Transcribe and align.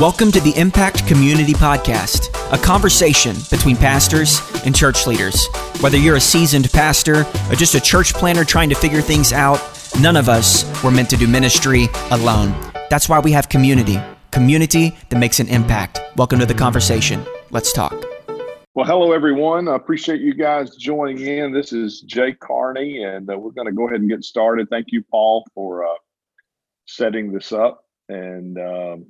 Welcome 0.00 0.32
to 0.32 0.40
the 0.40 0.56
Impact 0.56 1.06
Community 1.06 1.52
Podcast, 1.52 2.30
a 2.54 2.56
conversation 2.56 3.36
between 3.50 3.76
pastors 3.76 4.40
and 4.64 4.74
church 4.74 5.06
leaders. 5.06 5.46
Whether 5.82 5.98
you're 5.98 6.16
a 6.16 6.20
seasoned 6.20 6.72
pastor 6.72 7.26
or 7.50 7.54
just 7.54 7.74
a 7.74 7.80
church 7.82 8.14
planner 8.14 8.42
trying 8.42 8.70
to 8.70 8.74
figure 8.74 9.02
things 9.02 9.34
out, 9.34 9.60
none 10.00 10.16
of 10.16 10.30
us 10.30 10.64
were 10.82 10.90
meant 10.90 11.10
to 11.10 11.18
do 11.18 11.28
ministry 11.28 11.88
alone. 12.12 12.54
That's 12.88 13.10
why 13.10 13.18
we 13.18 13.30
have 13.32 13.50
community, 13.50 14.00
community 14.30 14.96
that 15.10 15.18
makes 15.18 15.38
an 15.38 15.48
impact. 15.48 16.00
Welcome 16.16 16.38
to 16.38 16.46
the 16.46 16.54
conversation. 16.54 17.22
Let's 17.50 17.70
talk. 17.70 17.92
Well, 18.74 18.86
hello, 18.86 19.12
everyone. 19.12 19.68
I 19.68 19.76
appreciate 19.76 20.22
you 20.22 20.32
guys 20.32 20.76
joining 20.76 21.20
in. 21.20 21.52
This 21.52 21.74
is 21.74 22.00
Jay 22.00 22.32
Carney, 22.32 23.02
and 23.04 23.30
uh, 23.30 23.36
we're 23.36 23.50
going 23.50 23.66
to 23.66 23.74
go 23.74 23.86
ahead 23.86 24.00
and 24.00 24.08
get 24.08 24.24
started. 24.24 24.70
Thank 24.70 24.92
you, 24.92 25.04
Paul, 25.10 25.46
for 25.54 25.84
uh, 25.84 25.98
setting 26.86 27.32
this 27.32 27.52
up. 27.52 27.84
And 28.08 28.58
um, 28.58 29.06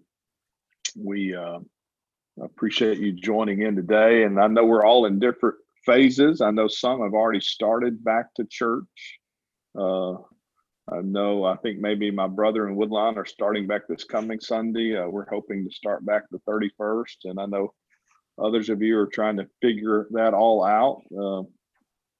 we 0.96 1.34
uh, 1.34 1.58
appreciate 2.40 2.98
you 2.98 3.12
joining 3.12 3.62
in 3.62 3.76
today. 3.76 4.24
And 4.24 4.40
I 4.40 4.46
know 4.46 4.64
we're 4.64 4.84
all 4.84 5.06
in 5.06 5.18
different 5.18 5.56
phases. 5.84 6.40
I 6.40 6.50
know 6.50 6.68
some 6.68 7.00
have 7.00 7.14
already 7.14 7.40
started 7.40 8.02
back 8.04 8.32
to 8.34 8.44
church. 8.44 9.18
Uh, 9.78 10.12
I 10.92 11.02
know, 11.02 11.44
I 11.44 11.56
think 11.56 11.78
maybe 11.78 12.10
my 12.10 12.26
brother 12.26 12.66
and 12.66 12.76
Woodline 12.76 13.16
are 13.16 13.26
starting 13.26 13.66
back 13.66 13.82
this 13.88 14.04
coming 14.04 14.40
Sunday. 14.40 14.96
Uh, 14.96 15.08
we're 15.08 15.28
hoping 15.28 15.64
to 15.64 15.70
start 15.74 16.04
back 16.04 16.24
the 16.30 16.40
31st. 16.48 17.16
And 17.24 17.40
I 17.40 17.46
know 17.46 17.72
others 18.42 18.70
of 18.70 18.82
you 18.82 18.98
are 18.98 19.06
trying 19.06 19.36
to 19.36 19.48
figure 19.62 20.08
that 20.10 20.34
all 20.34 20.64
out. 20.64 21.02
Uh, 21.16 21.42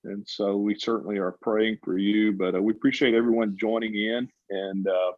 and 0.05 0.27
so 0.27 0.57
we 0.57 0.79
certainly 0.79 1.19
are 1.19 1.37
praying 1.43 1.79
for 1.85 1.99
you, 1.99 2.33
but 2.33 2.55
uh, 2.55 2.63
we 2.63 2.73
appreciate 2.73 3.15
everyone 3.15 3.57
joining 3.59 3.95
in. 3.95 4.29
And 4.51 4.87
uh, 4.87 5.13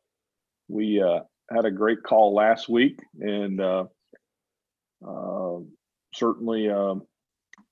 we 0.69 1.01
uh, 1.03 1.21
had 1.53 1.65
a 1.65 1.71
great 1.71 2.03
call 2.03 2.35
last 2.35 2.69
week, 2.69 3.01
and 3.21 3.61
uh, 3.61 3.85
uh, 5.07 5.59
certainly 6.15 6.69
um, 6.69 7.03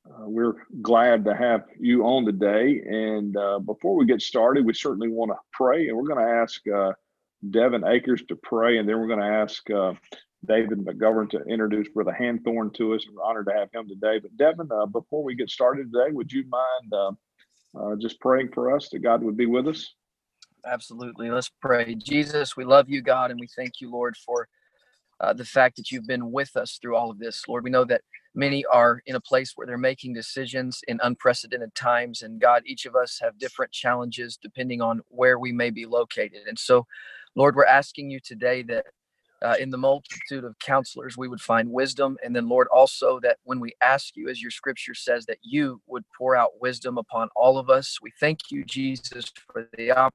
uh, 0.06 0.28
we're 0.28 0.54
glad 0.82 1.24
to 1.24 1.34
have 1.34 1.64
you 1.78 2.04
on 2.04 2.24
today. 2.24 2.80
And 2.84 3.36
uh, 3.36 3.58
before 3.58 3.96
we 3.96 4.06
get 4.06 4.22
started, 4.22 4.64
we 4.64 4.74
certainly 4.74 5.08
want 5.08 5.30
to 5.30 5.36
pray, 5.52 5.88
and 5.88 5.96
we're 5.96 6.08
going 6.08 6.26
to 6.26 6.32
ask 6.32 6.66
uh, 6.68 6.92
Devin 7.48 7.84
Akers 7.86 8.22
to 8.28 8.36
pray, 8.36 8.78
and 8.78 8.88
then 8.88 8.98
we're 8.98 9.06
going 9.06 9.20
to 9.20 9.24
ask 9.24 9.66
David 10.46 10.78
McGovern 10.78 11.28
to 11.30 11.42
introduce 11.44 11.88
Brother 11.88 12.12
Hanthorn 12.12 12.72
to 12.74 12.94
us. 12.94 13.04
We're 13.12 13.22
honored 13.22 13.46
to 13.46 13.54
have 13.54 13.68
him 13.72 13.88
today. 13.88 14.18
But 14.18 14.36
Devin, 14.36 14.68
before 14.92 15.22
we 15.22 15.34
get 15.34 15.50
started 15.50 15.92
today, 15.92 16.12
would 16.12 16.32
you 16.32 16.44
mind 16.48 18.00
just 18.00 18.20
praying 18.20 18.50
for 18.52 18.74
us 18.74 18.88
that 18.90 19.00
God 19.00 19.22
would 19.22 19.36
be 19.36 19.46
with 19.46 19.68
us? 19.68 19.94
Absolutely. 20.66 21.30
Let's 21.30 21.50
pray. 21.60 21.94
Jesus, 21.94 22.56
we 22.56 22.64
love 22.64 22.88
you, 22.88 23.02
God, 23.02 23.30
and 23.30 23.40
we 23.40 23.48
thank 23.48 23.80
you, 23.80 23.90
Lord, 23.90 24.16
for 24.16 24.48
uh, 25.20 25.32
the 25.32 25.44
fact 25.44 25.76
that 25.76 25.90
you've 25.90 26.06
been 26.06 26.32
with 26.32 26.56
us 26.56 26.78
through 26.80 26.96
all 26.96 27.10
of 27.10 27.18
this. 27.18 27.44
Lord, 27.48 27.64
we 27.64 27.70
know 27.70 27.84
that 27.84 28.02
many 28.34 28.64
are 28.66 29.02
in 29.06 29.16
a 29.16 29.20
place 29.20 29.52
where 29.56 29.66
they're 29.66 29.78
making 29.78 30.14
decisions 30.14 30.80
in 30.88 31.00
unprecedented 31.02 31.74
times. 31.74 32.22
And 32.22 32.40
God, 32.40 32.62
each 32.66 32.86
of 32.86 32.94
us 32.96 33.18
have 33.22 33.38
different 33.38 33.72
challenges 33.72 34.38
depending 34.40 34.80
on 34.80 35.02
where 35.08 35.38
we 35.38 35.52
may 35.52 35.70
be 35.70 35.86
located. 35.86 36.46
And 36.46 36.58
so, 36.58 36.86
Lord, 37.34 37.56
we're 37.56 37.66
asking 37.66 38.10
you 38.10 38.20
today 38.20 38.62
that 38.64 38.86
uh, 39.42 39.54
in 39.58 39.70
the 39.70 39.78
multitude 39.78 40.44
of 40.44 40.58
counselors, 40.58 41.16
we 41.16 41.28
would 41.28 41.40
find 41.40 41.70
wisdom. 41.70 42.16
And 42.24 42.36
then, 42.36 42.48
Lord, 42.48 42.68
also 42.68 43.20
that 43.20 43.38
when 43.44 43.60
we 43.60 43.72
ask 43.82 44.16
you, 44.16 44.28
as 44.28 44.42
your 44.42 44.50
scripture 44.50 44.94
says, 44.94 45.26
that 45.26 45.38
you 45.42 45.80
would 45.86 46.04
pour 46.16 46.36
out 46.36 46.60
wisdom 46.60 46.98
upon 46.98 47.28
all 47.34 47.58
of 47.58 47.70
us. 47.70 47.98
We 48.02 48.12
thank 48.20 48.40
you, 48.50 48.64
Jesus, 48.64 49.32
for 49.52 49.68
the 49.76 49.92
opportunity 49.92 50.14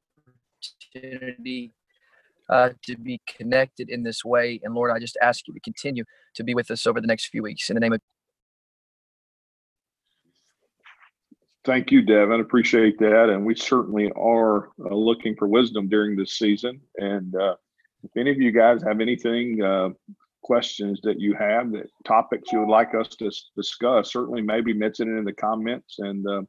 opportunity 0.94 1.73
uh, 2.49 2.69
to 2.83 2.97
be 2.97 3.19
connected 3.27 3.89
in 3.89 4.03
this 4.03 4.23
way. 4.23 4.59
And 4.63 4.73
Lord, 4.73 4.91
I 4.91 4.99
just 4.99 5.17
ask 5.21 5.47
you 5.47 5.53
to 5.53 5.59
continue 5.59 6.03
to 6.35 6.44
be 6.44 6.53
with 6.53 6.69
us 6.71 6.85
over 6.85 7.02
the 7.02 7.08
next 7.08 7.27
few 7.27 7.44
weeks. 7.44 7.69
In 7.69 7.75
the 7.75 7.80
name 7.80 7.94
of 7.94 8.02
Thank 11.66 11.89
you, 11.89 12.03
Devin. 12.03 12.42
Appreciate 12.42 12.99
that. 12.99 13.30
And 13.30 13.43
we 13.43 13.55
certainly 13.55 14.11
are 14.15 14.70
uh, 14.80 14.93
looking 14.93 15.36
for 15.36 15.48
wisdom 15.48 15.89
during 15.89 16.15
this 16.15 16.33
season. 16.33 16.80
And 16.98 17.36
uh, 17.36 17.55
if 18.04 18.15
any 18.15 18.30
of 18.30 18.37
you 18.37 18.52
guys 18.52 18.83
have 18.83 19.02
anything, 19.02 19.64
uh, 19.64 19.89
questions 20.45 20.99
that 21.02 21.20
you 21.20 21.33
have, 21.33 21.71
that 21.71 21.89
topics 22.05 22.52
you 22.52 22.59
would 22.59 22.70
like 22.70 22.93
us 22.93 23.08
to 23.08 23.31
discuss, 23.58 24.14
certainly 24.14 24.43
maybe 24.43 24.73
mention 24.73 25.11
it 25.11 25.17
in 25.17 25.25
the 25.25 25.33
comments. 25.33 25.95
And 25.98 26.27
uh, 26.27 26.43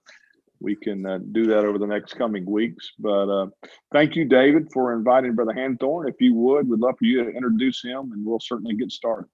we 0.61 0.77
can 0.77 1.07
uh, 1.07 1.19
do 1.33 1.47
that 1.47 1.65
over 1.65 1.79
the 1.79 1.87
next 1.87 2.15
coming 2.15 2.45
weeks. 2.45 2.93
But 2.99 3.29
uh, 3.29 3.47
thank 3.93 4.17
you, 4.17 4.25
David, 4.25 4.69
for 4.73 4.93
inviting 4.93 5.35
Brother 5.35 5.53
Hanthorn. 5.53 6.09
If 6.09 6.21
you 6.21 6.35
would, 6.35 6.69
we'd 6.69 6.81
love 6.81 6.97
for 6.99 7.05
you 7.05 7.25
to 7.25 7.31
introduce 7.31 7.83
him, 7.83 8.13
and 8.13 8.25
we'll 8.25 8.41
certainly 8.41 8.75
get 8.75 8.91
started. 8.91 9.29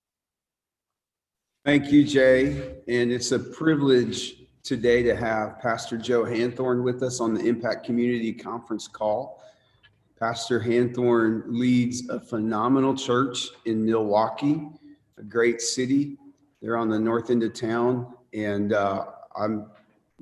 Thank 1.65 1.93
you, 1.93 2.05
Jay. 2.05 2.75
And 2.89 3.13
it's 3.13 3.33
a 3.33 3.39
privilege 3.39 4.35
today 4.65 5.03
to 5.03 5.15
have 5.15 5.61
Pastor 5.61 5.97
Joe 5.97 6.25
Hanthorn 6.25 6.83
with 6.83 7.03
us 7.03 7.21
on 7.21 7.35
the 7.35 7.45
Impact 7.45 7.85
Community 7.85 8.33
Conference 8.33 8.89
call. 8.89 9.43
Pastor 10.19 10.61
Hanthorn 10.61 11.45
leads 11.49 12.09
a 12.09 12.21
phenomenal 12.21 12.97
church 12.97 13.49
in 13.65 13.85
Milwaukee, 13.85 14.69
a 15.19 15.23
great 15.23 15.61
city. 15.61 16.17
They're 16.61 16.77
on 16.77 16.89
the 16.89 16.99
north 16.99 17.31
end 17.31 17.43
of 17.43 17.55
town, 17.55 18.15
and 18.33 18.73
uh, 18.73 19.07
I'm 19.37 19.67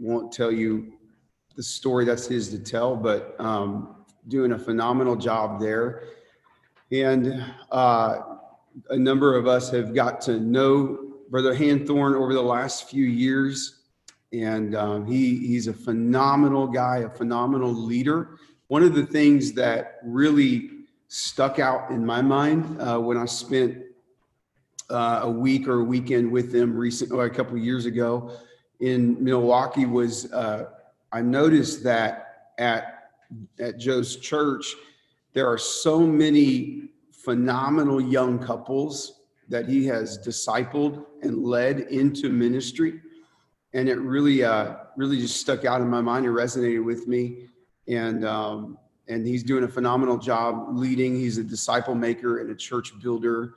won't 0.01 0.33
tell 0.33 0.51
you 0.51 0.95
the 1.57 1.63
story 1.63 2.05
that's 2.05 2.27
his 2.27 2.49
to 2.49 2.59
tell, 2.59 2.97
but 2.97 3.37
um, 3.39 4.05
doing 4.29 4.53
a 4.53 4.59
phenomenal 4.59 5.15
job 5.15 5.61
there. 5.61 6.05
And 6.91 7.45
uh, 7.71 8.21
a 8.89 8.97
number 8.97 9.37
of 9.37 9.47
us 9.47 9.71
have 9.71 9.95
got 9.95 10.21
to 10.23 10.41
know 10.41 11.13
Brother 11.29 11.55
Hanthorn 11.55 12.15
over 12.15 12.33
the 12.33 12.43
last 12.43 12.89
few 12.89 13.05
years. 13.05 13.83
And 14.33 14.75
um, 14.75 15.07
he, 15.07 15.37
he's 15.39 15.67
a 15.67 15.73
phenomenal 15.73 16.67
guy, 16.67 16.99
a 16.99 17.11
phenomenal 17.11 17.73
leader. 17.73 18.39
One 18.69 18.83
of 18.83 18.95
the 18.95 19.05
things 19.05 19.53
that 19.55 19.99
really 20.03 20.71
stuck 21.09 21.59
out 21.59 21.91
in 21.91 22.07
my 22.07 22.23
mind 22.23 22.81
uh, 22.81 22.99
when 22.99 23.17
I 23.17 23.27
spent 23.27 23.83
uh, 24.89 25.21
a 25.25 25.31
week 25.31 25.69
or 25.69 25.81
a 25.81 25.85
weekend 25.85 26.31
with 26.31 26.53
them 26.53 26.75
recent, 26.75 27.13
or 27.13 27.25
a 27.25 27.31
couple 27.31 27.59
years 27.59 27.87
ago, 27.87 28.33
in 28.81 29.23
Milwaukee 29.23 29.87
was 29.87 30.33
uh, 30.33 30.71
I 31.13 31.21
noticed 31.21 31.83
that 31.85 32.53
at 32.59 33.11
at 33.59 33.79
Joe's 33.79 34.17
church 34.17 34.75
there 35.33 35.47
are 35.47 35.59
so 35.59 36.01
many 36.01 36.91
phenomenal 37.13 38.01
young 38.01 38.39
couples 38.39 39.21
that 39.49 39.69
he 39.69 39.87
has 39.87 40.19
discipled 40.19 41.05
and 41.23 41.45
led 41.45 41.81
into 41.81 42.31
ministry, 42.31 43.01
and 43.75 43.89
it 43.89 43.99
really 43.99 44.43
uh, 44.43 44.77
really 44.97 45.21
just 45.21 45.41
stuck 45.41 45.65
out 45.65 45.81
in 45.81 45.89
my 45.89 46.01
mind 46.01 46.27
and 46.27 46.35
resonated 46.35 46.85
with 46.85 47.07
me, 47.07 47.49
and. 47.87 48.25
Um, 48.25 48.79
and 49.09 49.27
he's 49.27 49.43
doing 49.43 49.65
a 49.65 49.69
phenomenal 49.69 50.17
job 50.17 50.69
leading. 50.71 51.17
He's 51.17 51.37
a 51.37 51.43
disciple 51.43 51.97
maker 51.97 52.39
and 52.39 52.49
a 52.49 52.55
church 52.55 52.93
builder. 53.03 53.55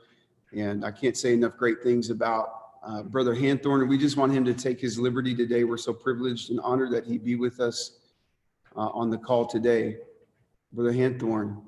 And 0.52 0.84
I 0.84 0.90
can't 0.90 1.16
say 1.16 1.34
enough 1.34 1.58
great 1.58 1.84
things 1.84 2.10
about 2.10 2.63
uh, 2.86 3.04
Brother 3.04 3.34
Hanthorn. 3.34 3.88
We 3.88 3.98
just 3.98 4.18
want 4.18 4.34
him 4.34 4.44
to 4.46 4.54
take 4.54 4.80
his 4.80 5.00
liberty 5.00 5.36
today. 5.36 5.64
We're 5.64 5.78
so 5.78 5.94
privileged 5.94 6.50
and 6.50 6.60
honored 6.62 6.92
that 6.92 7.06
he 7.06 7.18
be 7.18 7.36
with 7.36 7.60
us 7.60 8.00
uh, 8.76 8.90
on 8.90 9.10
the 9.10 9.18
call 9.18 9.46
today. 9.46 9.98
Brother 10.72 10.92
Hanthorn. 10.92 11.62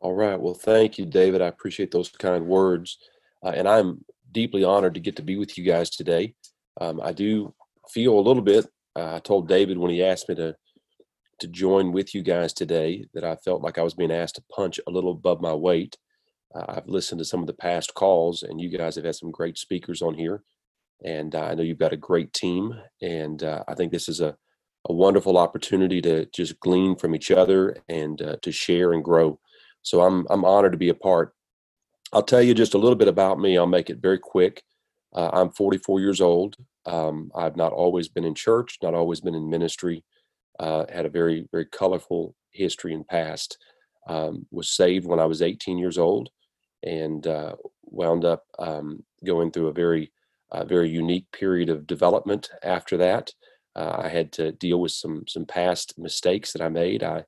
All 0.00 0.14
right. 0.14 0.38
Well, 0.38 0.54
thank 0.54 0.98
you, 0.98 1.06
David. 1.06 1.42
I 1.42 1.46
appreciate 1.46 1.90
those 1.90 2.08
kind 2.08 2.46
words. 2.46 2.98
Uh, 3.42 3.52
and 3.54 3.68
I'm 3.68 4.04
deeply 4.32 4.64
honored 4.64 4.94
to 4.94 5.00
get 5.00 5.16
to 5.16 5.22
be 5.22 5.36
with 5.36 5.58
you 5.58 5.64
guys 5.64 5.90
today. 5.90 6.34
Um, 6.80 7.00
I 7.02 7.12
do 7.12 7.54
feel 7.90 8.18
a 8.18 8.20
little 8.20 8.42
bit, 8.42 8.66
uh, 8.94 9.16
I 9.16 9.18
told 9.20 9.48
David 9.48 9.78
when 9.78 9.90
he 9.90 10.04
asked 10.04 10.28
me 10.28 10.34
to 10.36 10.56
to 11.40 11.46
join 11.46 11.92
with 11.92 12.14
you 12.14 12.22
guys 12.22 12.52
today 12.52 13.06
that 13.14 13.24
I 13.24 13.36
felt 13.36 13.62
like 13.62 13.78
I 13.78 13.82
was 13.82 13.94
being 13.94 14.10
asked 14.10 14.34
to 14.36 14.44
punch 14.50 14.80
a 14.86 14.90
little 14.90 15.12
above 15.12 15.40
my 15.40 15.54
weight. 15.54 15.96
Uh, 16.54 16.64
I've 16.68 16.88
listened 16.88 17.18
to 17.18 17.24
some 17.24 17.40
of 17.40 17.46
the 17.46 17.52
past 17.52 17.94
calls, 17.94 18.42
and 18.42 18.60
you 18.60 18.68
guys 18.68 18.96
have 18.96 19.04
had 19.04 19.16
some 19.16 19.30
great 19.30 19.58
speakers 19.58 20.02
on 20.02 20.14
here. 20.14 20.42
And 21.04 21.34
uh, 21.34 21.42
I 21.42 21.54
know 21.54 21.62
you've 21.62 21.78
got 21.78 21.92
a 21.92 21.96
great 21.96 22.32
team, 22.32 22.74
and 23.02 23.42
uh, 23.42 23.64
I 23.68 23.74
think 23.74 23.92
this 23.92 24.08
is 24.08 24.20
a, 24.20 24.36
a 24.88 24.92
wonderful 24.92 25.38
opportunity 25.38 26.00
to 26.02 26.26
just 26.26 26.58
glean 26.60 26.96
from 26.96 27.14
each 27.14 27.30
other 27.30 27.76
and 27.88 28.20
uh, 28.20 28.36
to 28.42 28.50
share 28.50 28.92
and 28.92 29.04
grow. 29.04 29.38
So 29.82 30.02
I'm 30.02 30.26
I'm 30.30 30.44
honored 30.44 30.72
to 30.72 30.78
be 30.78 30.88
a 30.88 30.94
part. 30.94 31.34
I'll 32.12 32.22
tell 32.22 32.42
you 32.42 32.54
just 32.54 32.74
a 32.74 32.78
little 32.78 32.96
bit 32.96 33.08
about 33.08 33.38
me. 33.38 33.56
I'll 33.56 33.66
make 33.66 33.90
it 33.90 33.98
very 33.98 34.18
quick. 34.18 34.62
Uh, 35.14 35.30
I'm 35.32 35.50
44 35.50 36.00
years 36.00 36.20
old. 36.20 36.56
Um, 36.86 37.30
I've 37.34 37.56
not 37.56 37.72
always 37.72 38.08
been 38.08 38.24
in 38.24 38.34
church, 38.34 38.78
not 38.82 38.94
always 38.94 39.20
been 39.20 39.34
in 39.34 39.50
ministry. 39.50 40.04
Uh, 40.58 40.84
had 40.92 41.06
a 41.06 41.10
very 41.10 41.46
very 41.52 41.66
colorful 41.66 42.34
history 42.50 42.94
and 42.94 43.06
past. 43.06 43.58
Um, 44.08 44.46
was 44.50 44.70
saved 44.70 45.06
when 45.06 45.20
I 45.20 45.26
was 45.26 45.42
18 45.42 45.78
years 45.78 45.98
old 45.98 46.30
and 46.82 47.26
uh, 47.26 47.54
wound 47.84 48.24
up 48.24 48.44
um, 48.58 49.04
going 49.24 49.50
through 49.50 49.68
a 49.68 49.72
very, 49.72 50.12
uh, 50.52 50.64
very 50.64 50.88
unique 50.88 51.30
period 51.32 51.68
of 51.68 51.86
development 51.86 52.50
after 52.62 52.96
that. 52.96 53.32
Uh, 53.76 54.02
I 54.04 54.08
had 54.08 54.32
to 54.32 54.52
deal 54.52 54.80
with 54.80 54.92
some 54.92 55.24
some 55.28 55.46
past 55.46 55.94
mistakes 55.98 56.52
that 56.52 56.62
I 56.62 56.68
made. 56.68 57.02
I, 57.02 57.24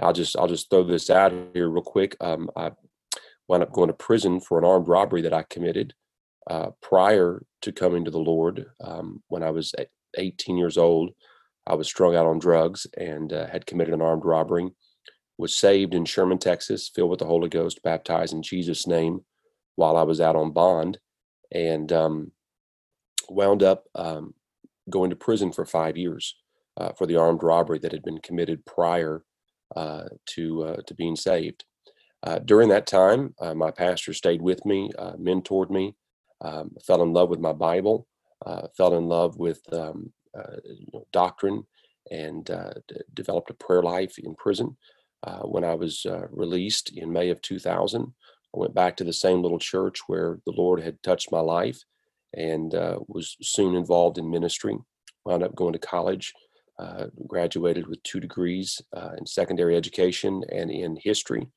I'll 0.00 0.12
just 0.12 0.36
I'll 0.36 0.48
just 0.48 0.68
throw 0.70 0.84
this 0.84 1.10
out 1.10 1.32
here 1.54 1.68
real 1.68 1.82
quick. 1.82 2.16
Um, 2.20 2.50
I 2.56 2.72
wound 3.48 3.62
up 3.62 3.72
going 3.72 3.88
to 3.88 3.94
prison 3.94 4.40
for 4.40 4.58
an 4.58 4.64
armed 4.64 4.88
robbery 4.88 5.22
that 5.22 5.34
I 5.34 5.44
committed 5.48 5.94
uh, 6.48 6.70
prior 6.80 7.44
to 7.62 7.72
coming 7.72 8.04
to 8.04 8.10
the 8.10 8.18
Lord. 8.18 8.66
Um, 8.82 9.22
when 9.28 9.42
I 9.42 9.50
was 9.50 9.74
18 10.16 10.56
years 10.56 10.76
old, 10.76 11.10
I 11.66 11.74
was 11.74 11.86
strung 11.86 12.16
out 12.16 12.26
on 12.26 12.38
drugs 12.38 12.86
and 12.96 13.32
uh, 13.32 13.46
had 13.46 13.66
committed 13.66 13.94
an 13.94 14.02
armed 14.02 14.24
robbery. 14.24 14.70
Was 15.38 15.56
saved 15.56 15.94
in 15.94 16.04
Sherman, 16.04 16.38
Texas, 16.38 16.90
filled 16.94 17.10
with 17.10 17.18
the 17.18 17.26
Holy 17.26 17.48
Ghost, 17.48 17.82
baptized 17.82 18.32
in 18.32 18.42
Jesus' 18.42 18.86
name 18.86 19.24
while 19.76 19.96
I 19.96 20.02
was 20.02 20.20
out 20.20 20.36
on 20.36 20.52
bond, 20.52 20.98
and 21.50 21.90
um, 21.92 22.32
wound 23.28 23.62
up 23.62 23.84
um, 23.94 24.34
going 24.90 25.10
to 25.10 25.16
prison 25.16 25.52
for 25.52 25.64
five 25.64 25.96
years 25.96 26.36
uh, 26.76 26.92
for 26.92 27.06
the 27.06 27.16
armed 27.16 27.42
robbery 27.42 27.78
that 27.78 27.92
had 27.92 28.02
been 28.02 28.18
committed 28.18 28.64
prior 28.66 29.24
uh, 29.76 30.04
to 30.26 30.64
uh, 30.64 30.76
to 30.86 30.94
being 30.94 31.16
saved. 31.16 31.64
Uh, 32.22 32.38
during 32.38 32.68
that 32.68 32.86
time, 32.86 33.34
uh, 33.40 33.54
my 33.54 33.70
pastor 33.70 34.12
stayed 34.12 34.40
with 34.40 34.64
me, 34.64 34.90
mentored 35.18 35.70
me, 35.70 35.94
um, 36.40 36.70
fell 36.86 37.02
in 37.02 37.12
love 37.12 37.28
with 37.28 37.40
my 37.40 37.52
Bible, 37.52 38.06
fell 38.76 38.94
in 38.94 39.06
love 39.06 39.38
with 39.38 39.60
um, 39.72 40.12
you 40.64 40.86
know, 40.92 41.04
doctrine, 41.12 41.64
and 42.12 42.44
d- 42.44 42.96
developed 43.14 43.50
a 43.50 43.54
prayer 43.54 43.82
life 43.82 44.18
in 44.18 44.36
prison. 44.36 44.76
When 45.42 45.64
I 45.64 45.74
was 45.74 46.06
released 46.30 46.96
in 46.96 47.12
May 47.12 47.30
of 47.30 47.40
2000, 47.42 48.12
I 48.54 48.58
went 48.58 48.74
back 48.74 48.96
to 48.96 49.04
the 49.04 49.12
same 49.12 49.42
little 49.42 49.58
church 49.58 50.00
where 50.06 50.40
the 50.46 50.52
Lord 50.52 50.82
had 50.82 51.02
touched 51.02 51.32
my 51.32 51.40
life 51.40 51.82
and 52.34 52.74
uh, 52.74 52.98
was 53.08 53.36
soon 53.42 53.74
involved 53.74 54.18
in 54.18 54.30
ministry. 54.30 54.76
Wound 55.24 55.42
up 55.42 55.54
going 55.54 55.72
to 55.72 55.78
college, 55.78 56.32
uh, 56.78 57.06
graduated 57.26 57.86
with 57.86 58.02
two 58.02 58.20
degrees 58.20 58.80
uh, 58.96 59.10
in 59.18 59.26
secondary 59.26 59.76
education 59.76 60.42
and 60.50 60.70
in 60.70 60.96
history. 60.96 61.48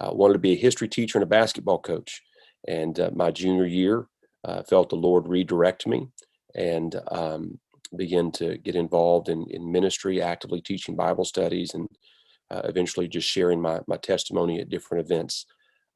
wanted 0.00 0.34
to 0.34 0.38
be 0.38 0.52
a 0.52 0.56
history 0.56 0.88
teacher 0.88 1.18
and 1.18 1.24
a 1.24 1.26
basketball 1.26 1.78
coach. 1.78 2.22
And 2.66 2.98
uh, 2.98 3.10
my 3.14 3.30
junior 3.30 3.66
year, 3.66 4.06
uh, 4.44 4.62
felt 4.62 4.88
the 4.88 4.96
Lord 4.96 5.28
redirect 5.28 5.86
me 5.86 6.08
and 6.54 6.94
um, 7.10 7.58
begin 7.96 8.30
to 8.32 8.56
get 8.58 8.76
involved 8.76 9.28
in, 9.28 9.46
in 9.50 9.70
ministry, 9.70 10.22
actively 10.22 10.60
teaching 10.60 10.96
Bible 10.96 11.24
studies, 11.24 11.74
and 11.74 11.88
uh, 12.50 12.62
eventually 12.64 13.08
just 13.08 13.28
sharing 13.28 13.60
my, 13.60 13.80
my 13.86 13.96
testimony 13.96 14.60
at 14.60 14.70
different 14.70 15.04
events. 15.04 15.46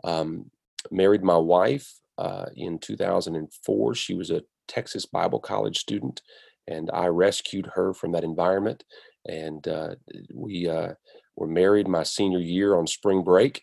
Um, 0.04 0.50
married 0.90 1.22
my 1.22 1.36
wife 1.36 1.94
uh, 2.18 2.46
in 2.56 2.78
2004. 2.78 3.94
She 3.94 4.14
was 4.14 4.30
a 4.30 4.42
Texas 4.68 5.06
Bible 5.06 5.40
College 5.40 5.78
student, 5.78 6.22
and 6.68 6.90
I 6.92 7.06
rescued 7.06 7.70
her 7.74 7.94
from 7.94 8.12
that 8.12 8.24
environment. 8.24 8.84
And 9.26 9.66
uh, 9.68 9.94
we 10.34 10.68
uh, 10.68 10.94
were 11.36 11.46
married 11.46 11.88
my 11.88 12.02
senior 12.02 12.40
year 12.40 12.76
on 12.76 12.86
spring 12.86 13.22
break. 13.22 13.62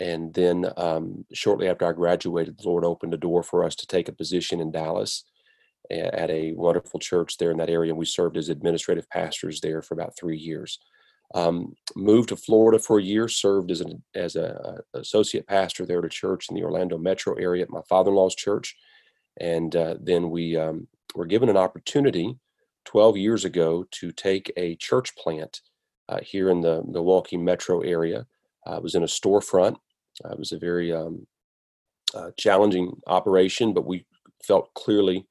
And 0.00 0.32
then 0.32 0.66
um, 0.76 1.24
shortly 1.32 1.68
after 1.68 1.86
I 1.86 1.92
graduated, 1.92 2.58
the 2.58 2.68
Lord 2.68 2.84
opened 2.84 3.14
a 3.14 3.18
door 3.18 3.42
for 3.42 3.64
us 3.64 3.74
to 3.76 3.86
take 3.86 4.08
a 4.08 4.12
position 4.12 4.60
in 4.60 4.70
Dallas 4.70 5.24
at 5.90 6.30
a 6.30 6.52
wonderful 6.52 7.00
church 7.00 7.38
there 7.38 7.50
in 7.50 7.56
that 7.58 7.70
area. 7.70 7.90
And 7.90 7.98
we 7.98 8.04
served 8.04 8.36
as 8.36 8.48
administrative 8.48 9.08
pastors 9.10 9.60
there 9.60 9.82
for 9.82 9.94
about 9.94 10.16
three 10.16 10.36
years. 10.36 10.78
Um, 11.34 11.74
moved 11.94 12.30
to 12.30 12.36
Florida 12.36 12.78
for 12.78 12.98
a 12.98 13.02
year, 13.02 13.28
served 13.28 13.70
as 13.70 13.82
an 13.82 14.02
as 14.14 14.34
a, 14.34 14.82
a, 14.94 14.98
associate 15.00 15.46
pastor 15.46 15.84
there 15.84 15.98
at 15.98 16.04
a 16.06 16.08
church 16.08 16.46
in 16.48 16.56
the 16.56 16.62
Orlando 16.62 16.96
metro 16.96 17.34
area 17.34 17.62
at 17.62 17.70
my 17.70 17.82
father-in-law's 17.88 18.34
church, 18.34 18.74
and 19.38 19.76
uh, 19.76 19.96
then 20.00 20.30
we 20.30 20.56
um, 20.56 20.88
were 21.14 21.26
given 21.26 21.50
an 21.50 21.56
opportunity 21.56 22.38
12 22.86 23.18
years 23.18 23.44
ago 23.44 23.84
to 23.90 24.10
take 24.12 24.50
a 24.56 24.74
church 24.76 25.14
plant 25.16 25.60
uh, 26.08 26.20
here 26.22 26.48
in 26.48 26.62
the 26.62 26.82
Milwaukee 26.84 27.36
metro 27.36 27.80
area. 27.80 28.26
Uh, 28.66 28.76
I 28.76 28.78
was 28.78 28.94
in 28.94 29.02
a 29.02 29.06
storefront. 29.06 29.76
Uh, 30.24 30.30
it 30.30 30.38
was 30.38 30.52
a 30.52 30.58
very 30.58 30.92
um, 30.92 31.26
uh, 32.14 32.30
challenging 32.38 32.92
operation, 33.06 33.74
but 33.74 33.86
we 33.86 34.06
felt 34.42 34.72
clearly 34.74 35.26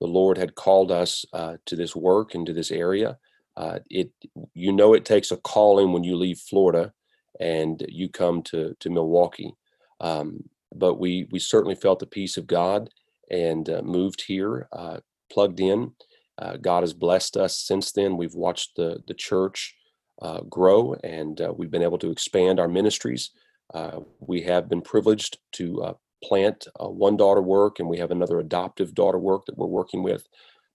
the 0.00 0.06
Lord 0.06 0.38
had 0.38 0.54
called 0.54 0.90
us 0.90 1.24
uh, 1.32 1.56
to 1.66 1.76
this 1.76 1.94
work 1.94 2.34
and 2.34 2.46
to 2.46 2.52
this 2.52 2.70
area 2.70 3.18
uh, 3.56 3.78
it 3.90 4.10
you 4.54 4.72
know 4.72 4.94
it 4.94 5.04
takes 5.04 5.30
a 5.30 5.36
calling 5.36 5.92
when 5.92 6.04
you 6.04 6.16
leave 6.16 6.38
Florida 6.38 6.92
and 7.40 7.84
you 7.88 8.08
come 8.08 8.42
to 8.42 8.74
to 8.80 8.90
Milwaukee. 8.90 9.54
Um, 10.00 10.44
but 10.74 10.94
we 10.94 11.28
we 11.30 11.38
certainly 11.38 11.76
felt 11.76 12.00
the 12.00 12.06
peace 12.06 12.36
of 12.36 12.46
God 12.46 12.90
and 13.30 13.68
uh, 13.70 13.82
moved 13.82 14.24
here, 14.26 14.68
uh, 14.72 14.98
plugged 15.30 15.60
in. 15.60 15.92
Uh, 16.36 16.56
God 16.56 16.82
has 16.82 16.92
blessed 16.92 17.36
us 17.36 17.56
since 17.56 17.92
then. 17.92 18.16
We've 18.16 18.34
watched 18.34 18.76
the 18.76 19.02
the 19.06 19.14
church 19.14 19.74
uh, 20.20 20.40
grow, 20.42 20.94
and 21.04 21.40
uh, 21.40 21.52
we've 21.56 21.70
been 21.70 21.82
able 21.82 21.98
to 21.98 22.10
expand 22.10 22.58
our 22.58 22.68
ministries. 22.68 23.30
we 24.20 24.42
have 24.42 24.68
been 24.68 24.82
privileged 24.82 25.38
to 25.52 25.96
plant 26.22 26.66
one 26.78 27.16
daughter 27.16 27.42
work, 27.42 27.78
and 27.78 27.88
we 27.88 27.98
have 27.98 28.10
another 28.10 28.40
adoptive 28.40 28.94
daughter 28.94 29.18
work 29.18 29.46
that 29.46 29.56
we're 29.56 29.66
working 29.66 30.02
with. 30.02 30.26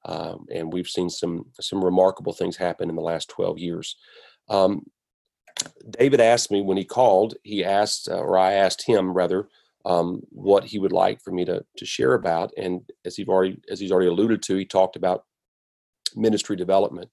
Um, 0.09 0.47
and 0.51 0.73
we've 0.73 0.87
seen 0.87 1.09
some 1.09 1.45
some 1.61 1.85
remarkable 1.85 2.33
things 2.33 2.57
happen 2.57 2.89
in 2.89 2.95
the 2.95 3.01
last 3.01 3.29
12 3.29 3.59
years. 3.59 3.95
Um, 4.49 4.83
David 5.87 6.19
asked 6.19 6.51
me 6.51 6.61
when 6.61 6.77
he 6.77 6.85
called, 6.85 7.35
he 7.43 7.63
asked, 7.63 8.09
uh, 8.09 8.17
or 8.17 8.37
I 8.37 8.53
asked 8.53 8.81
him 8.81 9.13
rather, 9.13 9.49
um, 9.85 10.21
what 10.29 10.63
he 10.63 10.79
would 10.79 10.91
like 10.91 11.21
for 11.21 11.31
me 11.31 11.45
to 11.45 11.63
to 11.77 11.85
share 11.85 12.15
about. 12.15 12.51
And 12.57 12.81
as 13.05 13.15
he's 13.17 13.27
already 13.27 13.61
as 13.69 13.79
he's 13.79 13.91
already 13.91 14.09
alluded 14.09 14.41
to, 14.43 14.55
he 14.55 14.65
talked 14.65 14.95
about 14.95 15.25
ministry 16.15 16.55
development. 16.55 17.09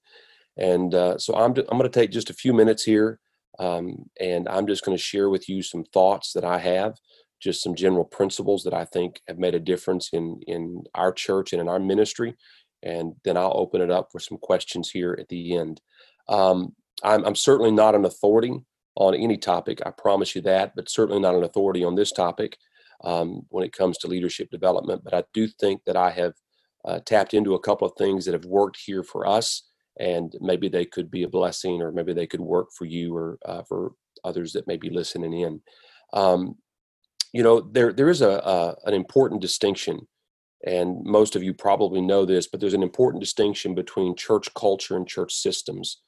And 0.56 0.94
uh, 0.94 1.18
so 1.18 1.34
I'm 1.34 1.50
I'm 1.50 1.78
going 1.78 1.82
to 1.82 1.88
take 1.90 2.10
just 2.10 2.30
a 2.30 2.34
few 2.34 2.54
minutes 2.54 2.82
here, 2.82 3.20
um, 3.58 4.08
and 4.18 4.48
I'm 4.48 4.66
just 4.66 4.86
going 4.86 4.96
to 4.96 5.02
share 5.02 5.28
with 5.28 5.50
you 5.50 5.62
some 5.62 5.84
thoughts 5.84 6.32
that 6.32 6.44
I 6.44 6.58
have, 6.58 6.98
just 7.42 7.62
some 7.62 7.74
general 7.74 8.06
principles 8.06 8.62
that 8.64 8.72
I 8.72 8.86
think 8.86 9.20
have 9.28 9.38
made 9.38 9.54
a 9.54 9.60
difference 9.60 10.08
in 10.14 10.40
in 10.46 10.84
our 10.94 11.12
church 11.12 11.52
and 11.52 11.60
in 11.60 11.68
our 11.68 11.78
ministry 11.78 12.36
and 12.82 13.14
then 13.24 13.36
I'll 13.36 13.56
open 13.56 13.80
it 13.80 13.90
up 13.90 14.10
for 14.12 14.20
some 14.20 14.38
questions 14.38 14.90
here 14.90 15.16
at 15.20 15.28
the 15.28 15.56
end. 15.56 15.80
Um, 16.28 16.74
I'm, 17.02 17.24
I'm, 17.24 17.34
certainly 17.34 17.70
not 17.70 17.94
an 17.94 18.04
authority 18.04 18.54
on 18.96 19.14
any 19.14 19.36
topic, 19.36 19.80
I 19.84 19.90
promise 19.90 20.34
you 20.34 20.42
that, 20.42 20.74
but 20.74 20.88
certainly 20.88 21.20
not 21.20 21.34
an 21.34 21.44
authority 21.44 21.84
on 21.84 21.94
this 21.94 22.12
topic 22.12 22.56
um, 23.04 23.42
when 23.50 23.64
it 23.64 23.72
comes 23.72 23.98
to 23.98 24.06
leadership 24.06 24.50
development. 24.50 25.02
But 25.04 25.14
I 25.14 25.24
do 25.34 25.46
think 25.46 25.82
that 25.84 25.96
I 25.96 26.10
have 26.10 26.32
uh, 26.84 27.00
tapped 27.04 27.34
into 27.34 27.54
a 27.54 27.60
couple 27.60 27.86
of 27.86 27.94
things 27.98 28.24
that 28.24 28.32
have 28.32 28.44
worked 28.46 28.78
here 28.84 29.02
for 29.02 29.26
us, 29.26 29.64
and 29.98 30.34
maybe 30.40 30.68
they 30.68 30.84
could 30.84 31.10
be 31.10 31.24
a 31.24 31.28
blessing, 31.28 31.82
or 31.82 31.92
maybe 31.92 32.12
they 32.12 32.26
could 32.26 32.40
work 32.40 32.68
for 32.76 32.86
you 32.86 33.14
or 33.14 33.38
uh, 33.44 33.62
for 33.68 33.92
others 34.24 34.52
that 34.52 34.66
may 34.66 34.76
be 34.76 34.90
listening 34.90 35.32
in. 35.32 35.60
Um, 36.12 36.56
you 37.32 37.42
know, 37.42 37.60
there 37.60 37.92
there 37.92 38.08
is 38.08 38.22
a, 38.22 38.30
a 38.30 38.76
an 38.86 38.94
important 38.94 39.42
distinction 39.42 40.06
and 40.64 41.04
most 41.04 41.36
of 41.36 41.42
you 41.42 41.52
probably 41.52 42.00
know 42.00 42.24
this, 42.24 42.46
but 42.46 42.60
there's 42.60 42.74
an 42.74 42.82
important 42.82 43.22
distinction 43.22 43.74
between 43.74 44.16
church 44.16 44.52
culture 44.54 44.96
and 44.96 45.06
church 45.06 45.34
systems. 45.34 46.00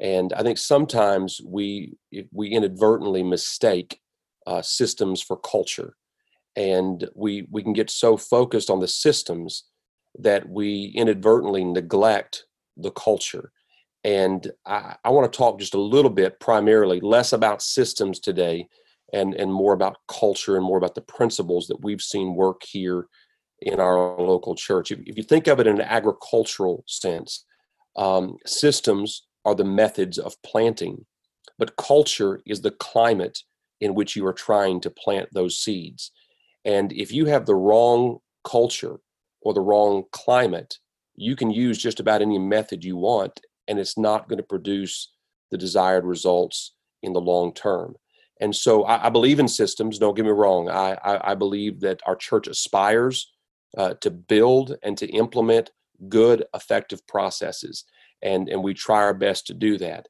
And 0.00 0.32
I 0.32 0.42
think 0.42 0.58
sometimes 0.58 1.40
we 1.44 1.94
we 2.32 2.48
inadvertently 2.48 3.22
mistake 3.22 4.00
uh, 4.46 4.62
systems 4.62 5.20
for 5.20 5.36
culture, 5.36 5.96
and 6.56 7.08
we 7.14 7.46
we 7.50 7.62
can 7.62 7.74
get 7.74 7.90
so 7.90 8.16
focused 8.16 8.70
on 8.70 8.80
the 8.80 8.88
systems 8.88 9.64
that 10.18 10.48
we 10.48 10.92
inadvertently 10.96 11.64
neglect 11.64 12.44
the 12.76 12.90
culture. 12.90 13.52
And 14.02 14.50
I, 14.64 14.96
I 15.04 15.10
want 15.10 15.30
to 15.30 15.36
talk 15.36 15.58
just 15.58 15.74
a 15.74 15.80
little 15.80 16.10
bit, 16.10 16.40
primarily 16.40 17.00
less 17.00 17.34
about 17.34 17.60
systems 17.60 18.20
today, 18.20 18.68
and 19.12 19.34
and 19.34 19.52
more 19.52 19.74
about 19.74 19.98
culture 20.08 20.56
and 20.56 20.64
more 20.64 20.78
about 20.78 20.94
the 20.94 21.02
principles 21.02 21.66
that 21.66 21.82
we've 21.82 22.00
seen 22.02 22.34
work 22.34 22.62
here 22.66 23.06
in 23.62 23.80
our 23.80 24.20
local 24.20 24.54
church. 24.54 24.90
If, 24.90 25.16
you 25.16 25.22
think 25.22 25.46
of 25.46 25.60
it 25.60 25.66
in 25.66 25.80
an 25.80 25.86
agricultural 25.86 26.84
sense, 26.86 27.44
um, 27.96 28.36
systems 28.46 29.26
are 29.44 29.54
the 29.54 29.64
methods 29.64 30.18
of 30.18 30.40
planting, 30.42 31.04
but 31.58 31.76
culture 31.76 32.40
is 32.46 32.60
the 32.60 32.70
climate 32.70 33.38
in 33.80 33.94
which 33.94 34.16
you 34.16 34.26
are 34.26 34.32
trying 34.32 34.80
to 34.80 34.90
plant 34.90 35.28
those 35.32 35.58
seeds. 35.58 36.10
And 36.64 36.92
if 36.92 37.12
you 37.12 37.26
have 37.26 37.46
the 37.46 37.54
wrong 37.54 38.18
culture 38.44 39.00
or 39.42 39.54
the 39.54 39.60
wrong 39.60 40.04
climate, 40.12 40.78
you 41.16 41.36
can 41.36 41.50
use 41.50 41.78
just 41.78 42.00
about 42.00 42.22
any 42.22 42.38
method 42.38 42.84
you 42.84 42.96
want, 42.96 43.40
and 43.68 43.78
it's 43.78 43.98
not 43.98 44.28
going 44.28 44.38
to 44.38 44.42
produce 44.42 45.12
the 45.50 45.58
desired 45.58 46.04
results 46.04 46.74
in 47.02 47.12
the 47.12 47.20
long 47.20 47.52
term. 47.52 47.94
And 48.40 48.54
so 48.54 48.84
I, 48.84 49.06
I 49.06 49.10
believe 49.10 49.38
in 49.38 49.48
systems. 49.48 49.98
Don't 49.98 50.14
get 50.14 50.24
me 50.24 50.30
wrong. 50.30 50.70
I, 50.70 50.96
I, 51.04 51.32
I 51.32 51.34
believe 51.34 51.80
that 51.80 52.00
our 52.06 52.16
church 52.16 52.46
aspires 52.46 53.30
uh, 53.76 53.94
to 54.00 54.10
build 54.10 54.76
and 54.82 54.96
to 54.98 55.06
implement 55.08 55.70
good, 56.08 56.44
effective 56.54 57.06
processes. 57.06 57.84
And, 58.22 58.48
and 58.48 58.62
we 58.62 58.74
try 58.74 58.98
our 58.98 59.14
best 59.14 59.46
to 59.46 59.54
do 59.54 59.78
that. 59.78 60.08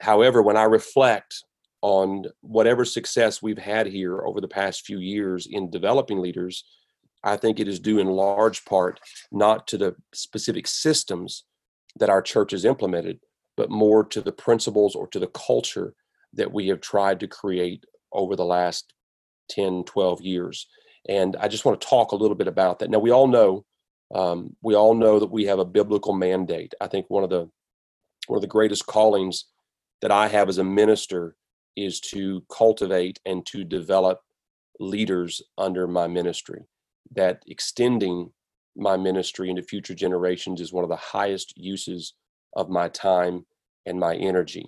However, 0.00 0.42
when 0.42 0.56
I 0.56 0.64
reflect 0.64 1.44
on 1.82 2.24
whatever 2.40 2.84
success 2.84 3.42
we've 3.42 3.58
had 3.58 3.86
here 3.86 4.22
over 4.22 4.40
the 4.40 4.48
past 4.48 4.86
few 4.86 4.98
years 4.98 5.46
in 5.50 5.70
developing 5.70 6.20
leaders, 6.20 6.64
I 7.22 7.36
think 7.36 7.58
it 7.58 7.68
is 7.68 7.80
due 7.80 7.98
in 7.98 8.06
large 8.06 8.64
part 8.64 9.00
not 9.32 9.66
to 9.68 9.78
the 9.78 9.94
specific 10.12 10.66
systems 10.66 11.44
that 11.96 12.10
our 12.10 12.22
church 12.22 12.50
has 12.52 12.64
implemented, 12.64 13.20
but 13.56 13.70
more 13.70 14.04
to 14.04 14.20
the 14.20 14.32
principles 14.32 14.94
or 14.94 15.06
to 15.08 15.18
the 15.18 15.28
culture 15.28 15.94
that 16.32 16.52
we 16.52 16.68
have 16.68 16.80
tried 16.80 17.20
to 17.20 17.28
create 17.28 17.84
over 18.12 18.36
the 18.36 18.44
last 18.44 18.92
10, 19.50 19.84
12 19.84 20.20
years. 20.22 20.66
And 21.08 21.36
I 21.36 21.48
just 21.48 21.64
want 21.64 21.80
to 21.80 21.86
talk 21.86 22.12
a 22.12 22.16
little 22.16 22.34
bit 22.34 22.48
about 22.48 22.78
that. 22.78 22.90
Now, 22.90 22.98
we 22.98 23.10
all 23.10 23.26
know, 23.26 23.64
um, 24.14 24.56
we 24.62 24.74
all 24.74 24.94
know 24.94 25.18
that 25.18 25.30
we 25.30 25.44
have 25.44 25.58
a 25.58 25.64
biblical 25.64 26.14
mandate. 26.14 26.74
I 26.80 26.86
think 26.86 27.06
one 27.08 27.24
of 27.24 27.30
the 27.30 27.50
one 28.26 28.38
of 28.38 28.42
the 28.42 28.48
greatest 28.48 28.86
callings 28.86 29.46
that 30.00 30.10
I 30.10 30.28
have 30.28 30.48
as 30.48 30.58
a 30.58 30.64
minister 30.64 31.36
is 31.76 32.00
to 32.00 32.42
cultivate 32.50 33.20
and 33.26 33.44
to 33.46 33.64
develop 33.64 34.20
leaders 34.80 35.42
under 35.58 35.86
my 35.86 36.06
ministry. 36.06 36.62
That 37.14 37.42
extending 37.46 38.32
my 38.76 38.96
ministry 38.96 39.50
into 39.50 39.62
future 39.62 39.94
generations 39.94 40.60
is 40.60 40.72
one 40.72 40.84
of 40.84 40.90
the 40.90 40.96
highest 40.96 41.52
uses 41.56 42.14
of 42.54 42.70
my 42.70 42.88
time 42.88 43.44
and 43.86 43.98
my 44.00 44.14
energy. 44.16 44.66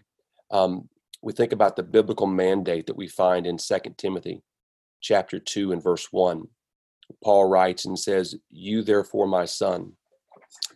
Um, 0.50 0.88
we 1.22 1.32
think 1.32 1.52
about 1.52 1.76
the 1.76 1.82
biblical 1.82 2.26
mandate 2.26 2.86
that 2.86 2.96
we 2.96 3.08
find 3.08 3.46
in 3.46 3.58
Second 3.58 3.98
Timothy 3.98 4.42
chapter 5.00 5.38
2 5.38 5.72
and 5.72 5.82
verse 5.82 6.08
1. 6.10 6.46
Paul 7.22 7.48
writes 7.48 7.84
and 7.84 7.98
says, 7.98 8.34
You 8.50 8.82
therefore, 8.82 9.26
my 9.26 9.44
son, 9.44 9.92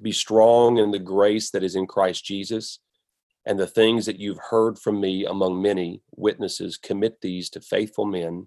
be 0.01 0.13
strong 0.13 0.79
in 0.79 0.91
the 0.91 0.99
grace 0.99 1.51
that 1.51 1.65
is 1.65 1.77
in 1.77 1.87
Christ 1.87 2.25
Jesus, 2.25 2.81
and 3.47 3.59
the 3.59 3.67
things 3.67 4.07
that 4.07 4.19
you've 4.19 4.41
heard 4.51 4.79
from 4.79 5.01
me 5.01 5.25
among 5.25 5.61
many 5.61 6.03
witnesses, 6.17 6.77
commit 6.77 7.21
these 7.21 7.51
to 7.51 7.61
faithful 7.61 8.05
men 8.05 8.47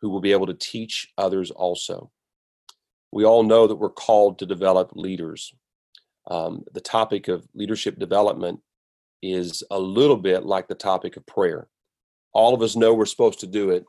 who 0.00 0.10
will 0.10 0.20
be 0.20 0.32
able 0.32 0.46
to 0.46 0.54
teach 0.54 1.12
others 1.16 1.50
also. 1.50 2.10
We 3.12 3.24
all 3.24 3.42
know 3.42 3.66
that 3.66 3.76
we're 3.76 3.90
called 3.90 4.38
to 4.38 4.46
develop 4.46 4.92
leaders. 4.94 5.54
Um, 6.28 6.64
the 6.72 6.80
topic 6.80 7.28
of 7.28 7.46
leadership 7.54 7.98
development 7.98 8.60
is 9.22 9.62
a 9.70 9.78
little 9.78 10.16
bit 10.16 10.44
like 10.44 10.66
the 10.66 10.74
topic 10.74 11.16
of 11.16 11.26
prayer. 11.26 11.68
All 12.32 12.54
of 12.54 12.62
us 12.62 12.74
know 12.74 12.94
we're 12.94 13.06
supposed 13.06 13.40
to 13.40 13.46
do 13.46 13.70
it, 13.70 13.84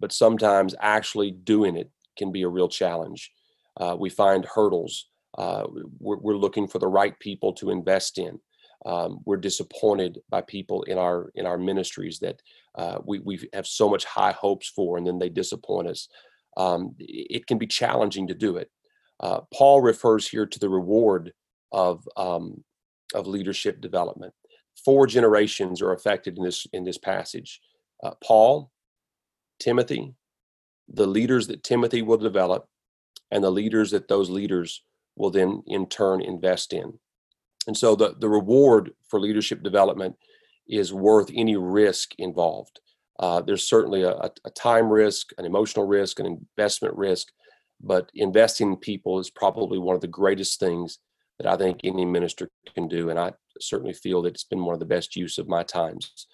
but 0.00 0.12
sometimes 0.12 0.74
actually 0.80 1.30
doing 1.30 1.76
it 1.76 1.90
can 2.16 2.32
be 2.32 2.42
a 2.42 2.48
real 2.48 2.68
challenge. 2.68 3.32
Uh, 3.78 3.96
we 3.98 4.10
find 4.10 4.44
hurdles. 4.44 5.06
Uh, 5.36 5.64
we're, 5.98 6.18
we're, 6.18 6.36
looking 6.36 6.66
for 6.66 6.78
the 6.78 6.86
right 6.86 7.18
people 7.20 7.52
to 7.52 7.70
invest 7.70 8.18
in. 8.18 8.40
Um, 8.86 9.18
we're 9.24 9.36
disappointed 9.36 10.18
by 10.28 10.40
people 10.40 10.82
in 10.84 10.98
our 10.98 11.30
in 11.34 11.46
our 11.46 11.58
ministries 11.58 12.18
that 12.20 12.40
uh, 12.76 12.98
we 13.04 13.18
we 13.20 13.48
have 13.52 13.66
so 13.66 13.88
much 13.88 14.04
high 14.04 14.32
hopes 14.32 14.68
for, 14.68 14.98
and 14.98 15.06
then 15.06 15.18
they 15.18 15.28
disappoint 15.28 15.88
us. 15.88 16.08
Um, 16.56 16.94
it 16.98 17.46
can 17.46 17.58
be 17.58 17.66
challenging 17.66 18.26
to 18.28 18.34
do 18.34 18.56
it. 18.56 18.70
Uh, 19.20 19.40
Paul 19.52 19.80
refers 19.80 20.28
here 20.28 20.46
to 20.46 20.58
the 20.58 20.68
reward 20.68 21.32
of 21.72 22.08
um, 22.16 22.64
of 23.14 23.26
leadership 23.26 23.80
development. 23.80 24.32
Four 24.84 25.06
generations 25.06 25.82
are 25.82 25.92
affected 25.92 26.38
in 26.38 26.44
this 26.44 26.66
in 26.72 26.84
this 26.84 26.98
passage. 26.98 27.60
Uh, 28.02 28.12
Paul, 28.22 28.70
Timothy, 29.58 30.14
the 30.88 31.06
leaders 31.06 31.46
that 31.48 31.62
Timothy 31.62 32.02
will 32.02 32.16
develop, 32.16 32.66
and 33.30 33.44
the 33.44 33.50
leaders 33.50 33.90
that 33.90 34.08
those 34.08 34.30
leaders 34.30 34.82
will 35.16 35.30
then 35.30 35.62
in 35.66 35.86
turn 35.86 36.20
invest 36.20 36.72
in. 36.72 36.98
And 37.66 37.76
so 37.76 37.94
the, 37.94 38.14
the 38.18 38.28
reward 38.28 38.92
for 39.08 39.20
leadership 39.20 39.62
development 39.62 40.16
is 40.68 40.92
worth 40.92 41.30
any 41.34 41.56
risk 41.56 42.14
involved. 42.18 42.80
Uh, 43.18 43.42
there's 43.42 43.68
certainly 43.68 44.02
a, 44.02 44.12
a, 44.12 44.50
time 44.50 44.88
risk, 44.88 45.30
an 45.38 45.44
emotional 45.44 45.86
risk, 45.86 46.20
an 46.20 46.26
investment 46.26 46.96
risk, 46.96 47.28
but 47.80 48.10
investing 48.14 48.70
in 48.70 48.76
people 48.76 49.18
is 49.18 49.30
probably 49.30 49.78
one 49.78 49.94
of 49.94 50.00
the 50.00 50.06
greatest 50.06 50.60
things 50.60 50.98
that 51.38 51.46
I 51.46 51.56
think 51.56 51.80
any 51.82 52.04
minister 52.04 52.48
can 52.74 52.86
do. 52.86 53.10
And 53.10 53.18
I 53.18 53.32
certainly 53.60 53.92
feel 53.92 54.22
that 54.22 54.34
it's 54.34 54.44
been 54.44 54.64
one 54.64 54.74
of 54.74 54.80
the 54.80 54.86
best 54.86 55.16
use 55.16 55.38
of 55.38 55.48
my 55.48 55.62
times. 55.62 56.26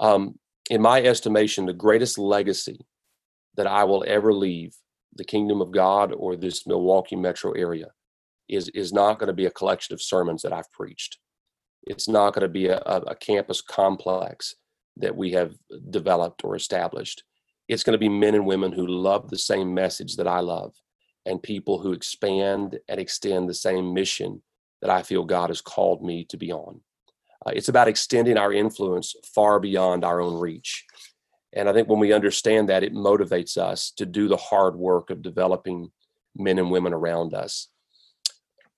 Um, 0.00 0.38
in 0.70 0.80
my 0.80 1.02
estimation, 1.02 1.66
the 1.66 1.72
greatest 1.72 2.18
legacy 2.18 2.86
that 3.56 3.66
I 3.66 3.84
will 3.84 4.04
ever 4.06 4.32
leave 4.32 4.74
the 5.14 5.24
kingdom 5.24 5.60
of 5.60 5.72
God 5.72 6.12
or 6.16 6.36
this 6.36 6.66
Milwaukee 6.66 7.16
metro 7.16 7.52
area 7.52 7.88
is, 8.48 8.68
is 8.70 8.92
not 8.92 9.18
going 9.18 9.26
to 9.26 9.34
be 9.34 9.46
a 9.46 9.50
collection 9.50 9.92
of 9.92 10.02
sermons 10.02 10.42
that 10.42 10.52
I've 10.52 10.70
preached. 10.72 11.18
It's 11.84 12.08
not 12.08 12.32
going 12.34 12.42
to 12.42 12.48
be 12.48 12.68
a, 12.68 12.78
a 12.78 13.14
campus 13.14 13.60
complex 13.60 14.54
that 14.96 15.16
we 15.16 15.32
have 15.32 15.54
developed 15.90 16.44
or 16.44 16.54
established. 16.54 17.24
It's 17.68 17.82
going 17.82 17.92
to 17.92 17.98
be 17.98 18.08
men 18.08 18.34
and 18.34 18.46
women 18.46 18.72
who 18.72 18.86
love 18.86 19.30
the 19.30 19.38
same 19.38 19.72
message 19.74 20.16
that 20.16 20.28
I 20.28 20.40
love 20.40 20.74
and 21.26 21.42
people 21.42 21.78
who 21.78 21.92
expand 21.92 22.78
and 22.88 23.00
extend 23.00 23.48
the 23.48 23.54
same 23.54 23.94
mission 23.94 24.42
that 24.80 24.90
I 24.90 25.02
feel 25.02 25.24
God 25.24 25.50
has 25.50 25.60
called 25.60 26.04
me 26.04 26.24
to 26.26 26.36
be 26.36 26.52
on. 26.52 26.80
Uh, 27.44 27.52
it's 27.54 27.68
about 27.68 27.88
extending 27.88 28.36
our 28.36 28.52
influence 28.52 29.14
far 29.34 29.58
beyond 29.58 30.04
our 30.04 30.20
own 30.20 30.38
reach. 30.38 30.84
And 31.54 31.68
I 31.68 31.72
think 31.72 31.88
when 31.88 31.98
we 31.98 32.12
understand 32.12 32.68
that, 32.68 32.82
it 32.82 32.94
motivates 32.94 33.56
us 33.58 33.90
to 33.96 34.06
do 34.06 34.28
the 34.28 34.36
hard 34.36 34.76
work 34.76 35.10
of 35.10 35.22
developing 35.22 35.90
men 36.36 36.58
and 36.58 36.70
women 36.70 36.92
around 36.92 37.34
us. 37.34 37.68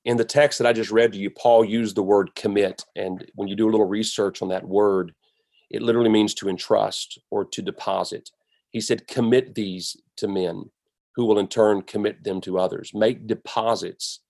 In 0.05 0.17
the 0.17 0.25
text 0.25 0.59
that 0.59 0.67
I 0.67 0.73
just 0.73 0.91
read 0.91 1.13
to 1.13 1.19
you, 1.19 1.31
Paul 1.31 1.65
used 1.65 1.97
the 1.97 2.03
word 2.03 2.35
commit. 2.35 2.85
And 2.97 3.25
when 3.35 3.49
you 3.49 3.57
do 3.57 3.69
a 3.69 3.71
little 3.71 3.87
research 3.87 4.43
on 4.43 4.49
that 4.49 4.67
word, 4.67 5.15
it 5.71 5.83
literally 5.83 6.11
means 6.11 6.35
to 6.35 6.49
entrust 6.49 7.19
or 7.31 7.45
to 7.45 7.63
deposit. 7.63 8.31
He 8.71 8.81
said, 8.81 9.07
commit 9.07 9.55
these 9.55 9.97
to 10.17 10.29
men 10.29 10.65
who 11.15 11.25
will 11.25 11.39
in 11.39 11.49
turn 11.49 11.83
commit 11.83 12.25
them 12.25 12.41
to 12.43 12.59
others. 12.59 12.91
Make 12.93 13.27
deposits 13.27 14.21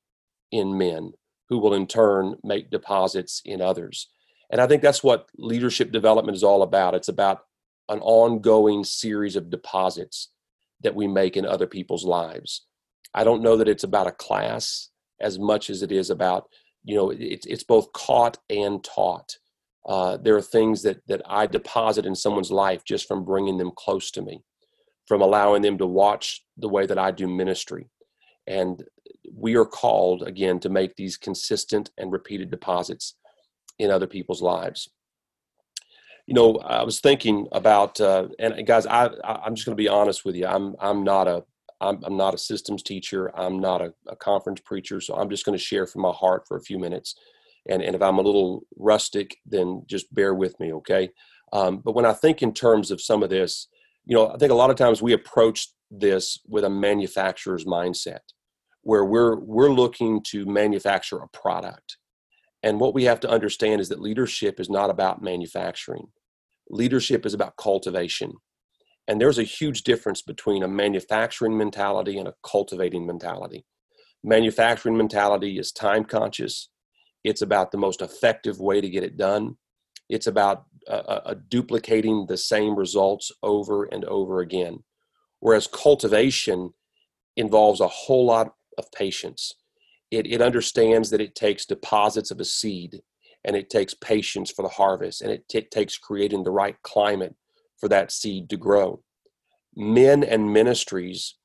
in 0.53 0.77
men 0.77 1.13
who 1.49 1.59
will 1.59 1.75
in 1.75 1.87
turn 1.87 2.37
make 2.45 2.71
deposits 2.71 3.43
in 3.45 3.61
others. 3.61 4.09
And 4.51 4.61
I 4.61 4.67
think 4.67 4.83
that's 4.83 5.03
what 5.03 5.29
leadership 5.37 5.93
development 5.93 6.37
is 6.37 6.45
all 6.45 6.63
about. 6.63 6.95
It's 6.95 7.09
about 7.09 7.41
an 7.89 8.01
ongoing 8.01 8.85
series 8.85 9.37
of 9.37 9.51
deposits 9.51 10.31
that 10.83 10.95
we 10.95 11.07
make 11.07 11.37
in 11.37 11.47
other 11.47 11.67
people's 11.67 12.05
lives. 12.05 12.67
I 13.15 13.25
don't 13.25 13.43
know 13.43 13.57
that 13.57 13.69
it's 13.69 13.85
about 13.85 14.07
a 14.07 14.13
class 14.13 14.91
as 15.21 15.39
much 15.39 15.71
as 15.71 15.83
it 15.83 15.93
is 15.93 16.11
about, 16.11 16.49
you 16.85 16.95
know, 16.95 17.11
it's, 17.11 17.47
it's 17.47 17.65
both 17.65 17.93
caught 17.93 18.39
and 18.51 18.83
taught. 18.83 19.39
Uh, 19.87 20.17
there 20.17 20.37
are 20.37 20.43
things 20.43 20.83
that, 20.83 21.07
that 21.09 21.23
I 21.27 21.47
deposit 21.47 22.07
in 22.07 22.15
someone's 22.15 22.51
life 22.51 22.85
just 22.85 23.07
from 23.07 23.25
bringing 23.25 23.59
them 23.59 23.71
close 23.77 24.11
to 24.13 24.23
me, 24.23 24.43
from 25.07 25.21
allowing 25.21 25.63
them 25.63 25.79
to 25.79 25.87
watch 25.87 26.45
the 26.57 26.69
way 26.69 26.87
that 26.87 26.99
I 26.99 27.11
do 27.11 27.29
ministry. 27.29 27.89
And 28.47 28.83
we 29.33 29.57
are 29.57 29.67
called, 29.67 30.23
again, 30.23 30.59
to 30.61 30.69
make 30.69 30.97
these 30.97 31.17
consistent 31.17 31.91
and 31.99 32.13
repeated 32.13 32.51
deposits 32.51 33.15
in 33.79 33.91
other 33.91 34.07
people's 34.07 34.43
lives. 34.43 34.89
You 36.27 36.35
know, 36.35 36.57
I 36.57 36.83
was 36.83 37.01
thinking 37.01 37.47
about, 37.53 38.01
uh, 38.01 38.29
and 38.39 38.67
guys, 38.67 38.87
I, 38.87 39.11
I'm 39.25 39.55
just 39.55 39.67
going 39.67 39.77
to 39.77 39.83
be 39.83 39.89
honest 39.89 40.25
with 40.25 40.37
you. 40.37 40.47
I'm, 40.47 40.75
I'm 40.81 41.05
not 41.05 41.29
a, 41.29 41.45
I'm, 41.81 42.03
I'm 42.03 42.17
not 42.17 42.35
a 42.35 42.39
systems 42.39 42.83
teacher. 42.83 43.37
I'm 43.39 43.59
not 43.59 43.83
a, 43.83 43.93
a 44.09 44.17
conference 44.17 44.61
preacher. 44.65 45.01
So 45.01 45.15
I'm 45.15 45.29
just 45.29 45.45
going 45.45 45.59
to 45.59 45.63
share 45.63 45.87
from 45.87 46.03
my 46.03 46.13
heart 46.13 46.45
for 46.49 46.57
a 46.57 46.63
few 46.63 46.79
minutes. 46.79 47.15
And, 47.69 47.83
and 47.83 47.95
if 47.95 48.01
I'm 48.01 48.19
a 48.19 48.23
little 48.23 48.63
rustic, 48.77 49.37
then 49.45 49.83
just 49.87 50.13
bear 50.15 50.35
with 50.35 50.59
me, 50.61 50.73
okay? 50.75 51.11
Um, 51.53 51.79
but 51.85 51.95
when 51.95 52.07
I 52.07 52.13
think 52.13 52.43
in 52.43 52.55
terms 52.55 52.91
of 52.91 53.01
some 53.01 53.23
of 53.23 53.31
this, 53.31 53.69
you 54.07 54.17
know, 54.17 54.29
I 54.29 54.37
think 54.37 54.53
a 54.53 54.57
lot 54.57 54.71
of 54.71 54.77
times 54.77 55.03
we 55.03 55.13
approach 55.13 55.69
this 55.91 56.39
with 56.47 56.65
a 56.65 56.71
manufacturer's 56.71 57.65
mindset, 57.65 58.21
where 58.83 59.05
we're 59.05 59.37
we're 59.37 59.71
looking 59.71 60.23
to 60.25 60.45
manufacture 60.45 61.19
a 61.19 61.29
product 61.29 61.97
and 62.65 62.81
what 62.81 62.95
we 62.95 63.05
have 63.05 63.21
to 63.21 63.31
understand 63.31 63.83
is 63.83 63.91
that 63.91 64.01
leadership 64.01 64.59
is 64.59 64.71
not 64.71 64.89
about 64.89 65.23
manufacturing, 65.23 66.09
leadership 66.71 67.27
is 67.27 67.35
about 67.35 67.59
cultivation. 67.59 68.33
And 69.07 69.21
there's 69.21 69.39
a 69.39 69.43
huge 69.43 69.83
difference 69.83 70.23
between 70.23 70.63
a 70.63 70.69
manufacturing 70.69 71.59
mentality 71.59 72.19
and 72.19 72.27
a 72.27 72.35
cultivating 72.43 73.07
mentality. 73.07 73.67
Manufacturing 74.25 74.97
mentality 74.97 75.59
is 75.59 75.73
time 75.73 76.07
conscious, 76.07 76.71
it's 77.23 77.43
about 77.43 77.71
the 77.71 77.77
most 77.77 78.01
effective 78.01 78.59
way 78.61 78.81
to 78.81 78.89
get 78.89 79.05
it 79.05 79.19
done. 79.19 79.59
It's 80.09 80.27
about 80.27 80.65
uh, 80.89 81.03
uh, 81.07 81.21
uh 81.27 81.35
duplicating 81.49 82.25
the 82.27 82.39
same 82.39 82.77
results 82.77 83.31
over 83.43 83.85
and 83.85 84.07
over 84.07 84.41
again. 84.41 84.85
Whereas 85.41 85.67
cultivation 85.67 86.71
involves 87.37 87.81
a 87.81 87.89
whole 87.89 88.25
lot 88.25 88.55
of 88.79 88.91
patience 88.93 89.53
it, 90.17 90.27
it 90.27 90.41
understands 90.41 91.11
that 91.11 91.21
it 91.21 91.35
takes 91.35 91.67
deposits 91.67 92.31
of 92.31 92.41
a 92.41 92.45
seed 92.45 93.01
and 93.45 93.57
it 93.57 93.71
takes 93.71 93.95
patience 93.95 94.51
for 94.51 94.63
the 94.63 94.69
harvest 94.69 95.23
and 95.23 95.31
it 95.31 95.49
t- 95.49 95.61
takes 95.63 95.99
creating 95.99 96.45
the 96.45 96.51
right 96.51 96.77
climate 96.83 97.35
for 97.79 97.89
that 97.89 98.13
seed 98.13 98.49
to 98.51 98.57
grow. 98.57 99.03
Men 99.77 100.25
and 100.25 100.53
ministries 100.53 101.37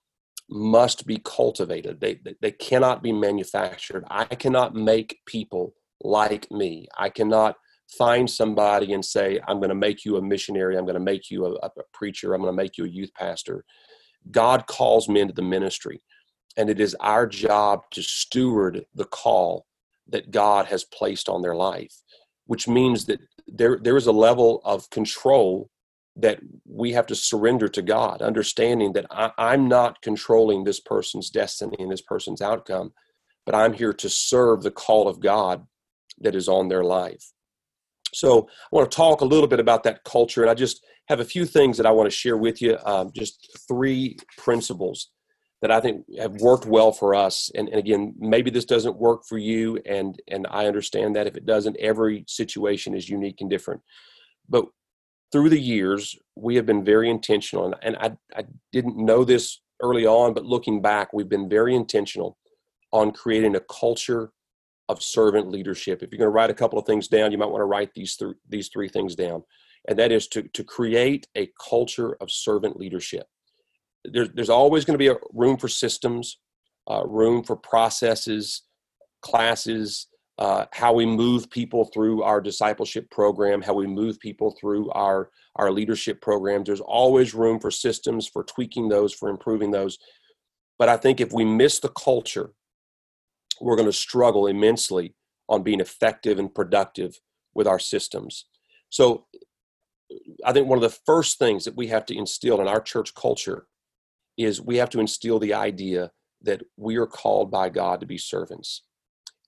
must 0.50 1.06
be 1.06 1.20
cultivated. 1.24 2.00
They, 2.00 2.20
they 2.42 2.52
cannot 2.52 3.04
be 3.04 3.12
manufactured. 3.12 4.04
I 4.10 4.26
cannot 4.26 4.74
make 4.74 5.20
people 5.26 5.74
like 6.02 6.50
me. 6.52 6.88
I 6.98 7.10
cannot 7.10 7.56
find 7.98 8.30
somebody 8.30 8.94
and 8.94 9.04
say, 9.04 9.40
I'm 9.48 9.58
going 9.58 9.70
to 9.70 9.76
make 9.76 10.06
you 10.06 10.18
a 10.18 10.22
missionary. 10.22 10.78
I'm 10.78 10.86
going 10.86 10.94
to 10.94 11.00
make 11.00 11.30
you 11.30 11.46
a, 11.46 11.54
a 11.56 11.70
preacher. 11.94 12.34
I'm 12.34 12.42
going 12.42 12.54
to 12.54 12.58
make 12.64 12.78
you 12.78 12.86
a 12.86 12.90
youth 12.90 13.14
pastor. 13.14 13.66
God 14.32 14.68
calls 14.68 15.10
men 15.10 15.28
to 15.28 15.34
the 15.34 15.42
ministry. 15.42 16.02
And 16.58 16.70
it 16.70 16.80
is 16.80 16.96
our 17.00 17.26
job 17.28 17.84
to 17.92 18.02
steward 18.02 18.86
the 18.94 19.06
call 19.06 19.66
that 20.08 20.32
God 20.32 20.66
has 20.68 20.84
placed 20.84 21.30
on 21.30 21.42
their 21.42 21.56
life, 21.56 21.96
which 22.46 22.68
means 22.68 23.06
that 23.06 23.20
there, 23.48 23.80
there 23.82 23.98
is 23.98 24.08
a 24.08 24.12
level 24.12 24.62
of 24.66 24.90
control 24.90 25.70
that 26.16 26.40
we 26.66 26.92
have 26.92 27.06
to 27.08 27.16
surrender 27.16 27.68
to 27.70 27.82
God, 27.82 28.22
understanding 28.22 28.94
that 28.94 29.06
I, 29.10 29.32
I'm 29.38 29.68
not 29.68 30.02
controlling 30.02 30.64
this 30.64 30.80
person's 30.80 31.30
destiny 31.30 31.78
and 31.80 31.92
this 31.92 32.02
person's 32.02 32.42
outcome, 32.42 32.92
but 33.46 33.56
I'm 33.56 33.74
here 33.74 33.94
to 33.94 34.10
serve 34.10 34.64
the 34.64 34.72
call 34.72 35.08
of 35.08 35.22
God 35.22 35.66
that 36.20 36.36
is 36.36 36.50
on 36.50 36.68
their 36.68 36.84
life. 36.84 37.32
So 38.14 38.50
I 38.50 38.76
want 38.76 38.92
to 38.92 38.96
talk 38.96 39.22
a 39.22 39.26
little 39.26 39.48
bit 39.48 39.60
about 39.60 39.84
that 39.84 40.04
culture, 40.04 40.42
and 40.42 40.50
I 40.50 40.56
just 40.56 40.84
have 41.08 41.20
a 41.20 41.26
few 41.26 41.46
things 41.46 41.78
that 41.78 41.86
I 41.86 41.92
want 41.92 42.08
to 42.08 42.16
share 42.16 42.38
with 42.38 42.62
you. 42.62 42.78
Um, 42.84 43.12
just 43.16 43.48
three 43.68 44.18
principles 44.38 45.10
that 45.62 45.72
I 45.72 45.82
think 45.82 46.06
have 46.18 46.36
worked 46.36 46.66
well 46.66 46.92
for 46.92 47.14
us. 47.14 47.52
And, 47.54 47.68
and, 47.70 47.78
again, 47.78 48.16
maybe 48.18 48.50
this 48.50 48.66
doesn't 48.66 48.98
work 48.98 49.26
for 49.28 49.38
you, 49.38 49.80
and 49.86 50.20
and 50.28 50.48
I 50.50 50.68
understand 50.68 51.16
that 51.16 51.28
if 51.28 51.36
it 51.36 51.46
doesn't, 51.46 51.78
every 51.78 52.24
situation 52.28 52.96
is 52.96 53.10
unique 53.10 53.42
and 53.42 53.50
different. 53.50 53.82
But 54.48 54.66
through 55.32 55.50
the 55.50 55.60
years, 55.60 56.18
we 56.36 56.56
have 56.56 56.66
been 56.66 56.84
very 56.84 57.10
intentional, 57.10 57.66
and, 57.66 57.76
and 57.82 57.98
I, 57.98 58.40
I 58.40 58.46
didn't 58.72 58.98
know 58.98 59.24
this 59.24 59.60
early 59.82 60.06
on, 60.06 60.34
but 60.34 60.46
looking 60.46 60.82
back, 60.82 61.14
we've 61.14 61.30
been 61.30 61.50
very 61.50 61.76
intentional 61.76 62.38
on 62.92 63.12
creating 63.12 63.56
a 63.56 63.62
culture 63.62 64.32
of 64.88 65.04
servant 65.04 65.50
leadership. 65.50 66.02
If 66.02 66.12
you're 66.12 66.18
going 66.18 66.26
to 66.26 66.32
write 66.32 66.50
a 66.50 66.56
couple 66.56 66.80
of 66.80 66.86
things 66.86 67.08
down, 67.08 67.32
you 67.32 67.38
might 67.38 67.46
want 67.52 67.62
to 67.62 67.66
write 67.66 67.94
these 67.94 68.16
three 68.16 68.34
these 68.48 68.70
three 68.70 68.88
things 68.88 69.14
down, 69.14 69.44
and 69.90 70.00
that 70.00 70.14
is 70.14 70.28
to 70.30 70.44
to 70.44 70.64
create 70.64 71.28
a 71.36 71.52
culture 71.70 72.16
of 72.22 72.32
servant 72.32 72.78
leadership 72.78 73.28
there's, 74.06 74.30
there's 74.34 74.50
always 74.50 74.86
going 74.86 74.96
to 74.96 75.00
be 75.00 75.08
a 75.08 75.18
room 75.34 75.58
for 75.58 75.68
systems, 75.68 76.40
uh, 76.90 77.06
room 77.06 77.44
for 77.44 77.56
processes, 77.56 78.64
classes, 79.22 80.08
uh, 80.38 80.66
how 80.72 80.94
we 80.94 81.06
move 81.06 81.50
people 81.50 81.86
through 81.94 82.24
our 82.24 82.40
discipleship 82.40 83.10
program, 83.12 83.62
how 83.62 83.74
we 83.74 83.86
move 83.86 84.20
people 84.20 84.56
through 84.60 84.90
our, 84.92 85.30
our 85.58 85.70
leadership 85.70 86.22
programs. 86.22 86.68
There's 86.68 86.80
always 86.80 87.34
room 87.34 87.60
for 87.60 87.70
systems, 87.72 88.28
for 88.28 88.44
tweaking 88.46 88.88
those, 88.88 89.14
for 89.14 89.30
improving 89.30 89.72
those. 89.72 89.98
But 90.78 90.88
I 90.88 90.96
think 90.96 91.20
if 91.20 91.34
we 91.34 91.44
miss 91.44 91.80
the 91.80 91.90
culture, 91.90 92.52
we're 93.60 93.76
going 93.76 93.90
to 93.90 93.94
struggle 93.94 94.48
immensely 94.48 95.14
on 95.50 95.64
being 95.64 95.82
effective 95.82 96.40
and 96.40 96.54
productive 96.54 97.20
with 97.54 97.68
our 97.68 97.80
systems. 97.80 98.46
So 98.90 99.26
I 100.46 100.54
think 100.54 100.68
one 100.68 100.78
of 100.78 100.84
the 100.84 100.98
first 101.06 101.38
things 101.38 101.66
that 101.66 101.76
we 101.76 101.88
have 101.88 102.06
to 102.06 102.18
instill 102.18 102.62
in 102.62 102.68
our 102.68 102.80
church 102.80 103.14
culture 103.14 103.66
is 104.40 104.62
we 104.62 104.78
have 104.78 104.90
to 104.90 105.02
instill 105.02 105.38
the 105.38 105.54
idea 105.54 106.10
that 106.42 106.64
we 106.78 106.96
are 106.96 107.06
called 107.06 107.52
by 107.52 107.68
God 107.68 108.00
to 108.00 108.06
be 108.06 108.18
servants 108.18 108.84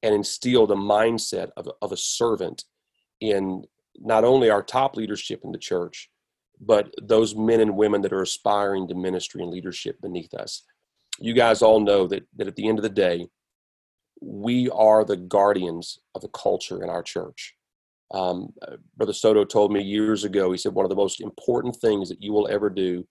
and 0.04 0.14
instill 0.14 0.68
the 0.68 0.76
mindset 0.76 1.50
of, 1.56 1.70
of 1.82 1.94
a 1.94 1.98
servant 1.98 2.66
in 3.22 3.64
not 3.98 4.26
only 4.26 4.50
our 4.50 4.62
top 4.62 4.98
leadership 4.98 5.42
in 5.46 5.54
the 5.54 5.58
church, 5.58 6.10
but 6.60 6.94
those 7.02 7.36
men 7.36 7.62
and 7.62 7.78
women 7.78 8.02
that 8.02 8.12
are 8.12 8.22
aspiring 8.22 8.86
to 8.90 8.94
ministry 8.94 9.42
and 9.42 9.52
leadership 9.52 9.96
beneath 10.02 10.34
us. 10.34 10.64
You 11.20 11.34
guys 11.34 11.62
all 11.62 11.80
know 11.80 12.06
that, 12.08 12.28
that 12.36 12.48
at 12.48 12.58
the 12.58 12.68
end 12.68 12.78
of 12.78 12.84
the 12.84 12.90
day, 12.90 13.28
we 14.22 14.70
are 14.72 15.06
the 15.06 15.18
guardians 15.18 16.00
of 16.16 16.22
the 16.22 16.28
culture 16.30 16.84
in 16.84 16.90
our 16.90 17.02
church. 17.02 17.56
Um, 18.14 18.50
Brother 18.98 19.14
Soto 19.14 19.46
told 19.46 19.72
me 19.72 19.82
years 19.82 20.26
ago, 20.26 20.52
he 20.52 20.58
said, 20.58 20.74
one 20.74 20.86
of 20.86 20.90
the 20.90 20.96
most 20.96 21.22
important 21.22 21.78
things 21.78 22.10
that 22.10 22.22
you 22.22 22.34
will 22.34 22.50
ever 22.50 22.70
do 22.70 23.08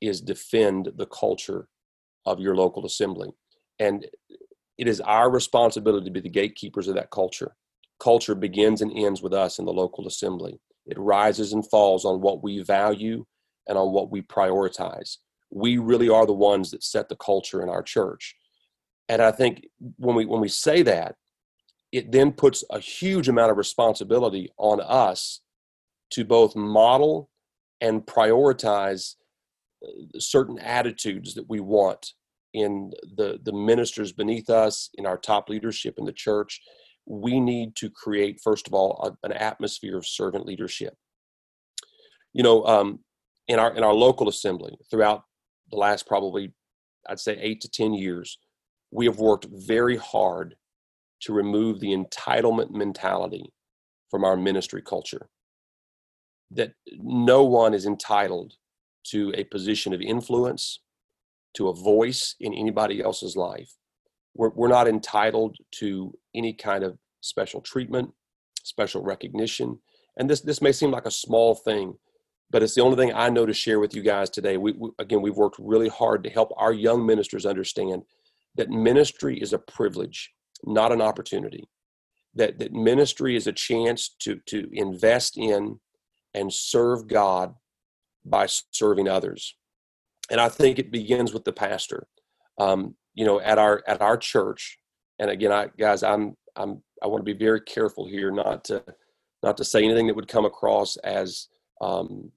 is 0.00 0.20
defend 0.20 0.90
the 0.96 1.06
culture 1.06 1.68
of 2.24 2.40
your 2.40 2.56
local 2.56 2.84
assembly. 2.86 3.30
And 3.78 4.06
it 4.78 4.88
is 4.88 5.00
our 5.00 5.30
responsibility 5.30 6.06
to 6.06 6.10
be 6.10 6.20
the 6.20 6.28
gatekeepers 6.28 6.88
of 6.88 6.94
that 6.96 7.10
culture. 7.10 7.56
Culture 7.98 8.34
begins 8.34 8.82
and 8.82 8.92
ends 8.96 9.22
with 9.22 9.32
us 9.32 9.58
in 9.58 9.64
the 9.64 9.72
local 9.72 10.06
assembly. 10.06 10.60
It 10.86 10.98
rises 10.98 11.52
and 11.52 11.68
falls 11.68 12.04
on 12.04 12.20
what 12.20 12.42
we 12.42 12.62
value 12.62 13.24
and 13.66 13.78
on 13.78 13.92
what 13.92 14.10
we 14.10 14.22
prioritize. 14.22 15.16
We 15.50 15.78
really 15.78 16.08
are 16.08 16.26
the 16.26 16.32
ones 16.32 16.70
that 16.70 16.84
set 16.84 17.08
the 17.08 17.16
culture 17.16 17.62
in 17.62 17.68
our 17.68 17.82
church. 17.82 18.34
And 19.08 19.22
I 19.22 19.30
think 19.30 19.66
when 19.96 20.16
we 20.16 20.26
when 20.26 20.40
we 20.40 20.48
say 20.48 20.82
that, 20.82 21.14
it 21.92 22.12
then 22.12 22.32
puts 22.32 22.64
a 22.70 22.80
huge 22.80 23.28
amount 23.28 23.52
of 23.52 23.56
responsibility 23.56 24.50
on 24.58 24.80
us 24.80 25.40
to 26.10 26.24
both 26.24 26.56
model 26.56 27.30
and 27.80 28.04
prioritize 28.04 29.14
certain 30.18 30.58
attitudes 30.58 31.34
that 31.34 31.48
we 31.48 31.60
want 31.60 32.12
in 32.54 32.92
the 33.16 33.38
the 33.44 33.52
ministers 33.52 34.12
beneath 34.12 34.48
us 34.48 34.90
in 34.94 35.06
our 35.06 35.18
top 35.18 35.48
leadership 35.48 35.94
in 35.98 36.04
the 36.04 36.12
church. 36.12 36.60
We 37.04 37.40
need 37.40 37.76
to 37.76 37.90
create 37.90 38.40
first 38.42 38.66
of 38.66 38.74
all 38.74 39.16
a, 39.22 39.26
an 39.26 39.32
atmosphere 39.32 39.96
of 39.96 40.06
servant 40.06 40.46
leadership. 40.46 40.94
You 42.32 42.42
know 42.42 42.64
um, 42.64 43.00
in 43.48 43.58
our 43.58 43.74
in 43.74 43.84
our 43.84 43.94
local 43.94 44.28
assembly 44.28 44.76
throughout 44.90 45.22
the 45.70 45.76
last 45.76 46.06
probably 46.06 46.52
i'd 47.08 47.18
say 47.18 47.36
eight 47.40 47.60
to 47.60 47.68
ten 47.68 47.92
years 47.92 48.38
we 48.90 49.04
have 49.06 49.18
worked 49.18 49.46
very 49.50 49.96
hard 49.96 50.54
to 51.20 51.32
remove 51.32 51.80
the 51.80 51.94
entitlement 51.94 52.70
mentality 52.70 53.52
from 54.10 54.24
our 54.24 54.36
ministry 54.36 54.82
culture. 54.82 55.28
That 56.50 56.72
no 56.98 57.44
one 57.44 57.74
is 57.74 57.86
entitled 57.86 58.54
to 59.10 59.32
a 59.36 59.44
position 59.44 59.92
of 59.92 60.00
influence, 60.00 60.80
to 61.54 61.68
a 61.68 61.74
voice 61.74 62.34
in 62.40 62.54
anybody 62.54 63.02
else's 63.02 63.36
life. 63.36 63.72
We're, 64.34 64.50
we're 64.50 64.68
not 64.68 64.88
entitled 64.88 65.56
to 65.76 66.12
any 66.34 66.52
kind 66.52 66.84
of 66.84 66.98
special 67.20 67.60
treatment, 67.60 68.12
special 68.62 69.02
recognition. 69.02 69.78
And 70.18 70.28
this, 70.28 70.40
this 70.40 70.62
may 70.62 70.72
seem 70.72 70.90
like 70.90 71.06
a 71.06 71.10
small 71.10 71.54
thing, 71.54 71.94
but 72.50 72.62
it's 72.62 72.74
the 72.74 72.82
only 72.82 72.96
thing 72.96 73.12
I 73.14 73.30
know 73.30 73.46
to 73.46 73.52
share 73.52 73.80
with 73.80 73.94
you 73.94 74.02
guys 74.02 74.30
today. 74.30 74.56
We, 74.56 74.72
we, 74.72 74.90
again, 74.98 75.22
we've 75.22 75.36
worked 75.36 75.58
really 75.58 75.88
hard 75.88 76.22
to 76.24 76.30
help 76.30 76.52
our 76.56 76.72
young 76.72 77.04
ministers 77.04 77.46
understand 77.46 78.02
that 78.56 78.70
ministry 78.70 79.38
is 79.40 79.52
a 79.52 79.58
privilege, 79.58 80.32
not 80.64 80.92
an 80.92 81.00
opportunity. 81.00 81.68
That, 82.34 82.58
that 82.58 82.72
ministry 82.72 83.34
is 83.36 83.46
a 83.46 83.52
chance 83.52 84.14
to, 84.20 84.40
to 84.46 84.68
invest 84.72 85.38
in 85.38 85.80
and 86.34 86.52
serve 86.52 87.08
God 87.08 87.54
by 88.28 88.46
serving 88.70 89.08
others. 89.08 89.54
And 90.30 90.40
I 90.40 90.48
think 90.48 90.78
it 90.78 90.90
begins 90.90 91.32
with 91.32 91.44
the 91.44 91.52
pastor. 91.52 92.06
Um, 92.58 92.96
you 93.14 93.24
know, 93.24 93.40
at 93.40 93.58
our 93.58 93.82
at 93.86 94.02
our 94.02 94.16
church, 94.16 94.78
and 95.18 95.30
again, 95.30 95.52
I 95.52 95.68
guys, 95.78 96.02
I'm 96.02 96.36
I'm 96.56 96.82
I 97.02 97.06
want 97.06 97.24
to 97.24 97.34
be 97.34 97.38
very 97.38 97.60
careful 97.60 98.06
here 98.06 98.30
not 98.30 98.64
to 98.64 98.82
not 99.42 99.56
to 99.58 99.64
say 99.64 99.84
anything 99.84 100.06
that 100.08 100.16
would 100.16 100.28
come 100.28 100.44
across 100.44 100.96
as 100.98 101.48
um, 101.80 102.30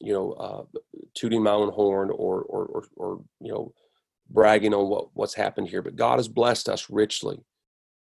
you 0.00 0.12
know 0.12 0.32
uh, 0.32 0.64
tooting 1.14 1.42
my 1.42 1.52
own 1.52 1.72
horn 1.72 2.10
or, 2.10 2.42
or 2.42 2.66
or 2.66 2.84
or 2.96 3.24
you 3.40 3.52
know 3.52 3.72
bragging 4.28 4.74
on 4.74 4.88
what 4.88 5.08
what's 5.14 5.34
happened 5.34 5.68
here. 5.68 5.82
But 5.82 5.96
God 5.96 6.18
has 6.18 6.28
blessed 6.28 6.68
us 6.68 6.90
richly 6.90 7.44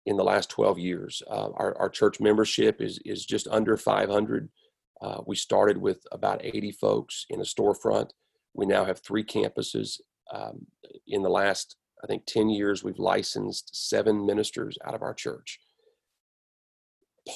in 0.06 0.18
the 0.18 0.24
last 0.24 0.50
12 0.50 0.78
years. 0.80 1.24
Uh, 1.28 1.50
our, 1.56 1.78
our 1.78 1.90
church 1.90 2.20
membership 2.20 2.82
is 2.82 3.00
is 3.06 3.26
just 3.26 3.48
under 3.50 3.78
500 3.78 4.50
uh, 5.02 5.22
we 5.26 5.36
started 5.36 5.78
with 5.78 6.06
about 6.12 6.44
80 6.44 6.72
folks 6.74 7.26
in 7.30 7.42
a 7.42 7.44
storefront. 7.44 8.10
We 8.54 8.66
now 8.66 8.86
have 8.86 9.00
three 9.00 9.24
campuses. 9.24 10.00
Um, 10.34 10.66
in 11.08 11.22
the 11.22 11.30
last, 11.30 11.76
I 12.04 12.08
think, 12.08 12.26
10 12.26 12.50
years, 12.50 12.84
we've 12.84 13.00
licensed 13.00 13.90
seven 13.90 14.26
ministers 14.26 14.78
out 14.86 14.96
of 14.96 15.02
our 15.02 15.14
church. 15.14 15.60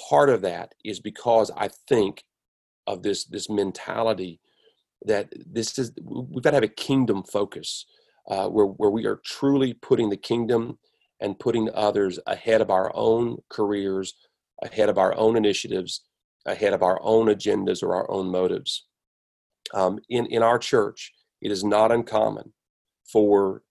Part 0.10 0.30
of 0.30 0.42
that 0.42 0.74
is 0.84 1.00
because 1.00 1.52
I 1.56 1.70
think 1.88 2.24
of 2.88 3.04
this, 3.04 3.26
this 3.26 3.50
mentality 3.50 4.40
that 5.06 5.32
this 5.46 5.78
is, 5.78 5.92
we've 6.04 6.44
got 6.44 6.52
to 6.52 6.58
have 6.58 6.64
a 6.64 6.68
kingdom 6.68 7.24
focus 7.24 7.86
uh, 8.28 8.48
where, 8.48 8.66
where 8.66 8.90
we 8.90 9.06
are 9.06 9.22
truly 9.26 9.74
putting 9.74 10.10
the 10.10 10.18
kingdom 10.18 10.78
and 11.20 11.40
putting 11.40 11.70
others 11.74 12.20
ahead 12.28 12.62
of 12.62 12.70
our 12.70 12.92
own 12.96 13.38
careers, 13.50 14.14
ahead 14.64 14.90
of 14.90 14.98
our 14.98 15.16
own 15.16 15.36
initiatives, 15.36 16.02
ahead 16.46 16.74
of 16.74 16.84
our 16.84 17.00
own 17.04 17.28
agendas 17.28 17.84
or 17.84 17.96
our 17.96 18.10
own 18.10 18.30
motives. 18.30 18.86
Um, 19.74 20.00
in, 20.10 20.26
in 20.28 20.42
our 20.42 20.58
church, 20.58 21.12
it 21.42 21.52
is 21.52 21.64
not 21.64 21.92
uncommon 21.92 22.54
for 23.12 23.64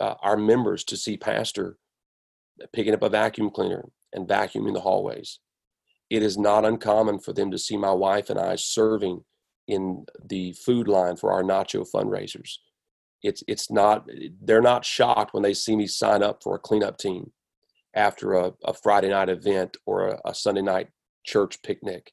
uh, 0.00 0.14
our 0.22 0.36
members 0.36 0.84
to 0.84 0.96
see 0.96 1.16
pastor 1.16 1.78
picking 2.72 2.94
up 2.94 3.02
a 3.02 3.08
vacuum 3.08 3.50
cleaner 3.50 3.88
and 4.12 4.28
vacuuming 4.28 4.74
the 4.74 4.80
hallways. 4.80 5.38
It 6.10 6.22
is 6.22 6.38
not 6.38 6.64
uncommon 6.64 7.18
for 7.18 7.32
them 7.32 7.50
to 7.50 7.58
see 7.58 7.76
my 7.76 7.92
wife 7.92 8.30
and 8.30 8.38
I 8.38 8.56
serving 8.56 9.24
in 9.66 10.06
the 10.24 10.52
food 10.52 10.88
line 10.88 11.16
for 11.16 11.32
our 11.32 11.42
nacho 11.42 11.86
fundraisers. 11.88 12.54
It's 13.22 13.42
it's 13.46 13.70
not 13.70 14.08
they're 14.40 14.62
not 14.62 14.84
shocked 14.84 15.34
when 15.34 15.42
they 15.42 15.52
see 15.52 15.76
me 15.76 15.86
sign 15.86 16.22
up 16.22 16.42
for 16.42 16.54
a 16.54 16.58
cleanup 16.58 16.98
team 16.98 17.32
after 17.94 18.34
a, 18.34 18.52
a 18.64 18.72
Friday 18.72 19.10
night 19.10 19.28
event 19.28 19.76
or 19.86 20.08
a, 20.08 20.20
a 20.24 20.34
Sunday 20.34 20.62
night 20.62 20.88
church 21.28 21.62
picnic. 21.62 22.12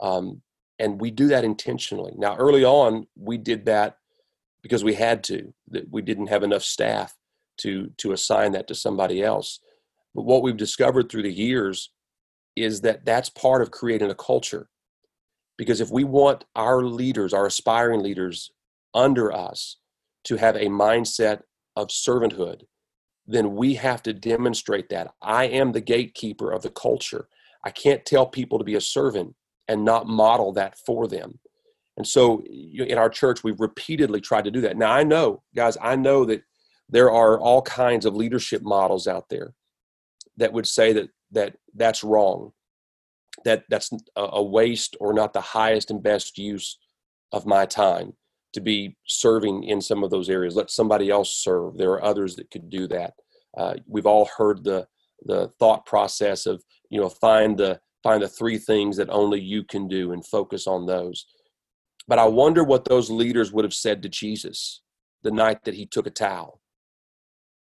Um, 0.00 0.42
and 0.78 1.00
we 1.00 1.10
do 1.10 1.28
that 1.28 1.44
intentionally. 1.44 2.12
Now, 2.16 2.36
early 2.36 2.64
on, 2.64 3.06
we 3.16 3.38
did 3.38 3.64
that 3.66 3.98
because 4.62 4.84
we 4.84 4.94
had 4.94 5.24
to. 5.24 5.54
That 5.70 5.90
we 5.90 6.02
didn't 6.02 6.26
have 6.26 6.42
enough 6.42 6.62
staff 6.62 7.16
to 7.58 7.90
to 7.98 8.12
assign 8.12 8.52
that 8.52 8.68
to 8.68 8.74
somebody 8.74 9.22
else. 9.22 9.60
But 10.14 10.26
what 10.26 10.42
we've 10.42 10.56
discovered 10.56 11.08
through 11.08 11.22
the 11.22 11.32
years 11.32 11.90
is 12.56 12.80
that 12.80 13.04
that's 13.04 13.28
part 13.28 13.62
of 13.62 13.70
creating 13.70 14.10
a 14.10 14.14
culture. 14.14 14.68
Because 15.58 15.80
if 15.80 15.90
we 15.90 16.04
want 16.04 16.44
our 16.54 16.82
leaders, 16.82 17.32
our 17.32 17.46
aspiring 17.46 18.02
leaders 18.02 18.50
under 18.94 19.32
us 19.32 19.76
to 20.24 20.36
have 20.36 20.56
a 20.56 20.66
mindset 20.66 21.42
of 21.76 21.88
servanthood, 21.88 22.62
then 23.26 23.54
we 23.54 23.74
have 23.74 24.02
to 24.02 24.12
demonstrate 24.12 24.88
that. 24.88 25.12
I 25.22 25.44
am 25.44 25.72
the 25.72 25.80
gatekeeper 25.80 26.50
of 26.52 26.62
the 26.62 26.70
culture. 26.70 27.28
I 27.66 27.70
can't 27.70 28.04
tell 28.06 28.26
people 28.26 28.58
to 28.58 28.64
be 28.64 28.76
a 28.76 28.80
servant 28.80 29.34
and 29.66 29.84
not 29.84 30.06
model 30.06 30.52
that 30.52 30.78
for 30.86 31.08
them. 31.08 31.40
And 31.96 32.06
so 32.06 32.42
in 32.46 32.96
our 32.96 33.10
church, 33.10 33.42
we've 33.42 33.60
repeatedly 33.60 34.20
tried 34.20 34.44
to 34.44 34.50
do 34.50 34.60
that. 34.60 34.76
Now, 34.76 34.92
I 34.92 35.02
know, 35.02 35.42
guys, 35.54 35.76
I 35.82 35.96
know 35.96 36.24
that 36.26 36.42
there 36.88 37.10
are 37.10 37.40
all 37.40 37.62
kinds 37.62 38.06
of 38.06 38.14
leadership 38.14 38.62
models 38.62 39.08
out 39.08 39.28
there 39.28 39.54
that 40.36 40.52
would 40.52 40.66
say 40.66 40.92
that 40.92 41.08
that 41.32 41.56
that's 41.74 42.04
wrong 42.04 42.52
that 43.44 43.64
that's 43.68 43.90
a 44.16 44.42
waste 44.42 44.96
or 45.00 45.12
not 45.12 45.32
the 45.32 45.40
highest 45.40 45.90
and 45.90 46.02
best 46.02 46.38
use 46.38 46.78
of 47.32 47.46
my 47.46 47.66
time 47.66 48.12
to 48.52 48.60
be 48.60 48.96
serving 49.06 49.64
in 49.64 49.80
some 49.80 50.04
of 50.04 50.10
those 50.10 50.30
areas 50.30 50.54
let 50.54 50.70
somebody 50.70 51.10
else 51.10 51.34
serve 51.34 51.76
there 51.76 51.90
are 51.90 52.04
others 52.04 52.36
that 52.36 52.50
could 52.50 52.70
do 52.70 52.86
that 52.86 53.14
uh, 53.58 53.74
we've 53.88 54.06
all 54.06 54.28
heard 54.36 54.62
the 54.62 54.86
the 55.24 55.50
thought 55.58 55.84
process 55.84 56.46
of 56.46 56.62
you 56.90 57.00
know 57.00 57.08
find 57.08 57.58
the 57.58 57.80
find 58.02 58.22
the 58.22 58.28
three 58.28 58.58
things 58.58 58.96
that 58.96 59.10
only 59.10 59.40
you 59.40 59.64
can 59.64 59.88
do 59.88 60.12
and 60.12 60.26
focus 60.26 60.66
on 60.66 60.86
those 60.86 61.26
but 62.08 62.18
i 62.18 62.24
wonder 62.24 62.62
what 62.64 62.84
those 62.84 63.10
leaders 63.10 63.52
would 63.52 63.64
have 63.64 63.74
said 63.74 64.02
to 64.02 64.08
jesus 64.08 64.82
the 65.22 65.30
night 65.30 65.64
that 65.64 65.74
he 65.74 65.86
took 65.86 66.06
a 66.06 66.10
towel 66.10 66.60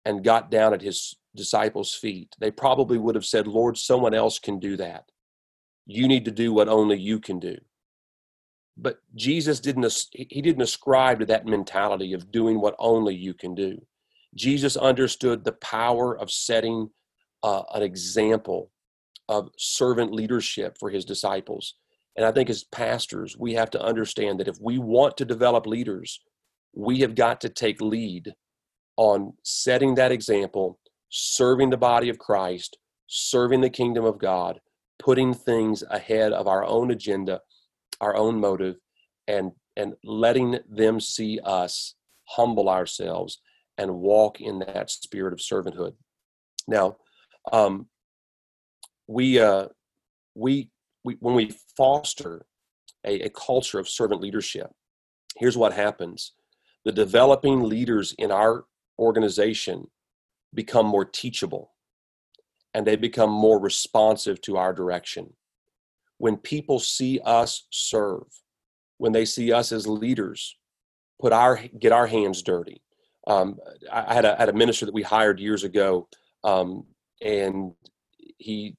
and 0.04 0.24
got 0.24 0.50
down 0.50 0.72
at 0.72 0.82
his 0.82 1.16
disciples' 1.34 1.94
feet. 1.94 2.34
They 2.40 2.50
probably 2.50 2.96
would 2.96 3.14
have 3.14 3.26
said, 3.26 3.46
Lord, 3.46 3.76
someone 3.76 4.14
else 4.14 4.38
can 4.38 4.58
do 4.58 4.76
that. 4.76 5.04
You 5.86 6.08
need 6.08 6.24
to 6.24 6.30
do 6.30 6.52
what 6.52 6.68
only 6.68 6.98
you 6.98 7.20
can 7.20 7.38
do. 7.38 7.56
But 8.76 8.98
Jesus 9.14 9.60
didn't, 9.60 9.92
he 10.12 10.42
didn't 10.42 10.62
ascribe 10.62 11.20
to 11.20 11.26
that 11.26 11.46
mentality 11.46 12.12
of 12.12 12.30
doing 12.30 12.60
what 12.60 12.76
only 12.78 13.14
you 13.14 13.34
can 13.34 13.54
do. 13.54 13.84
Jesus 14.34 14.76
understood 14.76 15.44
the 15.44 15.52
power 15.52 16.18
of 16.18 16.30
setting 16.30 16.90
uh, 17.42 17.62
an 17.74 17.82
example 17.82 18.70
of 19.28 19.50
servant 19.58 20.12
leadership 20.12 20.76
for 20.78 20.90
his 20.90 21.04
disciples. 21.04 21.74
And 22.16 22.24
I 22.24 22.32
think 22.32 22.48
as 22.48 22.64
pastors, 22.64 23.36
we 23.38 23.54
have 23.54 23.70
to 23.70 23.82
understand 23.82 24.40
that 24.40 24.48
if 24.48 24.56
we 24.60 24.78
want 24.78 25.16
to 25.18 25.24
develop 25.24 25.66
leaders, 25.66 26.20
we 26.74 27.00
have 27.00 27.14
got 27.14 27.40
to 27.42 27.48
take 27.48 27.80
lead 27.80 28.34
on 28.96 29.34
setting 29.42 29.94
that 29.96 30.12
example, 30.12 30.78
serving 31.10 31.70
the 31.70 31.76
body 31.76 32.08
of 32.08 32.18
Christ, 32.18 32.78
serving 33.06 33.60
the 33.60 33.70
kingdom 33.70 34.04
of 34.04 34.18
God, 34.18 34.60
putting 34.98 35.34
things 35.34 35.84
ahead 35.90 36.32
of 36.32 36.46
our 36.46 36.64
own 36.64 36.90
agenda, 36.90 37.40
our 38.00 38.16
own 38.16 38.40
motive, 38.40 38.76
and 39.28 39.52
and 39.76 39.94
letting 40.04 40.58
them 40.70 41.00
see 41.00 41.38
us 41.44 41.94
humble 42.24 42.70
ourselves 42.70 43.40
and 43.76 43.94
walk 43.94 44.40
in 44.40 44.58
that 44.60 44.90
spirit 44.90 45.34
of 45.34 45.38
servanthood. 45.38 45.92
Now, 46.66 46.96
um, 47.52 47.86
we 49.06 49.40
uh, 49.40 49.66
we 50.34 50.70
we 51.04 51.16
when 51.20 51.34
we 51.34 51.54
foster 51.76 52.46
a, 53.04 53.20
a 53.22 53.30
culture 53.30 53.78
of 53.78 53.88
servant 53.88 54.20
leadership, 54.20 54.70
here's 55.36 55.56
what 55.56 55.72
happens: 55.72 56.32
the 56.84 56.92
developing 56.92 57.62
leaders 57.62 58.14
in 58.18 58.30
our 58.30 58.64
organization 58.98 59.86
become 60.54 60.86
more 60.86 61.04
teachable 61.04 61.72
and 62.76 62.86
they 62.86 62.94
become 62.94 63.30
more 63.30 63.58
responsive 63.58 64.38
to 64.42 64.58
our 64.58 64.74
direction. 64.74 65.32
When 66.18 66.36
people 66.36 66.78
see 66.78 67.18
us 67.24 67.66
serve, 67.70 68.24
when 68.98 69.12
they 69.12 69.24
see 69.24 69.50
us 69.50 69.72
as 69.72 69.86
leaders, 69.86 70.58
put 71.18 71.32
our 71.32 71.58
get 71.78 71.92
our 71.92 72.06
hands 72.06 72.42
dirty. 72.42 72.82
Um, 73.26 73.56
I, 73.90 74.12
had 74.12 74.26
a, 74.26 74.36
had 74.36 74.50
a 74.50 74.52
minister 74.52 74.84
that 74.84 74.94
we 74.94 75.02
hired 75.02 75.40
years 75.40 75.64
ago, 75.64 76.06
um, 76.44 76.84
and 77.22 77.72
he 78.36 78.76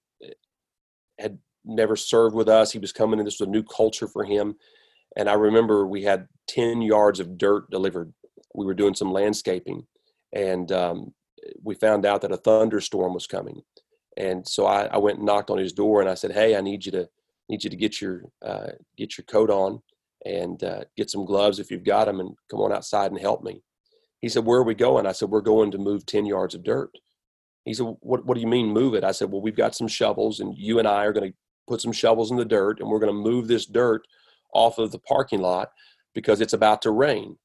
had 1.19 1.37
never 1.65 1.95
served 1.95 2.35
with 2.35 2.49
us. 2.49 2.71
He 2.71 2.79
was 2.79 2.91
coming 2.91 3.19
in. 3.19 3.25
This 3.25 3.39
was 3.39 3.47
a 3.47 3.51
new 3.51 3.63
culture 3.63 4.07
for 4.07 4.23
him, 4.23 4.55
and 5.15 5.29
I 5.29 5.33
remember 5.33 5.85
we 5.85 6.03
had 6.03 6.27
ten 6.47 6.81
yards 6.81 7.19
of 7.19 7.37
dirt 7.37 7.69
delivered. 7.69 8.13
We 8.55 8.65
were 8.65 8.73
doing 8.73 8.95
some 8.95 9.11
landscaping, 9.11 9.85
and 10.33 10.71
um, 10.71 11.13
we 11.63 11.75
found 11.75 12.05
out 12.05 12.21
that 12.21 12.31
a 12.31 12.37
thunderstorm 12.37 13.13
was 13.13 13.27
coming. 13.27 13.61
And 14.17 14.47
so 14.47 14.65
I, 14.65 14.85
I, 14.85 14.97
went 14.97 15.17
and 15.17 15.25
knocked 15.25 15.51
on 15.51 15.59
his 15.59 15.73
door 15.73 16.01
and 16.01 16.09
I 16.09 16.15
said, 16.15 16.31
"Hey, 16.31 16.55
I 16.55 16.61
need 16.61 16.85
you 16.85 16.91
to 16.93 17.07
need 17.49 17.63
you 17.63 17.69
to 17.69 17.75
get 17.75 18.01
your 18.01 18.23
uh, 18.43 18.69
get 18.97 19.17
your 19.17 19.25
coat 19.25 19.49
on 19.49 19.81
and 20.25 20.63
uh, 20.63 20.81
get 20.95 21.11
some 21.11 21.25
gloves 21.25 21.59
if 21.59 21.69
you've 21.69 21.83
got 21.83 22.05
them, 22.05 22.19
and 22.19 22.35
come 22.49 22.59
on 22.61 22.73
outside 22.73 23.11
and 23.11 23.19
help 23.19 23.43
me." 23.43 23.61
He 24.21 24.29
said, 24.29 24.45
"Where 24.45 24.59
are 24.59 24.63
we 24.63 24.73
going?" 24.73 25.05
I 25.05 25.11
said, 25.11 25.29
"We're 25.29 25.41
going 25.41 25.71
to 25.71 25.77
move 25.77 26.05
ten 26.05 26.25
yards 26.25 26.55
of 26.55 26.63
dirt." 26.63 26.89
He 27.67 27.73
said, 27.73 27.95
"What 27.99 28.25
What 28.25 28.35
do 28.35 28.41
you 28.41 28.47
mean 28.47 28.67
move 28.67 28.95
it?" 28.95 29.03
I 29.03 29.11
said, 29.11 29.31
"Well, 29.31 29.41
we've 29.41 29.55
got 29.55 29.75
some 29.75 29.87
shovels, 29.87 30.39
and 30.39 30.57
you 30.57 30.79
and 30.79 30.87
I 30.87 31.05
are 31.05 31.13
going 31.13 31.31
to 31.31 31.37
put 31.67 31.81
some 31.81 31.91
shovels 31.91 32.31
in 32.31 32.37
the 32.37 32.45
dirt, 32.45 32.79
and 32.79 32.89
we're 32.89 32.99
going 32.99 33.13
to 33.13 33.29
move 33.29 33.47
this 33.47 33.65
dirt 33.65 34.07
off 34.53 34.77
of 34.77 34.91
the 34.91 34.99
parking 34.99 35.41
lot 35.41 35.69
because 36.13 36.41
it's 36.41 36.53
about 36.53 36.81
to 36.83 36.91
rain." 36.91 37.37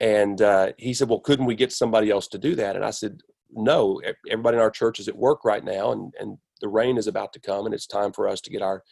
And 0.00 0.40
uh, 0.40 0.72
he 0.78 0.94
said, 0.94 1.08
Well, 1.08 1.20
couldn't 1.20 1.46
we 1.46 1.54
get 1.54 1.72
somebody 1.72 2.10
else 2.10 2.26
to 2.28 2.38
do 2.38 2.54
that? 2.56 2.74
And 2.74 2.84
I 2.84 2.90
said, 2.90 3.20
No, 3.52 4.00
everybody 4.28 4.56
in 4.56 4.62
our 4.62 4.70
church 4.70 4.98
is 4.98 5.08
at 5.08 5.16
work 5.16 5.44
right 5.44 5.62
now, 5.62 5.92
and, 5.92 6.12
and 6.18 6.38
the 6.60 6.68
rain 6.68 6.96
is 6.96 7.06
about 7.06 7.32
to 7.34 7.40
come, 7.40 7.66
and 7.66 7.74
it's 7.74 7.86
time 7.86 8.12
for 8.12 8.26
us 8.26 8.40
to 8.42 8.50
get 8.50 8.62
our 8.62 8.82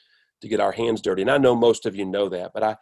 to 0.41 0.49
get 0.49 0.61
our 0.61 0.71
hands 0.73 1.01
dirty. 1.01 1.23
And 1.23 1.31
I 1.31 1.39
know 1.39 1.57
most 1.57 1.85
of 1.87 1.97
you 1.97 2.05
know 2.05 2.29
that, 2.29 2.53
but 2.53 2.63
I 2.63 2.77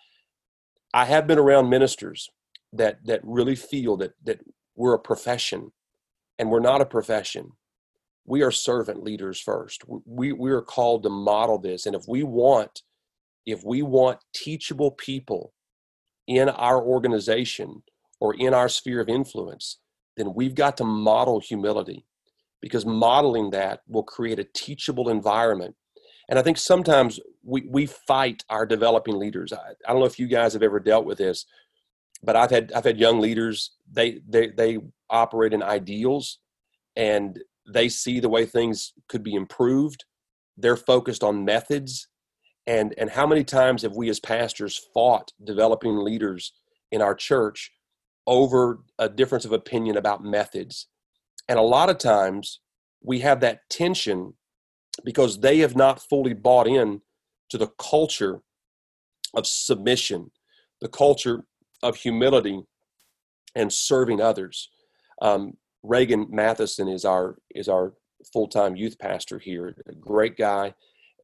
I 0.92 1.04
have 1.04 1.26
been 1.26 1.38
around 1.38 1.70
ministers 1.70 2.28
that 2.72 2.98
that 3.06 3.20
really 3.22 3.56
feel 3.56 3.96
that 3.98 4.14
that 4.24 4.40
we're 4.74 4.94
a 4.94 4.98
profession 4.98 5.72
and 6.38 6.50
we're 6.50 6.60
not 6.60 6.80
a 6.80 6.86
profession. 6.86 7.52
We 8.26 8.42
are 8.42 8.50
servant 8.50 9.02
leaders 9.02 9.40
first. 9.40 9.84
We 9.86 10.32
we 10.32 10.50
are 10.50 10.62
called 10.62 11.04
to 11.04 11.10
model 11.10 11.58
this. 11.58 11.86
And 11.86 11.94
if 11.94 12.02
we 12.08 12.22
want 12.22 12.82
if 13.46 13.62
we 13.64 13.82
want 13.82 14.18
teachable 14.34 14.90
people 14.90 15.52
in 16.26 16.48
our 16.48 16.82
organization, 16.82 17.84
or 18.20 18.34
in 18.34 18.54
our 18.54 18.68
sphere 18.68 19.00
of 19.00 19.08
influence, 19.08 19.78
then 20.16 20.34
we've 20.34 20.54
got 20.54 20.76
to 20.78 20.84
model 20.84 21.40
humility 21.40 22.06
because 22.60 22.86
modeling 22.86 23.50
that 23.50 23.80
will 23.86 24.02
create 24.02 24.38
a 24.38 24.46
teachable 24.54 25.08
environment. 25.08 25.74
And 26.28 26.38
I 26.38 26.42
think 26.42 26.58
sometimes 26.58 27.20
we, 27.44 27.68
we 27.70 27.86
fight 27.86 28.42
our 28.48 28.66
developing 28.66 29.18
leaders. 29.18 29.52
I, 29.52 29.72
I 29.86 29.92
don't 29.92 30.00
know 30.00 30.06
if 30.06 30.18
you 30.18 30.26
guys 30.26 30.54
have 30.54 30.62
ever 30.62 30.80
dealt 30.80 31.04
with 31.04 31.18
this, 31.18 31.44
but 32.22 32.34
I've 32.34 32.50
had 32.50 32.72
I've 32.72 32.84
had 32.84 32.98
young 32.98 33.20
leaders, 33.20 33.72
they 33.90 34.20
they 34.26 34.48
they 34.48 34.78
operate 35.10 35.52
in 35.52 35.62
ideals 35.62 36.38
and 36.96 37.38
they 37.72 37.88
see 37.88 38.20
the 38.20 38.28
way 38.28 38.46
things 38.46 38.92
could 39.08 39.22
be 39.22 39.34
improved. 39.34 40.04
They're 40.56 40.76
focused 40.76 41.22
on 41.22 41.44
methods. 41.44 42.08
And 42.66 42.94
and 42.98 43.10
how 43.10 43.26
many 43.26 43.44
times 43.44 43.82
have 43.82 43.94
we 43.94 44.08
as 44.08 44.20
pastors 44.20 44.80
fought 44.92 45.32
developing 45.44 45.98
leaders 45.98 46.52
in 46.90 47.00
our 47.02 47.14
church 47.14 47.70
over 48.26 48.80
a 48.98 49.08
difference 49.08 49.44
of 49.44 49.52
opinion 49.52 49.96
about 49.96 50.24
methods. 50.24 50.88
And 51.48 51.58
a 51.58 51.62
lot 51.62 51.90
of 51.90 51.98
times 51.98 52.60
we 53.02 53.20
have 53.20 53.40
that 53.40 53.60
tension 53.70 54.34
because 55.04 55.40
they 55.40 55.58
have 55.58 55.76
not 55.76 56.02
fully 56.08 56.34
bought 56.34 56.66
in 56.66 57.00
to 57.50 57.58
the 57.58 57.68
culture 57.78 58.40
of 59.34 59.46
submission, 59.46 60.30
the 60.80 60.88
culture 60.88 61.44
of 61.82 61.96
humility 61.96 62.62
and 63.54 63.72
serving 63.72 64.20
others. 64.20 64.70
Um, 65.22 65.56
Reagan 65.86 66.26
Matheson 66.30 66.88
is 66.88 67.04
our 67.04 67.36
is 67.54 67.68
our 67.68 67.94
full 68.32 68.48
time 68.48 68.76
youth 68.76 68.98
pastor 68.98 69.38
here. 69.38 69.76
A 69.88 69.94
great 69.94 70.36
guy, 70.36 70.74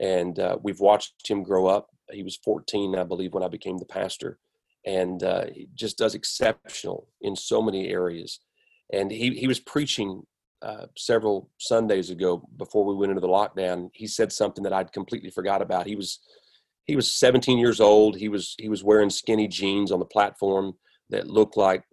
and 0.00 0.38
uh, 0.38 0.58
we've 0.62 0.80
watched 0.80 1.28
him 1.28 1.42
grow 1.42 1.66
up. 1.66 1.88
He 2.10 2.22
was 2.22 2.36
14, 2.44 2.96
I 2.96 3.04
believe, 3.04 3.32
when 3.32 3.42
I 3.42 3.48
became 3.48 3.78
the 3.78 3.86
pastor, 3.86 4.38
and 4.86 5.22
uh, 5.22 5.46
he 5.52 5.68
just 5.74 5.98
does 5.98 6.14
exceptional 6.14 7.08
in 7.20 7.34
so 7.34 7.62
many 7.62 7.88
areas. 7.88 8.40
And 8.92 9.10
he 9.10 9.30
he 9.30 9.48
was 9.48 9.60
preaching 9.60 10.22
uh, 10.62 10.86
several 10.96 11.50
Sundays 11.58 12.10
ago 12.10 12.48
before 12.56 12.84
we 12.84 12.94
went 12.94 13.10
into 13.10 13.20
the 13.20 13.28
lockdown. 13.28 13.90
He 13.94 14.06
said 14.06 14.32
something 14.32 14.62
that 14.64 14.72
I'd 14.72 14.92
completely 14.92 15.30
forgot 15.30 15.62
about. 15.62 15.86
He 15.86 15.96
was 15.96 16.20
he 16.84 16.94
was 16.94 17.14
17 17.14 17.58
years 17.58 17.80
old. 17.80 18.16
He 18.16 18.28
was 18.28 18.54
he 18.58 18.68
was 18.68 18.84
wearing 18.84 19.10
skinny 19.10 19.48
jeans 19.48 19.90
on 19.90 19.98
the 19.98 20.04
platform 20.04 20.74
that 21.10 21.26
looked 21.26 21.56
like 21.56 21.84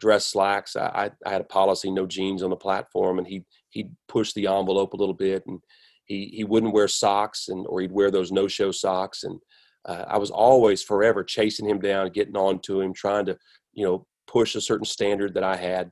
dress 0.00 0.26
slacks. 0.26 0.74
I, 0.76 1.10
I, 1.24 1.28
I 1.28 1.32
had 1.32 1.40
a 1.40 1.44
policy 1.44 1.90
no 1.90 2.06
jeans 2.06 2.42
on 2.42 2.50
the 2.50 2.56
platform, 2.56 3.18
and 3.18 3.26
he 3.26 3.44
he 3.68 3.90
pushed 4.08 4.34
the 4.34 4.46
envelope 4.46 4.94
a 4.94 4.96
little 4.96 5.14
bit, 5.14 5.44
and 5.46 5.60
he 6.06 6.32
he 6.34 6.44
wouldn't 6.44 6.74
wear 6.74 6.88
socks, 6.88 7.48
and 7.48 7.66
or 7.68 7.80
he'd 7.80 7.92
wear 7.92 8.10
those 8.10 8.32
no 8.32 8.48
show 8.48 8.72
socks, 8.72 9.24
and 9.24 9.38
uh, 9.84 10.04
I 10.08 10.18
was 10.18 10.30
always 10.30 10.82
forever 10.82 11.24
chasing 11.24 11.68
him 11.68 11.80
down, 11.80 12.10
getting 12.10 12.36
on 12.36 12.60
to 12.60 12.80
him, 12.80 12.92
trying 12.92 13.26
to, 13.26 13.38
you 13.72 13.84
know, 13.84 14.06
push 14.26 14.54
a 14.54 14.60
certain 14.60 14.84
standard 14.84 15.34
that 15.34 15.44
I 15.44 15.56
had. 15.56 15.90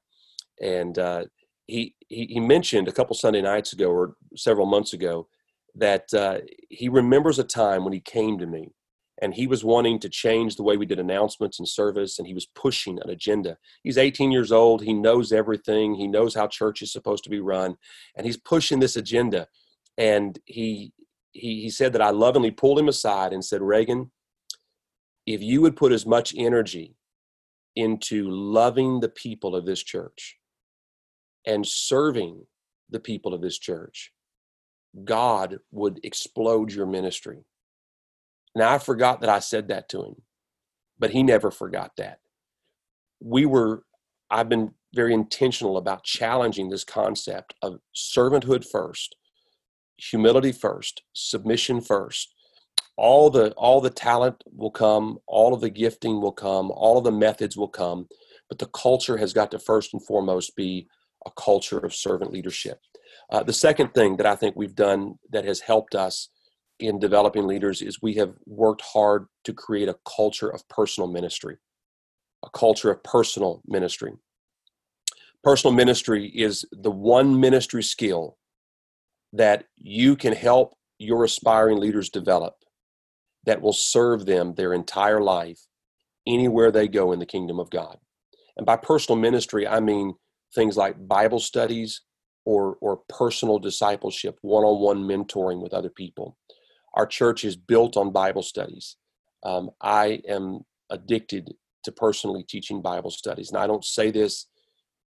And 0.60 0.98
uh, 0.98 1.24
he, 1.66 1.94
he, 2.08 2.26
he 2.26 2.40
mentioned 2.40 2.88
a 2.88 2.92
couple 2.92 3.14
Sunday 3.14 3.40
nights 3.40 3.72
ago 3.72 3.90
or 3.90 4.14
several 4.36 4.66
months 4.66 4.92
ago 4.92 5.28
that 5.74 6.12
uh, 6.12 6.38
he 6.68 6.88
remembers 6.88 7.38
a 7.38 7.44
time 7.44 7.84
when 7.84 7.92
he 7.92 8.00
came 8.00 8.38
to 8.38 8.46
me 8.46 8.70
and 9.20 9.35
he 9.35 9.46
was 9.46 9.64
wanting 9.64 9.98
to 10.00 10.09
change 10.09 10.57
the 10.57 10.62
way 10.62 10.76
we 10.76 10.87
did 10.87 10.98
announcements 10.98 11.59
and 11.59 11.68
service 11.68 12.18
and 12.18 12.28
he 12.28 12.35
was 12.35 12.46
pushing 12.54 13.00
an 13.00 13.11
agenda. 13.11 13.57
He's 13.83 13.98
18 13.98 14.31
years 14.31 14.52
old. 14.52 14.83
He 14.83 14.92
knows 14.92 15.33
everything. 15.33 15.94
He 15.94 16.07
knows 16.07 16.35
how 16.35 16.46
church 16.46 16.83
is 16.83 16.92
supposed 16.92 17.24
to 17.24 17.31
be 17.31 17.40
run 17.40 17.76
and 18.16 18.26
he's 18.26 18.37
pushing 18.37 18.78
this 18.78 18.96
agenda. 18.96 19.48
And 19.96 20.38
he 20.44 20.92
he, 21.33 21.62
he 21.62 21.70
said 21.70 21.92
that 21.92 22.02
i 22.02 22.11
lovingly 22.11 22.50
pulled 22.50 22.78
him 22.78 22.88
aside 22.88 23.33
and 23.33 23.44
said 23.44 23.62
reagan 23.62 24.11
if 25.26 25.42
you 25.42 25.61
would 25.61 25.76
put 25.76 25.92
as 25.92 26.07
much 26.07 26.35
energy 26.37 26.96
into 27.76 28.28
loving 28.31 29.00
the 29.00 29.09
people 29.09 29.54
of 29.54 29.66
this 29.66 29.83
church 29.83 30.38
and 31.46 31.66
serving 31.66 32.46
the 32.90 33.00
people 33.00 33.35
of 33.35 33.40
this 33.40 33.59
church 33.59 34.12
god 35.04 35.59
would 35.70 36.00
explode 36.02 36.72
your 36.72 36.87
ministry 36.87 37.44
now, 38.58 38.74
I 38.74 38.78
forgot 38.78 39.20
that 39.20 39.30
I 39.30 39.38
said 39.40 39.68
that 39.68 39.88
to 39.90 40.04
him, 40.04 40.22
but 40.98 41.10
he 41.10 41.22
never 41.22 41.50
forgot 41.50 41.92
that. 41.98 42.20
We 43.20 43.46
were, 43.46 43.84
I've 44.30 44.48
been 44.48 44.74
very 44.94 45.14
intentional 45.14 45.76
about 45.76 46.04
challenging 46.04 46.68
this 46.68 46.84
concept 46.84 47.54
of 47.62 47.80
servanthood 47.94 48.66
first, 48.66 49.16
humility 49.96 50.52
first, 50.52 51.02
submission 51.12 51.80
first. 51.80 52.34
All 52.96 53.30
the 53.30 53.52
all 53.52 53.80
the 53.80 53.90
talent 53.90 54.42
will 54.52 54.72
come, 54.72 55.18
all 55.26 55.54
of 55.54 55.60
the 55.60 55.70
gifting 55.70 56.20
will 56.20 56.32
come, 56.32 56.70
all 56.72 56.98
of 56.98 57.04
the 57.04 57.12
methods 57.12 57.56
will 57.56 57.68
come, 57.68 58.08
but 58.48 58.58
the 58.58 58.66
culture 58.66 59.16
has 59.18 59.32
got 59.32 59.50
to 59.52 59.58
first 59.58 59.92
and 59.92 60.04
foremost 60.04 60.56
be 60.56 60.88
a 61.26 61.30
culture 61.32 61.78
of 61.78 61.94
servant 61.94 62.32
leadership. 62.32 62.80
Uh, 63.30 63.42
the 63.42 63.52
second 63.52 63.94
thing 63.94 64.16
that 64.16 64.26
I 64.26 64.34
think 64.34 64.56
we've 64.56 64.74
done 64.74 65.14
that 65.30 65.44
has 65.44 65.60
helped 65.60 65.94
us 65.94 66.28
in 66.80 66.98
developing 66.98 67.46
leaders 67.46 67.82
is 67.82 68.00
we 68.00 68.14
have 68.14 68.34
worked 68.46 68.82
hard 68.82 69.26
to 69.44 69.52
create 69.52 69.88
a 69.88 69.98
culture 70.04 70.48
of 70.48 70.66
personal 70.68 71.08
ministry, 71.08 71.56
a 72.44 72.50
culture 72.50 72.90
of 72.90 73.02
personal 73.02 73.62
ministry. 73.66 74.12
Personal 75.42 75.74
ministry 75.74 76.26
is 76.26 76.64
the 76.72 76.90
one 76.90 77.38
ministry 77.38 77.82
skill 77.82 78.36
that 79.32 79.64
you 79.76 80.16
can 80.16 80.32
help 80.32 80.74
your 80.98 81.24
aspiring 81.24 81.78
leaders 81.78 82.10
develop 82.10 82.54
that 83.44 83.60
will 83.60 83.72
serve 83.72 84.26
them 84.26 84.54
their 84.54 84.72
entire 84.74 85.20
life 85.20 85.60
anywhere 86.26 86.70
they 86.70 86.88
go 86.88 87.12
in 87.12 87.18
the 87.18 87.26
kingdom 87.26 87.58
of 87.58 87.70
God. 87.70 87.96
And 88.56 88.66
by 88.66 88.76
personal 88.76 89.18
ministry, 89.18 89.66
I 89.66 89.80
mean 89.80 90.14
things 90.54 90.76
like 90.76 91.08
Bible 91.08 91.40
studies 91.40 92.02
or, 92.44 92.76
or 92.80 93.00
personal 93.08 93.58
discipleship, 93.58 94.38
one 94.42 94.64
on 94.64 94.80
one 94.80 95.02
mentoring 95.04 95.62
with 95.62 95.72
other 95.72 95.90
people 95.90 96.36
our 96.98 97.06
church 97.06 97.44
is 97.44 97.56
built 97.56 97.96
on 97.96 98.11
Bible 98.11 98.42
studies. 98.42 98.96
Um, 99.44 99.70
I 99.80 100.20
am 100.28 100.61
addicted 100.90 101.54
to 101.84 101.92
personally 101.92 102.44
teaching 102.46 102.82
Bible 102.82 103.12
studies. 103.12 103.50
And 103.50 103.58
I 103.58 103.68
don't 103.68 103.84
say 103.84 104.11
this 104.11 104.46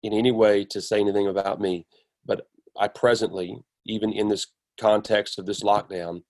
in 0.02 0.12
any 0.12 0.30
way 0.30 0.64
to 0.66 0.82
say 0.82 1.00
anything 1.00 1.26
about 1.26 1.60
me, 1.60 1.86
but 2.26 2.46
I 2.78 2.88
presently, 2.88 3.56
even 3.86 4.12
in 4.12 4.28
this 4.28 4.46
context 4.78 5.38
of 5.38 5.46
this 5.46 5.62
lockdown, 5.62 6.22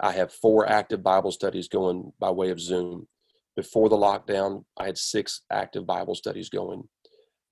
I 0.00 0.12
have 0.12 0.32
four 0.32 0.70
active 0.70 1.02
Bible 1.02 1.32
studies 1.32 1.66
going 1.66 2.12
by 2.20 2.30
way 2.30 2.50
of 2.50 2.60
Zoom. 2.60 3.08
Before 3.56 3.88
the 3.88 3.96
lockdown, 3.96 4.64
I 4.76 4.84
had 4.84 4.98
six 4.98 5.40
active 5.50 5.86
Bible 5.86 6.14
studies 6.14 6.50
going. 6.50 6.82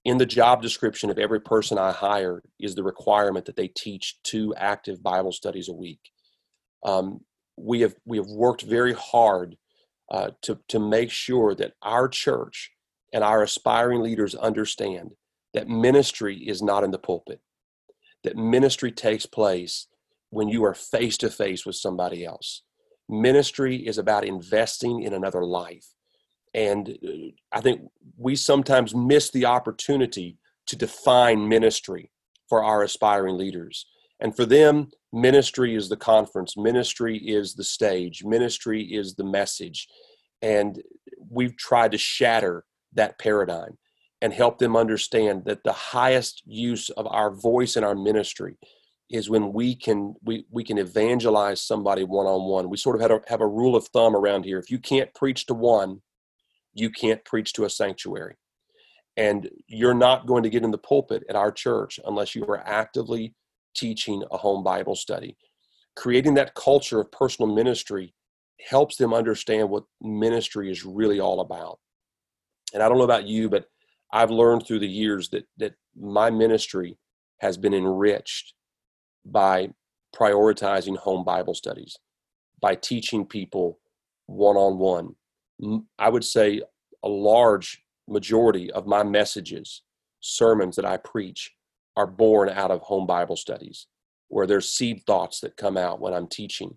In 0.05 0.19
the 0.19 0.27
job 0.27 0.61
description 0.61 1.09
of 1.09 1.19
every 1.19 1.41
person 1.41 1.79
I 1.79 1.93
hire 1.93 2.43
is 2.61 2.75
the 2.75 2.83
requirement 2.83 3.47
that 3.47 3.57
they 3.57 3.69
teach 3.69 4.19
two 4.23 4.55
active 4.55 5.03
Bible 5.03 5.33
studies 5.33 5.71
a 5.71 5.73
week. 5.73 6.01
Um, 6.85 7.21
we 7.57 7.81
have 7.81 7.95
we 8.05 8.17
have 8.17 8.29
worked 8.29 8.63
very 8.63 8.93
hard 8.93 9.57
uh, 10.11 10.31
to 10.43 10.59
to 10.69 10.79
make 10.79 11.11
sure 11.11 11.55
that 11.55 11.75
our 11.83 12.09
church 12.09 12.71
and 13.13 13.23
our 13.23 13.43
aspiring 13.43 14.03
leaders 14.03 14.35
understand 14.35 15.13
that 15.53 15.69
ministry 15.69 16.37
is 16.37 16.63
not 16.63 16.85
in 16.85 16.91
the 16.91 16.99
pulpit 16.99 17.41
that 18.25 18.37
ministry 18.37 18.91
takes 18.91 19.27
place 19.27 19.87
when 20.31 20.49
you 20.49 20.65
are 20.65 20.75
face 20.75 21.17
to 21.19 21.31
face 21.31 21.65
with 21.65 21.77
somebody 21.77 22.25
else. 22.25 22.63
Ministry 23.09 23.77
is 23.77 23.99
about 23.99 24.25
investing 24.25 25.03
in 25.03 25.13
another 25.13 25.45
life. 25.45 25.87
And 26.55 26.89
uh, 26.89 27.33
i 27.53 27.61
think 27.61 27.83
we 28.17 28.37
sometimes 28.37 28.95
miss 28.95 29.31
the 29.31 29.45
opportunity 29.45 30.39
to 30.67 30.77
define 30.77 31.49
ministry 31.49 32.11
for 32.49 32.63
our 32.63 32.83
aspiring 32.83 33.37
leaders 33.37 33.87
and 34.21 34.35
for 34.35 34.47
them, 34.47 34.91
ministry 35.13 35.75
is 35.75 35.89
the 35.89 35.97
conference, 35.97 36.57
ministry 36.57 37.17
is 37.19 37.55
the 37.55 37.65
stage, 37.65 38.25
ministry 38.25 38.83
is 38.83 39.15
the 39.15 39.25
message. 39.25 39.89
And 40.43 40.83
we've 41.31 41.57
tried 41.57 41.93
to 41.93 41.99
shatter 41.99 42.65
that 42.93 43.19
paradigm 43.19 43.79
and 44.21 44.33
help 44.33 44.59
them 44.59 44.77
understand 44.77 45.45
that 45.47 45.65
the 45.65 45.73
highest 45.73 46.43
use 46.45 46.91
of 46.91 47.07
our 47.07 47.35
voice 47.35 47.77
in 47.77 47.85
our 47.85 47.95
ministry 47.95 48.57
is 49.11 49.29
when 49.29 49.53
we 49.53 49.75
can 49.75 50.15
we, 50.23 50.47
we 50.51 50.65
can 50.65 50.79
evangelize 50.79 51.61
somebody 51.61 52.05
one-on-one. 52.05 52.71
We 52.71 52.77
sort 52.77 53.01
of 53.01 53.11
a, 53.11 53.21
have 53.29 53.41
a 53.41 53.47
rule 53.47 53.77
of 53.77 53.87
thumb 53.89 54.17
around 54.17 54.45
here. 54.45 54.59
If 54.59 54.71
you 54.71 54.79
can't 54.79 55.13
preach 55.15 55.47
to 55.47 55.55
one 55.55 56.01
you 56.75 56.91
can't 56.91 57.25
preach 57.25 57.53
to 57.55 57.65
a 57.65 57.71
sanctuary. 57.71 58.35
And 59.17 59.49
you're 59.69 59.95
not 59.95 60.27
going 60.27 60.43
to 60.43 60.51
get 60.51 60.65
in 60.65 60.73
the 60.73 60.79
pulpit 60.79 61.23
at 61.29 61.37
our 61.37 61.53
church 61.53 62.01
unless 62.05 62.35
you 62.35 62.45
are 62.47 62.59
actively 62.67 63.33
teaching 63.75 64.23
a 64.31 64.37
home 64.37 64.63
Bible 64.63 64.97
study. 64.97 65.37
Creating 65.97 66.35
that 66.35 66.55
culture 66.55 67.01
of 67.01 67.13
personal 67.13 67.53
ministry 67.55 68.15
helps 68.69 68.97
them 68.97 69.13
understand 69.13 69.69
what 69.69 69.85
ministry 70.01 70.71
is 70.71 70.85
really 70.85 71.21
all 71.21 71.41
about. 71.41 71.79
And 72.73 72.83
I 72.83 72.89
don't 72.89 72.99
know 72.99 73.05
about 73.05 73.27
you, 73.27 73.49
but 73.49 73.67
I've 74.13 74.31
learned 74.31 74.67
through 74.67 74.81
the 74.81 74.89
years 74.89 75.29
that 75.31 75.47
that 75.59 75.75
my 75.97 76.31
ministry 76.31 76.99
has 77.39 77.57
been 77.57 77.75
enriched 77.75 78.55
by 79.25 79.71
prioritizing 80.15 80.97
home 80.97 81.25
Bible 81.25 81.55
studies, 81.55 81.97
by 82.61 82.75
teaching 82.75 83.27
people 83.27 83.79
one 84.27 84.57
on 84.57 84.79
one. 84.79 85.15
I 85.99 86.09
would 86.09 86.25
say 86.25 86.63
a 87.03 87.09
large 87.09 87.83
majority 88.09 88.71
of 88.73 88.87
my 88.87 89.03
messages, 89.03 89.83
sermons 90.21 90.77
that 90.77 90.85
I 90.85 90.97
preach, 90.97 91.53
are 91.97 92.07
born 92.07 92.49
out 92.49 92.71
of 92.71 92.81
home 92.81 93.07
Bible 93.07 93.37
studies, 93.37 93.87
where 94.29 94.47
there's 94.47 94.71
seed 94.71 95.03
thoughts 95.07 95.41
that 95.41 95.57
come 95.57 95.77
out 95.77 96.01
when 96.01 96.13
I'm 96.13 96.29
teaching. 96.29 96.77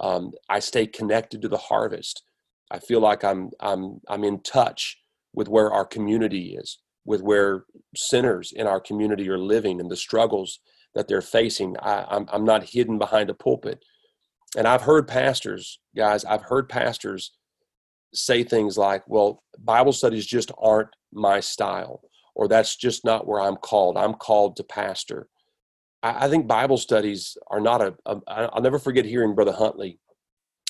Um, 0.00 0.32
I 0.48 0.58
stay 0.58 0.86
connected 0.86 1.42
to 1.42 1.48
the 1.48 1.56
harvest. 1.56 2.22
I 2.70 2.78
feel 2.78 3.00
like 3.00 3.24
I'm 3.24 3.50
I'm 3.60 4.00
I'm 4.08 4.24
in 4.24 4.40
touch 4.40 4.98
with 5.32 5.48
where 5.48 5.72
our 5.72 5.84
community 5.84 6.56
is, 6.56 6.78
with 7.04 7.20
where 7.22 7.64
sinners 7.94 8.52
in 8.52 8.66
our 8.66 8.80
community 8.80 9.28
are 9.28 9.38
living 9.38 9.80
and 9.80 9.90
the 9.90 9.96
struggles 9.96 10.60
that 10.94 11.08
they're 11.08 11.20
facing. 11.20 11.76
I, 11.78 12.04
I'm 12.08 12.26
I'm 12.32 12.44
not 12.44 12.64
hidden 12.64 12.98
behind 12.98 13.30
a 13.30 13.34
pulpit. 13.34 13.84
And 14.56 14.68
I've 14.68 14.82
heard 14.82 15.08
pastors, 15.08 15.80
guys, 15.96 16.24
I've 16.24 16.42
heard 16.42 16.68
pastors 16.68 17.32
say 18.12 18.44
things 18.44 18.78
like, 18.78 19.02
well, 19.08 19.42
Bible 19.58 19.92
studies 19.92 20.24
just 20.24 20.52
aren't 20.58 20.90
my 21.12 21.40
style 21.40 22.02
or 22.34 22.48
that's 22.48 22.76
just 22.76 23.04
not 23.04 23.26
where 23.26 23.40
I'm 23.40 23.56
called. 23.56 23.96
I'm 23.96 24.14
called 24.14 24.56
to 24.56 24.64
pastor. 24.64 25.28
I, 26.02 26.26
I 26.26 26.28
think 26.28 26.46
Bible 26.46 26.78
studies 26.78 27.36
are 27.48 27.60
not 27.60 27.80
a, 27.80 27.94
a. 28.06 28.20
I'll 28.28 28.62
never 28.62 28.78
forget 28.78 29.04
hearing 29.04 29.34
Brother 29.34 29.52
Huntley 29.52 29.98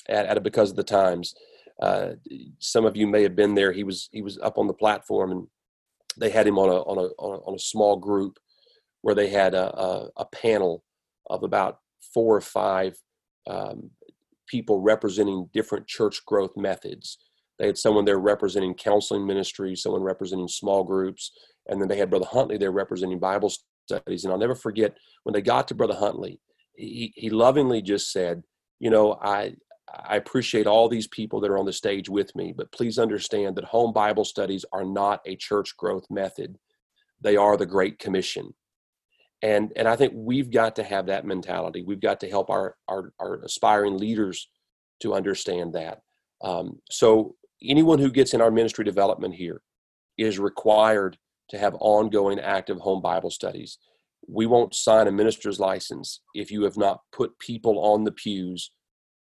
at, 0.07 0.25
at 0.25 0.37
a 0.37 0.41
Because 0.41 0.71
of 0.71 0.75
the 0.75 0.83
Times. 0.83 1.35
Uh, 1.81 2.11
some 2.59 2.85
of 2.85 2.95
you 2.95 3.05
may 3.07 3.23
have 3.23 3.35
been 3.35 3.53
there. 3.53 3.71
He 3.71 3.83
was 3.83 4.09
he 4.11 4.21
was 4.21 4.37
up 4.39 4.57
on 4.57 4.67
the 4.67 4.73
platform, 4.73 5.31
and 5.31 5.47
they 6.17 6.29
had 6.29 6.47
him 6.47 6.57
on 6.57 6.69
a 6.69 6.77
on 6.81 6.97
a 6.97 7.07
on 7.21 7.55
a, 7.55 7.59
small 7.59 7.97
group 7.97 8.39
where 9.01 9.15
they 9.15 9.29
had 9.29 9.53
a, 9.53 9.77
a, 9.77 10.09
a 10.17 10.25
panel 10.25 10.83
of 11.29 11.43
about 11.43 11.79
four 12.13 12.35
or 12.35 12.41
five 12.41 12.97
um, 13.47 13.91
people 14.47 14.79
representing 14.79 15.49
different 15.53 15.85
church 15.87 16.25
growth 16.25 16.55
methods. 16.55 17.17
They 17.59 17.67
had 17.67 17.77
someone 17.77 18.05
there 18.05 18.19
representing 18.19 18.73
counseling 18.73 19.25
ministry, 19.25 19.75
someone 19.75 20.01
representing 20.01 20.47
small 20.47 20.83
groups, 20.83 21.31
and 21.67 21.81
then 21.81 21.87
they 21.87 21.97
had 21.97 22.09
Brother 22.09 22.27
Huntley 22.29 22.57
there 22.57 22.71
representing 22.71 23.19
Bible 23.19 23.51
studies. 23.87 24.23
And 24.23 24.31
I'll 24.31 24.39
never 24.39 24.55
forget 24.55 24.97
when 25.23 25.33
they 25.33 25.41
got 25.41 25.67
to 25.67 25.75
Brother 25.75 25.95
Huntley, 25.95 26.39
he, 26.75 27.13
he 27.15 27.29
lovingly 27.29 27.81
just 27.81 28.11
said, 28.11 28.43
You 28.79 28.89
know, 28.89 29.17
I, 29.21 29.55
I 29.93 30.17
appreciate 30.17 30.67
all 30.67 30.89
these 30.89 31.07
people 31.07 31.39
that 31.41 31.51
are 31.51 31.57
on 31.57 31.65
the 31.65 31.73
stage 31.73 32.09
with 32.09 32.35
me, 32.35 32.53
but 32.55 32.71
please 32.71 32.97
understand 32.97 33.55
that 33.55 33.65
home 33.65 33.93
Bible 33.93 34.25
studies 34.25 34.65
are 34.71 34.85
not 34.85 35.21
a 35.25 35.35
church 35.35 35.75
growth 35.77 36.05
method. 36.09 36.57
They 37.21 37.37
are 37.37 37.57
the 37.57 37.65
Great 37.65 37.99
Commission. 37.99 38.53
And, 39.41 39.71
and 39.75 39.87
I 39.87 39.95
think 39.95 40.13
we've 40.15 40.51
got 40.51 40.75
to 40.77 40.83
have 40.83 41.05
that 41.07 41.25
mentality. 41.25 41.83
We've 41.83 42.01
got 42.01 42.19
to 42.21 42.29
help 42.29 42.49
our, 42.49 42.75
our, 42.87 43.13
our 43.19 43.35
aspiring 43.41 43.97
leaders 43.97 44.49
to 45.01 45.13
understand 45.13 45.73
that. 45.73 46.01
Um, 46.41 46.79
so, 46.89 47.35
anyone 47.63 47.99
who 47.99 48.11
gets 48.11 48.33
in 48.33 48.41
our 48.41 48.51
ministry 48.51 48.83
development 48.83 49.35
here 49.35 49.61
is 50.17 50.39
required 50.39 51.17
to 51.49 51.57
have 51.57 51.75
ongoing 51.79 52.39
active 52.39 52.79
home 52.79 53.01
Bible 53.01 53.31
studies. 53.31 53.77
We 54.27 54.45
won't 54.45 54.73
sign 54.73 55.07
a 55.07 55.11
minister's 55.11 55.59
license 55.59 56.21
if 56.33 56.51
you 56.51 56.63
have 56.63 56.77
not 56.77 57.01
put 57.11 57.37
people 57.39 57.79
on 57.79 58.03
the 58.03 58.11
pews 58.11 58.71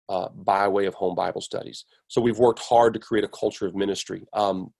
uh, 0.09 0.29
by 0.29 0.67
way 0.67 0.85
of 0.85 0.93
home 0.93 1.15
Bible 1.15 1.41
studies. 1.41 1.85
So 2.07 2.21
we've 2.21 2.37
worked 2.37 2.59
hard 2.59 2.93
to 2.93 2.99
create 2.99 3.23
a 3.23 3.29
culture 3.29 3.65
of 3.65 3.75
ministry. 3.75 4.25
Um, 4.33 4.73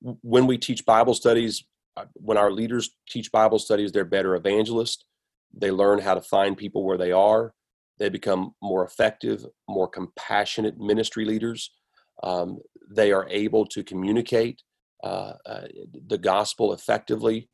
when 0.00 0.46
we 0.46 0.58
teach 0.58 0.84
Bible 0.84 1.14
studies, 1.14 1.64
uh, 1.96 2.04
when 2.14 2.36
our 2.36 2.50
leaders 2.50 2.90
teach 3.08 3.32
Bible 3.32 3.58
studies, 3.58 3.92
they're 3.92 4.04
better 4.04 4.34
evangelists. 4.34 5.04
They 5.54 5.70
learn 5.70 6.00
how 6.00 6.14
to 6.14 6.20
find 6.20 6.56
people 6.56 6.84
where 6.84 6.98
they 6.98 7.12
are. 7.12 7.54
They 7.98 8.10
become 8.10 8.52
more 8.62 8.84
effective, 8.84 9.46
more 9.68 9.88
compassionate 9.88 10.78
ministry 10.78 11.24
leaders. 11.24 11.70
Um, 12.22 12.58
they 12.90 13.12
are 13.12 13.26
able 13.30 13.64
to 13.66 13.82
communicate 13.82 14.60
uh, 15.02 15.34
uh, 15.44 15.66
the 16.08 16.18
gospel 16.18 16.72
effectively 16.72 17.48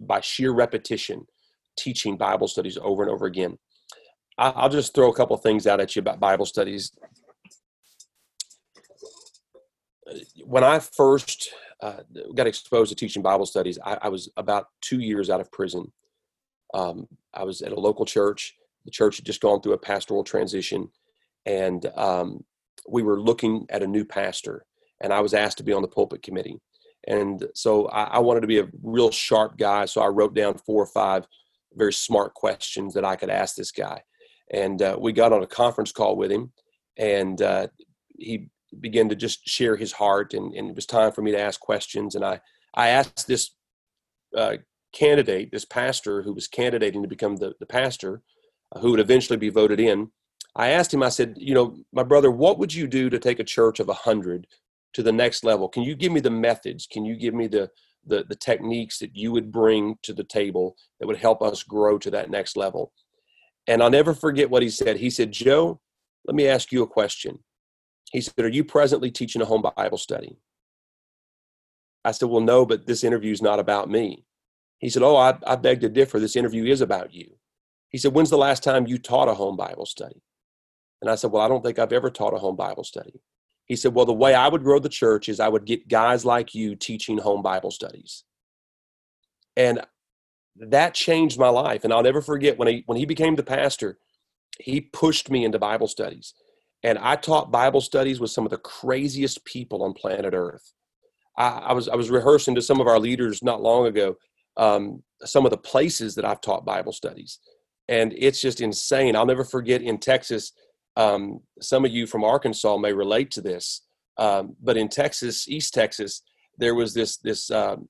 by 0.00 0.20
sheer 0.20 0.52
repetition, 0.52 1.26
teaching 1.76 2.16
Bible 2.16 2.48
studies 2.48 2.78
over 2.80 3.02
and 3.02 3.10
over 3.10 3.26
again. 3.26 3.58
I'll 4.36 4.68
just 4.68 4.94
throw 4.94 5.10
a 5.10 5.14
couple 5.14 5.36
things 5.36 5.66
out 5.66 5.80
at 5.80 5.94
you 5.94 6.00
about 6.00 6.18
Bible 6.18 6.46
studies. 6.46 6.90
When 10.44 10.64
I 10.64 10.80
first 10.80 11.50
uh, 11.80 12.00
got 12.34 12.46
exposed 12.46 12.90
to 12.90 12.96
teaching 12.96 13.22
Bible 13.22 13.46
studies, 13.46 13.78
I, 13.84 13.98
I, 14.02 14.08
was 14.08 14.28
about 14.36 14.66
two 14.80 15.00
years 15.00 15.30
out 15.30 15.40
of 15.40 15.50
prison. 15.52 15.92
Um, 16.72 17.06
I 17.32 17.44
was 17.44 17.62
at 17.62 17.72
a 17.72 17.78
local 17.78 18.04
church. 18.04 18.54
The 18.84 18.90
church 18.90 19.16
had 19.16 19.24
just 19.24 19.40
gone 19.40 19.60
through 19.60 19.74
a 19.74 19.78
pastoral 19.78 20.24
transition, 20.24 20.90
and 21.46 21.86
um, 21.96 22.44
we 22.88 23.02
were 23.02 23.20
looking 23.20 23.66
at 23.70 23.82
a 23.82 23.86
new 23.86 24.04
pastor. 24.04 24.64
And 25.00 25.12
I 25.12 25.20
was 25.20 25.34
asked 25.34 25.58
to 25.58 25.64
be 25.64 25.72
on 25.72 25.82
the 25.82 25.88
pulpit 25.88 26.22
committee. 26.22 26.60
And 27.06 27.46
so 27.54 27.86
I, 27.88 28.04
I 28.04 28.18
wanted 28.20 28.40
to 28.40 28.46
be 28.46 28.60
a 28.60 28.68
real 28.82 29.10
sharp 29.10 29.58
guy. 29.58 29.84
So 29.84 30.00
I 30.00 30.06
wrote 30.06 30.34
down 30.34 30.58
four 30.58 30.82
or 30.82 30.86
five 30.86 31.26
very 31.74 31.92
smart 31.92 32.34
questions 32.34 32.94
that 32.94 33.04
I 33.04 33.16
could 33.16 33.30
ask 33.30 33.56
this 33.56 33.72
guy 33.72 34.02
and 34.52 34.82
uh, 34.82 34.96
we 34.98 35.12
got 35.12 35.32
on 35.32 35.42
a 35.42 35.46
conference 35.46 35.92
call 35.92 36.16
with 36.16 36.30
him 36.30 36.52
and 36.96 37.40
uh, 37.42 37.66
he 38.18 38.48
began 38.80 39.08
to 39.08 39.16
just 39.16 39.46
share 39.46 39.76
his 39.76 39.92
heart 39.92 40.34
and, 40.34 40.52
and, 40.54 40.70
it 40.70 40.76
was 40.76 40.86
time 40.86 41.12
for 41.12 41.22
me 41.22 41.30
to 41.30 41.40
ask 41.40 41.60
questions 41.60 42.14
and 42.14 42.24
i 42.24 42.40
i 42.74 42.88
asked 42.88 43.26
this 43.26 43.50
uh, 44.36 44.56
candidate 44.92 45.50
this 45.52 45.64
pastor 45.64 46.22
who 46.22 46.32
was 46.32 46.48
candidating 46.48 47.02
to 47.02 47.08
become 47.08 47.36
the, 47.36 47.54
the 47.60 47.66
pastor 47.66 48.22
uh, 48.74 48.80
who 48.80 48.90
would 48.90 49.00
eventually 49.00 49.36
be 49.36 49.48
voted 49.48 49.78
in 49.78 50.10
i 50.56 50.70
asked 50.70 50.92
him 50.92 51.02
i 51.02 51.08
said 51.08 51.34
you 51.36 51.54
know 51.54 51.76
my 51.92 52.02
brother 52.02 52.30
what 52.30 52.58
would 52.58 52.74
you 52.74 52.86
do 52.86 53.08
to 53.08 53.18
take 53.18 53.38
a 53.38 53.44
church 53.44 53.80
of 53.80 53.88
a 53.88 53.92
100 53.92 54.46
to 54.94 55.02
the 55.02 55.12
next 55.12 55.44
level 55.44 55.68
can 55.68 55.82
you 55.82 55.94
give 55.94 56.12
me 56.12 56.20
the 56.20 56.30
methods 56.30 56.86
can 56.90 57.04
you 57.04 57.16
give 57.16 57.34
me 57.34 57.46
the 57.46 57.70
the, 58.06 58.22
the 58.28 58.36
techniques 58.36 58.98
that 58.98 59.16
you 59.16 59.32
would 59.32 59.50
bring 59.50 59.96
to 60.02 60.12
the 60.12 60.24
table 60.24 60.76
that 61.00 61.06
would 61.06 61.16
help 61.16 61.40
us 61.40 61.62
grow 61.62 61.98
to 61.98 62.10
that 62.10 62.30
next 62.30 62.54
level 62.56 62.92
and 63.66 63.82
I'll 63.82 63.90
never 63.90 64.14
forget 64.14 64.50
what 64.50 64.62
he 64.62 64.70
said. 64.70 64.98
He 64.98 65.10
said, 65.10 65.32
Joe, 65.32 65.80
let 66.26 66.34
me 66.34 66.46
ask 66.46 66.70
you 66.70 66.82
a 66.82 66.86
question. 66.86 67.38
He 68.12 68.20
said, 68.20 68.34
Are 68.38 68.48
you 68.48 68.64
presently 68.64 69.10
teaching 69.10 69.42
a 69.42 69.46
home 69.46 69.64
Bible 69.76 69.98
study? 69.98 70.38
I 72.04 72.12
said, 72.12 72.28
Well, 72.28 72.42
no, 72.42 72.66
but 72.66 72.86
this 72.86 73.04
interview 73.04 73.32
is 73.32 73.42
not 73.42 73.58
about 73.58 73.90
me. 73.90 74.24
He 74.78 74.90
said, 74.90 75.02
Oh, 75.02 75.16
I, 75.16 75.38
I 75.46 75.56
beg 75.56 75.80
to 75.80 75.88
differ. 75.88 76.20
This 76.20 76.36
interview 76.36 76.66
is 76.66 76.80
about 76.80 77.14
you. 77.14 77.36
He 77.88 77.98
said, 77.98 78.12
When's 78.12 78.30
the 78.30 78.36
last 78.36 78.62
time 78.62 78.86
you 78.86 78.98
taught 78.98 79.28
a 79.28 79.34
home 79.34 79.56
Bible 79.56 79.86
study? 79.86 80.22
And 81.00 81.10
I 81.10 81.14
said, 81.14 81.30
Well, 81.30 81.42
I 81.42 81.48
don't 81.48 81.64
think 81.64 81.78
I've 81.78 81.92
ever 81.92 82.10
taught 82.10 82.34
a 82.34 82.38
home 82.38 82.56
Bible 82.56 82.84
study. 82.84 83.22
He 83.66 83.76
said, 83.76 83.94
Well, 83.94 84.06
the 84.06 84.12
way 84.12 84.34
I 84.34 84.48
would 84.48 84.62
grow 84.62 84.78
the 84.78 84.88
church 84.88 85.28
is 85.28 85.40
I 85.40 85.48
would 85.48 85.64
get 85.64 85.88
guys 85.88 86.24
like 86.24 86.54
you 86.54 86.76
teaching 86.76 87.18
home 87.18 87.42
Bible 87.42 87.70
studies. 87.70 88.24
And 89.56 89.80
that 90.56 90.94
changed 90.94 91.38
my 91.38 91.48
life. 91.48 91.84
And 91.84 91.92
I'll 91.92 92.02
never 92.02 92.22
forget 92.22 92.58
when 92.58 92.68
he 92.68 92.82
when 92.86 92.98
he 92.98 93.06
became 93.06 93.36
the 93.36 93.42
pastor, 93.42 93.98
he 94.58 94.80
pushed 94.80 95.30
me 95.30 95.44
into 95.44 95.58
Bible 95.58 95.88
studies. 95.88 96.34
And 96.82 96.98
I 96.98 97.16
taught 97.16 97.50
Bible 97.50 97.80
studies 97.80 98.20
with 98.20 98.30
some 98.30 98.44
of 98.44 98.50
the 98.50 98.58
craziest 98.58 99.44
people 99.44 99.82
on 99.82 99.94
planet 99.94 100.34
Earth. 100.34 100.72
I, 101.36 101.48
I 101.48 101.72
was 101.72 101.88
I 101.88 101.94
was 101.94 102.10
rehearsing 102.10 102.54
to 102.56 102.62
some 102.62 102.80
of 102.80 102.86
our 102.86 102.98
leaders 102.98 103.42
not 103.42 103.62
long 103.62 103.86
ago 103.86 104.16
um, 104.56 105.02
some 105.24 105.44
of 105.44 105.50
the 105.50 105.56
places 105.56 106.14
that 106.14 106.24
I've 106.24 106.40
taught 106.40 106.64
Bible 106.64 106.92
studies, 106.92 107.38
and 107.88 108.14
it's 108.16 108.40
just 108.40 108.60
insane. 108.60 109.16
I'll 109.16 109.26
never 109.26 109.44
forget 109.44 109.82
in 109.82 109.98
Texas. 109.98 110.52
Um, 110.96 111.40
some 111.60 111.84
of 111.84 111.92
you 111.92 112.06
from 112.06 112.24
Arkansas 112.24 112.76
may 112.76 112.92
relate 112.92 113.30
to 113.32 113.40
this, 113.40 113.82
um, 114.18 114.56
but 114.62 114.76
in 114.76 114.88
Texas, 114.88 115.48
East 115.48 115.74
Texas, 115.74 116.22
there 116.58 116.74
was 116.74 116.94
this 116.94 117.16
this 117.18 117.50
um, 117.50 117.88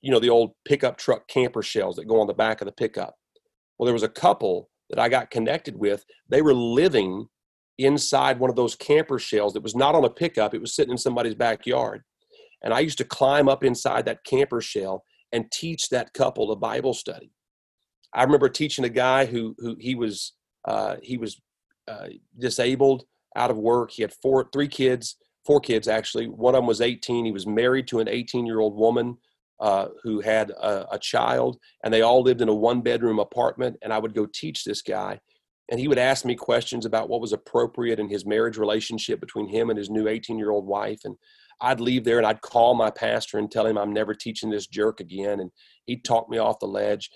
you 0.00 0.10
know 0.10 0.20
the 0.20 0.30
old 0.30 0.52
pickup 0.64 0.96
truck 0.96 1.26
camper 1.28 1.62
shells 1.62 1.96
that 1.96 2.08
go 2.08 2.20
on 2.20 2.26
the 2.26 2.34
back 2.34 2.60
of 2.60 2.66
the 2.66 2.72
pickup. 2.72 3.14
Well 3.78 3.86
there 3.86 3.94
was 3.94 4.02
a 4.02 4.08
couple 4.08 4.70
that 4.90 4.98
i 4.98 5.08
got 5.08 5.30
connected 5.30 5.76
with. 5.76 6.04
They 6.28 6.42
were 6.42 6.54
living 6.54 7.26
inside 7.78 8.38
one 8.38 8.50
of 8.50 8.56
those 8.56 8.76
camper 8.76 9.18
shells 9.18 9.54
that 9.54 9.62
was 9.62 9.74
not 9.74 9.94
on 9.94 10.04
a 10.04 10.10
pickup. 10.10 10.54
It 10.54 10.60
was 10.60 10.76
sitting 10.76 10.92
in 10.92 10.98
somebody's 10.98 11.34
backyard. 11.34 12.02
And 12.62 12.72
i 12.72 12.80
used 12.80 12.98
to 12.98 13.04
climb 13.04 13.48
up 13.48 13.64
inside 13.64 14.04
that 14.06 14.24
camper 14.24 14.60
shell 14.60 15.04
and 15.32 15.50
teach 15.50 15.88
that 15.88 16.12
couple 16.12 16.52
a 16.52 16.56
bible 16.56 16.94
study. 16.94 17.32
I 18.14 18.22
remember 18.22 18.48
teaching 18.48 18.84
a 18.84 18.90
guy 18.90 19.26
who 19.26 19.54
who 19.58 19.76
he 19.80 19.94
was 19.94 20.34
uh, 20.66 20.96
he 21.02 21.18
was 21.18 21.40
uh, 21.88 22.08
disabled 22.38 23.04
out 23.36 23.50
of 23.50 23.58
work 23.58 23.90
he 23.90 24.02
had 24.02 24.12
four 24.22 24.48
three 24.52 24.68
kids 24.68 25.16
four 25.44 25.60
kids 25.60 25.88
actually 25.88 26.26
one 26.26 26.54
of 26.54 26.58
them 26.58 26.66
was 26.66 26.80
18 26.80 27.24
he 27.24 27.32
was 27.32 27.46
married 27.46 27.86
to 27.88 28.00
an 28.00 28.08
18 28.08 28.46
year 28.46 28.60
old 28.60 28.76
woman 28.76 29.16
uh, 29.60 29.88
who 30.02 30.20
had 30.20 30.50
a, 30.50 30.94
a, 30.94 30.98
child, 30.98 31.58
and 31.82 31.94
they 31.94 32.02
all 32.02 32.22
lived 32.22 32.40
in 32.40 32.48
a 32.48 32.54
one 32.54 32.80
bedroom 32.80 33.18
apartment. 33.18 33.76
And 33.82 33.92
I 33.92 33.98
would 33.98 34.14
go 34.14 34.26
teach 34.26 34.64
this 34.64 34.82
guy, 34.82 35.20
and 35.70 35.78
he 35.78 35.88
would 35.88 35.98
ask 35.98 36.24
me 36.24 36.34
questions 36.34 36.86
about 36.86 37.08
what 37.08 37.20
was 37.20 37.32
appropriate 37.32 38.00
in 38.00 38.08
his 38.08 38.26
marriage 38.26 38.58
relationship 38.58 39.20
between 39.20 39.48
him 39.48 39.70
and 39.70 39.78
his 39.78 39.90
new 39.90 40.08
18 40.08 40.38
year 40.38 40.50
old 40.50 40.66
wife. 40.66 41.00
And 41.04 41.16
I'd 41.60 41.80
leave 41.80 42.04
there 42.04 42.18
and 42.18 42.26
I'd 42.26 42.42
call 42.42 42.74
my 42.74 42.90
pastor 42.90 43.38
and 43.38 43.50
tell 43.50 43.64
him 43.64 43.78
I'm 43.78 43.92
never 43.92 44.12
teaching 44.12 44.50
this 44.50 44.66
jerk 44.66 45.00
again. 45.00 45.40
And 45.40 45.50
he'd 45.86 46.04
talk 46.04 46.28
me 46.28 46.38
off 46.38 46.58
the 46.58 46.66
ledge. 46.66 47.10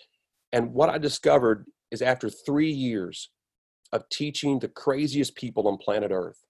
And 0.53 0.73
what 0.73 0.89
I 0.89 0.97
discovered 0.97 1.67
is 1.91 2.03
after 2.03 2.31
three 2.31 2.71
years 2.71 3.31
of 3.93 4.09
teaching 4.09 4.59
the 4.59 4.69
craziest 4.69 5.35
people 5.35 5.69
on 5.69 5.79
planet 5.79 6.11
Earth 6.13 6.45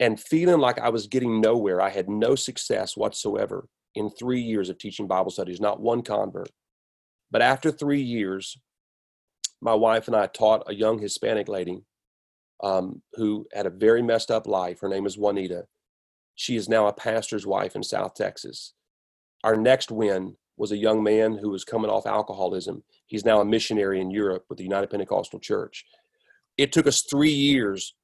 and 0.00 0.20
feeling 0.20 0.58
like 0.58 0.78
I 0.78 0.88
was 0.88 1.06
getting 1.06 1.40
nowhere, 1.40 1.80
I 1.80 1.90
had 1.90 2.08
no 2.08 2.34
success 2.34 2.96
whatsoever 2.96 3.68
in 3.94 4.10
three 4.10 4.40
years 4.40 4.68
of 4.68 4.78
teaching 4.78 5.06
Bible 5.06 5.30
studies, 5.30 5.60
not 5.60 5.80
one 5.80 6.02
convert. 6.02 6.50
But 7.30 7.42
after 7.42 7.70
three 7.70 8.02
years, 8.02 8.58
my 9.60 9.74
wife 9.74 10.08
and 10.08 10.16
I 10.16 10.26
taught 10.26 10.68
a 10.68 10.74
young 10.74 10.98
Hispanic 10.98 11.48
lady 11.48 11.82
um, 12.62 13.02
who 13.14 13.46
had 13.52 13.66
a 13.66 13.70
very 13.70 14.02
messed 14.02 14.30
up 14.30 14.46
life. 14.46 14.80
Her 14.80 14.88
name 14.88 15.06
is 15.06 15.16
Juanita. 15.16 15.66
She 16.34 16.56
is 16.56 16.68
now 16.68 16.86
a 16.86 16.92
pastor's 16.92 17.46
wife 17.46 17.76
in 17.76 17.82
South 17.82 18.14
Texas. 18.14 18.74
Our 19.44 19.56
next 19.56 19.90
win 19.90 20.36
was 20.56 20.72
a 20.72 20.76
young 20.76 21.02
man 21.02 21.38
who 21.38 21.50
was 21.50 21.64
coming 21.64 21.90
off 21.90 22.06
alcoholism. 22.06 22.82
He's 23.06 23.24
now 23.24 23.40
a 23.40 23.44
missionary 23.44 24.00
in 24.00 24.10
Europe 24.10 24.44
with 24.48 24.58
the 24.58 24.64
United 24.64 24.90
Pentecostal 24.90 25.40
Church. 25.40 25.84
It 26.56 26.72
took 26.72 26.86
us 26.86 27.02
three 27.02 27.32
years 27.32 27.94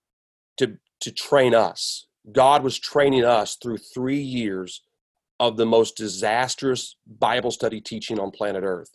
to, 0.58 0.76
to 1.00 1.12
train 1.12 1.54
us. 1.54 2.06
God 2.32 2.62
was 2.62 2.78
training 2.78 3.24
us 3.24 3.56
through 3.62 3.78
three 3.94 4.20
years 4.20 4.82
of 5.38 5.56
the 5.56 5.66
most 5.66 5.96
disastrous 5.96 6.96
Bible 7.18 7.50
study 7.50 7.80
teaching 7.80 8.20
on 8.20 8.30
planet 8.30 8.62
Earth. 8.62 8.90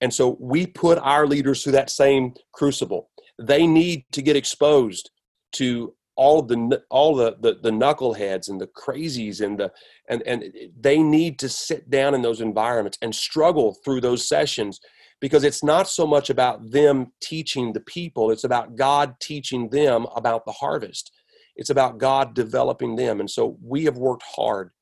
And 0.00 0.12
so 0.12 0.36
we 0.40 0.66
put 0.66 0.98
our 0.98 1.26
leaders 1.26 1.62
through 1.62 1.72
that 1.72 1.90
same 1.90 2.34
crucible. 2.52 3.10
They 3.40 3.66
need 3.66 4.04
to 4.12 4.22
get 4.22 4.36
exposed 4.36 5.10
to 5.52 5.94
all 6.16 6.42
the 6.42 6.82
all 6.90 7.14
the, 7.14 7.36
the 7.40 7.58
the 7.60 7.70
knuckleheads 7.70 8.48
and 8.48 8.60
the 8.60 8.68
crazies 8.68 9.40
and 9.40 9.58
the 9.58 9.72
and 10.08 10.22
and 10.26 10.44
they 10.78 10.98
need 10.98 11.38
to 11.40 11.48
sit 11.48 11.90
down 11.90 12.14
in 12.14 12.22
those 12.22 12.40
environments 12.40 12.98
and 13.02 13.14
struggle 13.14 13.76
through 13.84 14.00
those 14.00 14.28
sessions 14.28 14.80
because 15.24 15.42
it's 15.42 15.64
not 15.64 15.88
so 15.88 16.06
much 16.06 16.28
about 16.28 16.70
them 16.70 17.10
teaching 17.22 17.72
the 17.72 17.80
people 17.80 18.30
it's 18.30 18.44
about 18.44 18.76
God 18.76 19.14
teaching 19.22 19.70
them 19.70 20.06
about 20.14 20.44
the 20.44 20.52
harvest. 20.52 21.10
It's 21.56 21.70
about 21.70 21.96
God 21.96 22.34
developing 22.34 22.94
them. 22.94 23.20
And 23.20 23.30
so 23.30 23.56
we 23.62 23.86
have 23.86 23.96
worked 23.96 24.24
hard 24.36 24.72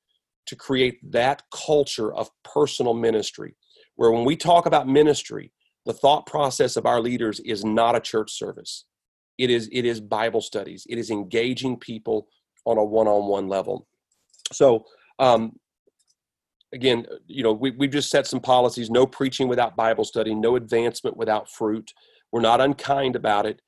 to 0.46 0.56
create 0.56 0.98
that 1.12 1.44
culture 1.54 2.12
of 2.12 2.28
personal 2.42 2.92
ministry 2.92 3.54
where 3.94 4.10
when 4.10 4.24
we 4.24 4.34
talk 4.34 4.66
about 4.66 4.88
ministry 4.88 5.52
the 5.86 5.92
thought 5.92 6.26
process 6.26 6.76
of 6.76 6.86
our 6.86 7.00
leaders 7.00 7.38
is 7.38 7.64
not 7.64 7.94
a 7.94 8.00
church 8.00 8.32
service. 8.32 8.84
It 9.38 9.48
is 9.48 9.68
it 9.70 9.84
is 9.84 10.00
bible 10.00 10.40
studies. 10.40 10.84
It 10.88 10.98
is 10.98 11.08
engaging 11.08 11.76
people 11.76 12.26
on 12.64 12.78
a 12.78 12.84
one-on-one 12.84 13.46
level. 13.46 13.86
So 14.52 14.86
um, 15.20 15.52
again 16.72 17.06
you 17.26 17.42
know 17.42 17.52
we, 17.52 17.70
we've 17.72 17.90
just 17.90 18.10
set 18.10 18.26
some 18.26 18.40
policies 18.40 18.90
no 18.90 19.06
preaching 19.06 19.48
without 19.48 19.76
bible 19.76 20.04
study 20.04 20.34
no 20.34 20.56
advancement 20.56 21.16
without 21.16 21.50
fruit 21.50 21.92
we're 22.32 22.40
not 22.40 22.60
unkind 22.60 23.16
about 23.16 23.46
it 23.46 23.60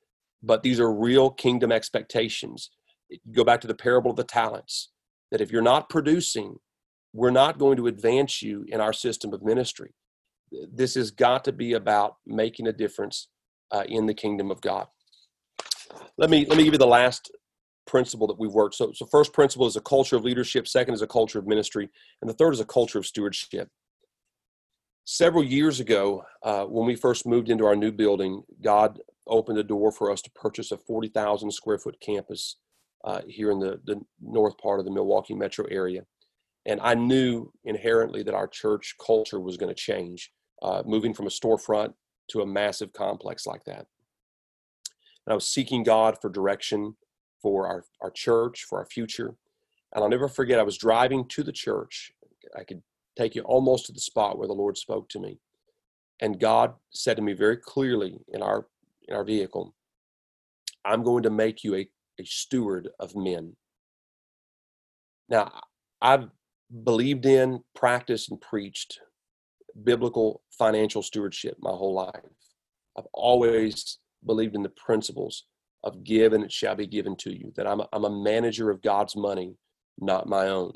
but 0.42 0.62
these 0.62 0.80
are 0.80 0.92
real 0.92 1.30
kingdom 1.30 1.70
expectations 1.72 2.70
go 3.32 3.44
back 3.44 3.60
to 3.60 3.66
the 3.66 3.74
parable 3.74 4.10
of 4.10 4.16
the 4.16 4.24
talents 4.24 4.90
that 5.30 5.40
if 5.40 5.50
you're 5.50 5.62
not 5.62 5.88
producing, 5.88 6.56
we're 7.12 7.30
not 7.30 7.58
going 7.58 7.76
to 7.76 7.86
advance 7.86 8.42
you 8.42 8.64
in 8.68 8.80
our 8.80 8.92
system 8.92 9.32
of 9.32 9.42
ministry. 9.42 9.92
This 10.72 10.94
has 10.94 11.10
got 11.10 11.44
to 11.44 11.52
be 11.52 11.72
about 11.72 12.16
making 12.26 12.68
a 12.68 12.72
difference 12.72 13.28
uh, 13.72 13.84
in 13.88 14.06
the 14.06 14.14
kingdom 14.14 14.50
of 14.50 14.60
God. 14.60 14.86
let 16.18 16.30
me 16.30 16.46
let 16.46 16.56
me 16.56 16.64
give 16.64 16.74
you 16.74 16.78
the 16.78 16.86
last 16.86 17.30
principle 17.86 18.26
that 18.26 18.38
we've 18.38 18.52
worked. 18.52 18.74
So, 18.74 18.92
so 18.92 19.06
first 19.06 19.32
principle 19.32 19.66
is 19.66 19.76
a 19.76 19.80
culture 19.80 20.16
of 20.16 20.24
leadership. 20.24 20.66
Second 20.68 20.94
is 20.94 21.02
a 21.02 21.06
culture 21.06 21.38
of 21.38 21.46
ministry, 21.46 21.88
and 22.20 22.28
the 22.28 22.34
third 22.34 22.54
is 22.54 22.60
a 22.60 22.64
culture 22.64 22.98
of 22.98 23.06
stewardship. 23.06 23.68
Several 25.04 25.44
years 25.44 25.80
ago, 25.80 26.24
uh, 26.42 26.64
when 26.64 26.86
we 26.86 26.96
first 26.96 27.26
moved 27.26 27.50
into 27.50 27.66
our 27.66 27.76
new 27.76 27.92
building, 27.92 28.42
God 28.62 29.00
opened 29.26 29.58
a 29.58 29.64
door 29.64 29.92
for 29.92 30.10
us 30.10 30.22
to 30.22 30.30
purchase 30.30 30.72
a 30.72 30.78
40,000 30.78 31.50
square 31.50 31.78
foot 31.78 32.00
campus 32.00 32.56
uh, 33.04 33.20
here 33.28 33.50
in 33.50 33.58
the, 33.58 33.80
the 33.84 34.00
north 34.20 34.56
part 34.58 34.78
of 34.78 34.86
the 34.86 34.90
Milwaukee 34.90 35.34
metro 35.34 35.66
area. 35.70 36.04
And 36.66 36.80
I 36.80 36.94
knew 36.94 37.52
inherently 37.64 38.22
that 38.22 38.34
our 38.34 38.48
church 38.48 38.94
culture 39.04 39.40
was 39.40 39.58
going 39.58 39.68
to 39.68 39.74
change, 39.74 40.30
uh, 40.62 40.82
moving 40.86 41.12
from 41.12 41.26
a 41.26 41.30
storefront 41.30 41.92
to 42.30 42.40
a 42.40 42.46
massive 42.46 42.92
complex 42.94 43.46
like 43.46 43.64
that. 43.64 43.86
And 45.26 45.32
I 45.32 45.34
was 45.34 45.46
seeking 45.46 45.82
God 45.82 46.16
for 46.20 46.30
direction 46.30 46.96
for 47.44 47.66
our, 47.68 47.84
our 48.00 48.10
church, 48.10 48.64
for 48.66 48.78
our 48.78 48.86
future. 48.86 49.34
And 49.92 50.02
I'll 50.02 50.08
never 50.08 50.28
forget, 50.28 50.58
I 50.58 50.62
was 50.62 50.78
driving 50.78 51.28
to 51.28 51.42
the 51.42 51.52
church. 51.52 52.10
I 52.58 52.64
could 52.64 52.82
take 53.18 53.34
you 53.34 53.42
almost 53.42 53.84
to 53.86 53.92
the 53.92 54.00
spot 54.00 54.38
where 54.38 54.48
the 54.48 54.54
Lord 54.54 54.78
spoke 54.78 55.10
to 55.10 55.20
me. 55.20 55.38
And 56.22 56.40
God 56.40 56.72
said 56.90 57.16
to 57.18 57.22
me 57.22 57.34
very 57.34 57.58
clearly 57.58 58.18
in 58.28 58.40
our 58.42 58.66
in 59.06 59.14
our 59.14 59.24
vehicle, 59.24 59.74
I'm 60.86 61.02
going 61.02 61.24
to 61.24 61.30
make 61.30 61.62
you 61.62 61.74
a, 61.74 61.86
a 62.18 62.24
steward 62.24 62.88
of 62.98 63.14
men. 63.14 63.56
Now, 65.28 65.52
I've 66.00 66.30
believed 66.82 67.26
in, 67.26 67.60
practiced, 67.74 68.30
and 68.30 68.40
preached 68.40 69.00
biblical 69.82 70.40
financial 70.50 71.02
stewardship 71.02 71.56
my 71.60 71.72
whole 71.72 71.92
life. 71.92 72.38
I've 72.96 73.08
always 73.12 73.98
believed 74.24 74.54
in 74.54 74.62
the 74.62 74.70
principles 74.70 75.44
of 75.84 76.02
give 76.02 76.32
and 76.32 76.42
it 76.42 76.50
shall 76.50 76.74
be 76.74 76.86
given 76.86 77.14
to 77.16 77.30
you, 77.30 77.52
that 77.56 77.66
I'm 77.66 77.80
a, 77.80 77.88
I'm 77.92 78.04
a 78.04 78.10
manager 78.10 78.70
of 78.70 78.82
God's 78.82 79.14
money, 79.14 79.54
not 79.98 80.28
my 80.28 80.48
own. 80.48 80.72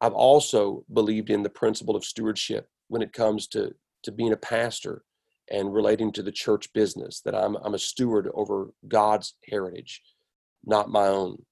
I've 0.00 0.12
also 0.12 0.84
believed 0.92 1.30
in 1.30 1.42
the 1.42 1.48
principle 1.48 1.96
of 1.96 2.04
stewardship 2.04 2.68
when 2.88 3.02
it 3.02 3.12
comes 3.12 3.46
to, 3.48 3.74
to 4.02 4.12
being 4.12 4.32
a 4.32 4.36
pastor 4.36 5.04
and 5.50 5.72
relating 5.72 6.12
to 6.12 6.22
the 6.22 6.32
church 6.32 6.72
business, 6.72 7.20
that 7.24 7.34
I'm, 7.34 7.56
I'm 7.56 7.74
a 7.74 7.78
steward 7.78 8.28
over 8.34 8.72
God's 8.88 9.34
heritage, 9.48 10.02
not 10.64 10.90
my 10.90 11.06
own. 11.06 11.44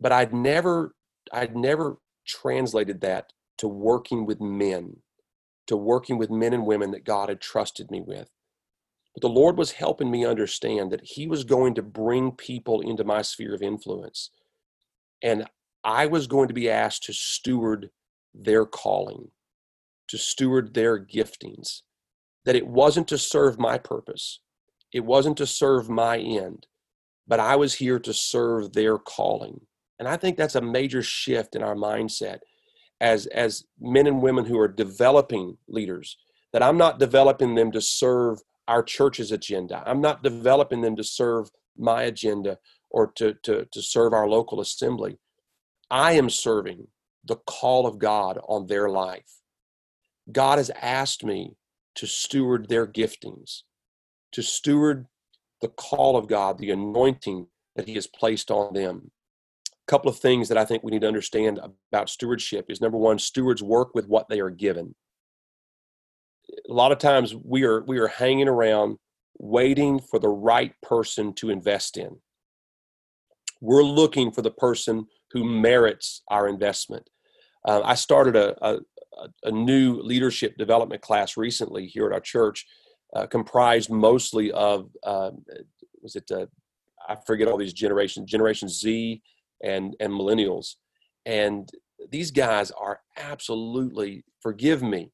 But 0.00 0.12
I'd 0.12 0.34
never, 0.34 0.94
I'd 1.32 1.56
never 1.56 1.98
translated 2.26 3.00
that 3.02 3.32
to 3.58 3.68
working 3.68 4.26
with 4.26 4.40
men, 4.40 4.96
to 5.68 5.76
working 5.76 6.18
with 6.18 6.30
men 6.30 6.52
and 6.52 6.66
women 6.66 6.90
that 6.90 7.04
God 7.04 7.28
had 7.28 7.40
trusted 7.40 7.90
me 7.90 8.00
with. 8.00 8.28
But 9.18 9.26
the 9.26 9.34
Lord 9.34 9.58
was 9.58 9.72
helping 9.72 10.12
me 10.12 10.24
understand 10.24 10.92
that 10.92 11.02
He 11.02 11.26
was 11.26 11.42
going 11.42 11.74
to 11.74 11.82
bring 11.82 12.30
people 12.30 12.82
into 12.82 13.02
my 13.02 13.20
sphere 13.22 13.52
of 13.52 13.62
influence. 13.62 14.30
And 15.24 15.44
I 15.82 16.06
was 16.06 16.28
going 16.28 16.46
to 16.46 16.54
be 16.54 16.70
asked 16.70 17.02
to 17.04 17.12
steward 17.12 17.90
their 18.32 18.64
calling, 18.64 19.32
to 20.06 20.18
steward 20.18 20.72
their 20.72 21.04
giftings 21.04 21.82
that 22.44 22.54
it 22.54 22.68
wasn't 22.68 23.08
to 23.08 23.18
serve 23.18 23.58
my 23.58 23.76
purpose, 23.76 24.38
it 24.92 25.04
wasn't 25.04 25.36
to 25.38 25.46
serve 25.46 25.90
my 25.90 26.18
end, 26.18 26.68
but 27.26 27.40
I 27.40 27.56
was 27.56 27.74
here 27.74 27.98
to 27.98 28.14
serve 28.14 28.72
their 28.72 28.98
calling. 28.98 29.62
And 29.98 30.06
I 30.06 30.16
think 30.16 30.36
that's 30.36 30.54
a 30.54 30.60
major 30.60 31.02
shift 31.02 31.56
in 31.56 31.64
our 31.64 31.74
mindset 31.74 32.38
as, 33.00 33.26
as 33.26 33.64
men 33.80 34.06
and 34.06 34.22
women 34.22 34.44
who 34.44 34.60
are 34.60 34.68
developing 34.68 35.56
leaders, 35.66 36.16
that 36.52 36.62
I'm 36.62 36.76
not 36.76 37.00
developing 37.00 37.56
them 37.56 37.72
to 37.72 37.80
serve 37.80 38.38
our 38.68 38.82
church's 38.82 39.32
agenda. 39.32 39.82
I'm 39.86 40.00
not 40.00 40.22
developing 40.22 40.82
them 40.82 40.94
to 40.96 41.04
serve 41.04 41.50
my 41.76 42.02
agenda 42.02 42.58
or 42.90 43.08
to, 43.16 43.34
to, 43.42 43.66
to 43.72 43.82
serve 43.82 44.12
our 44.12 44.28
local 44.28 44.60
assembly. 44.60 45.18
I 45.90 46.12
am 46.12 46.30
serving 46.30 46.86
the 47.24 47.36
call 47.36 47.86
of 47.86 47.98
God 47.98 48.38
on 48.46 48.66
their 48.66 48.88
life. 48.88 49.40
God 50.30 50.58
has 50.58 50.70
asked 50.80 51.24
me 51.24 51.56
to 51.94 52.06
steward 52.06 52.68
their 52.68 52.86
giftings, 52.86 53.62
to 54.32 54.42
steward 54.42 55.06
the 55.62 55.68
call 55.68 56.16
of 56.16 56.28
God, 56.28 56.58
the 56.58 56.70
anointing 56.70 57.46
that 57.74 57.88
He 57.88 57.94
has 57.94 58.06
placed 58.06 58.50
on 58.50 58.74
them. 58.74 59.10
A 59.72 59.90
couple 59.90 60.10
of 60.10 60.18
things 60.18 60.48
that 60.48 60.58
I 60.58 60.64
think 60.66 60.82
we 60.82 60.92
need 60.92 61.00
to 61.00 61.08
understand 61.08 61.58
about 61.90 62.10
stewardship 62.10 62.66
is 62.68 62.80
number 62.80 62.98
one, 62.98 63.18
stewards 63.18 63.62
work 63.62 63.94
with 63.94 64.06
what 64.06 64.28
they 64.28 64.40
are 64.40 64.50
given. 64.50 64.94
A 66.68 66.72
lot 66.72 66.92
of 66.92 66.98
times 66.98 67.34
we 67.34 67.64
are 67.64 67.82
we 67.82 67.98
are 67.98 68.08
hanging 68.08 68.48
around 68.48 68.98
waiting 69.38 70.00
for 70.00 70.18
the 70.18 70.28
right 70.28 70.72
person 70.82 71.32
to 71.34 71.50
invest 71.50 71.96
in. 71.96 72.16
We're 73.60 73.84
looking 73.84 74.30
for 74.30 74.42
the 74.42 74.50
person 74.50 75.06
who 75.32 75.44
merits 75.44 76.22
our 76.28 76.48
investment. 76.48 77.08
Uh, 77.64 77.82
I 77.84 77.94
started 77.94 78.36
a, 78.36 78.56
a, 78.64 78.78
a, 79.44 79.50
new 79.50 80.00
leadership 80.00 80.56
development 80.56 81.02
class 81.02 81.36
recently 81.36 81.86
here 81.86 82.06
at 82.06 82.12
our 82.12 82.20
church, 82.20 82.64
uh, 83.14 83.26
comprised 83.26 83.90
mostly 83.90 84.52
of 84.52 84.90
uh, 85.02 85.30
was 86.00 86.16
it 86.16 86.30
uh, 86.30 86.46
I 87.08 87.16
forget 87.26 87.48
all 87.48 87.56
these 87.56 87.72
generations, 87.72 88.30
Generation 88.30 88.68
Z 88.68 89.22
and 89.62 89.96
and 90.00 90.12
millennials, 90.12 90.74
and 91.26 91.68
these 92.10 92.30
guys 92.30 92.70
are 92.70 93.00
absolutely 93.16 94.24
forgive 94.40 94.82
me 94.82 95.10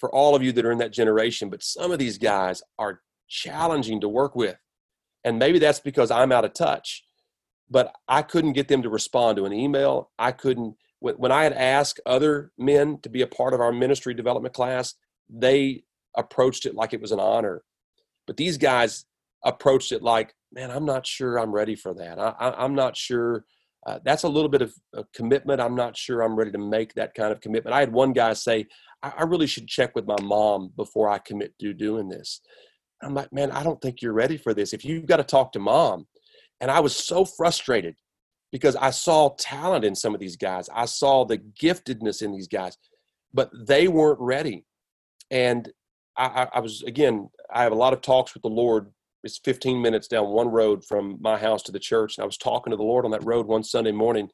for 0.00 0.12
all 0.12 0.34
of 0.34 0.42
you 0.42 0.50
that 0.52 0.64
are 0.64 0.72
in 0.72 0.78
that 0.78 0.92
generation, 0.92 1.50
but 1.50 1.62
some 1.62 1.92
of 1.92 1.98
these 1.98 2.18
guys 2.18 2.62
are 2.78 3.00
challenging 3.28 4.00
to 4.00 4.08
work 4.08 4.34
with, 4.34 4.56
and 5.22 5.38
maybe 5.38 5.58
that's 5.58 5.80
because 5.80 6.10
I'm 6.10 6.32
out 6.32 6.44
of 6.44 6.54
touch. 6.54 7.04
But 7.72 7.94
I 8.08 8.22
couldn't 8.22 8.54
get 8.54 8.66
them 8.66 8.82
to 8.82 8.88
respond 8.88 9.36
to 9.36 9.44
an 9.44 9.52
email. 9.52 10.10
I 10.18 10.32
couldn't 10.32 10.74
when 11.00 11.32
I 11.32 11.44
had 11.44 11.54
asked 11.54 12.00
other 12.04 12.52
men 12.58 12.98
to 13.02 13.08
be 13.08 13.22
a 13.22 13.26
part 13.26 13.54
of 13.54 13.60
our 13.60 13.72
ministry 13.72 14.12
development 14.14 14.54
class, 14.54 14.94
they 15.30 15.84
approached 16.16 16.66
it 16.66 16.74
like 16.74 16.92
it 16.92 17.00
was 17.00 17.12
an 17.12 17.20
honor. 17.20 17.62
But 18.26 18.36
these 18.36 18.58
guys 18.58 19.06
approached 19.44 19.92
it 19.92 20.02
like, 20.02 20.34
man, 20.52 20.70
I'm 20.70 20.84
not 20.84 21.06
sure 21.06 21.38
I'm 21.38 21.52
ready 21.52 21.74
for 21.74 21.94
that. 21.94 22.18
I, 22.18 22.64
am 22.64 22.74
not 22.74 22.96
sure. 22.96 23.44
Uh, 23.86 23.98
that's 24.04 24.24
a 24.24 24.28
little 24.28 24.50
bit 24.50 24.60
of 24.60 24.74
a 24.94 25.04
commitment. 25.14 25.60
I'm 25.60 25.74
not 25.74 25.96
sure 25.96 26.20
I'm 26.20 26.36
ready 26.36 26.52
to 26.52 26.58
make 26.58 26.92
that 26.94 27.14
kind 27.14 27.32
of 27.32 27.40
commitment. 27.40 27.74
I 27.74 27.80
had 27.80 27.92
one 27.92 28.12
guy 28.12 28.34
say, 28.34 28.66
I, 29.02 29.12
I 29.18 29.22
really 29.24 29.46
should 29.46 29.68
check 29.68 29.94
with 29.94 30.06
my 30.06 30.20
mom 30.22 30.72
before 30.76 31.08
I 31.08 31.18
commit 31.18 31.58
to 31.60 31.72
doing 31.74 32.08
this. 32.08 32.40
I'm 33.02 33.14
like, 33.14 33.32
man, 33.32 33.50
I 33.50 33.62
don't 33.62 33.80
think 33.80 34.02
you're 34.02 34.12
ready 34.12 34.36
for 34.36 34.52
this. 34.52 34.72
If 34.72 34.84
you've 34.84 35.06
got 35.06 35.16
to 35.16 35.24
talk 35.24 35.52
to 35.52 35.58
mom. 35.58 36.06
And 36.60 36.70
I 36.70 36.80
was 36.80 36.94
so 36.94 37.24
frustrated 37.24 37.96
because 38.52 38.76
I 38.76 38.90
saw 38.90 39.34
talent 39.38 39.84
in 39.84 39.94
some 39.94 40.14
of 40.14 40.20
these 40.20 40.36
guys. 40.36 40.68
I 40.74 40.84
saw 40.84 41.24
the 41.24 41.38
giftedness 41.38 42.22
in 42.22 42.32
these 42.32 42.48
guys, 42.48 42.76
but 43.32 43.50
they 43.54 43.88
weren't 43.88 44.20
ready. 44.20 44.64
And 45.30 45.70
I, 46.16 46.48
I, 46.52 46.60
was, 46.60 46.82
again, 46.82 47.30
I 47.52 47.62
have 47.62 47.72
a 47.72 47.76
lot 47.76 47.92
of 47.92 48.02
talks 48.02 48.34
with 48.34 48.42
the 48.42 48.48
Lord. 48.48 48.92
It's 49.22 49.38
15 49.38 49.80
minutes 49.80 50.08
down 50.08 50.28
one 50.28 50.48
road 50.48 50.84
from 50.84 51.18
my 51.20 51.38
house 51.38 51.62
to 51.64 51.72
the 51.72 51.78
church. 51.78 52.18
And 52.18 52.22
I 52.22 52.26
was 52.26 52.36
talking 52.36 52.72
to 52.72 52.76
the 52.76 52.82
Lord 52.82 53.04
on 53.04 53.10
that 53.12 53.24
road 53.24 53.46
one 53.46 53.62
Sunday 53.62 53.92
morning, 53.92 54.28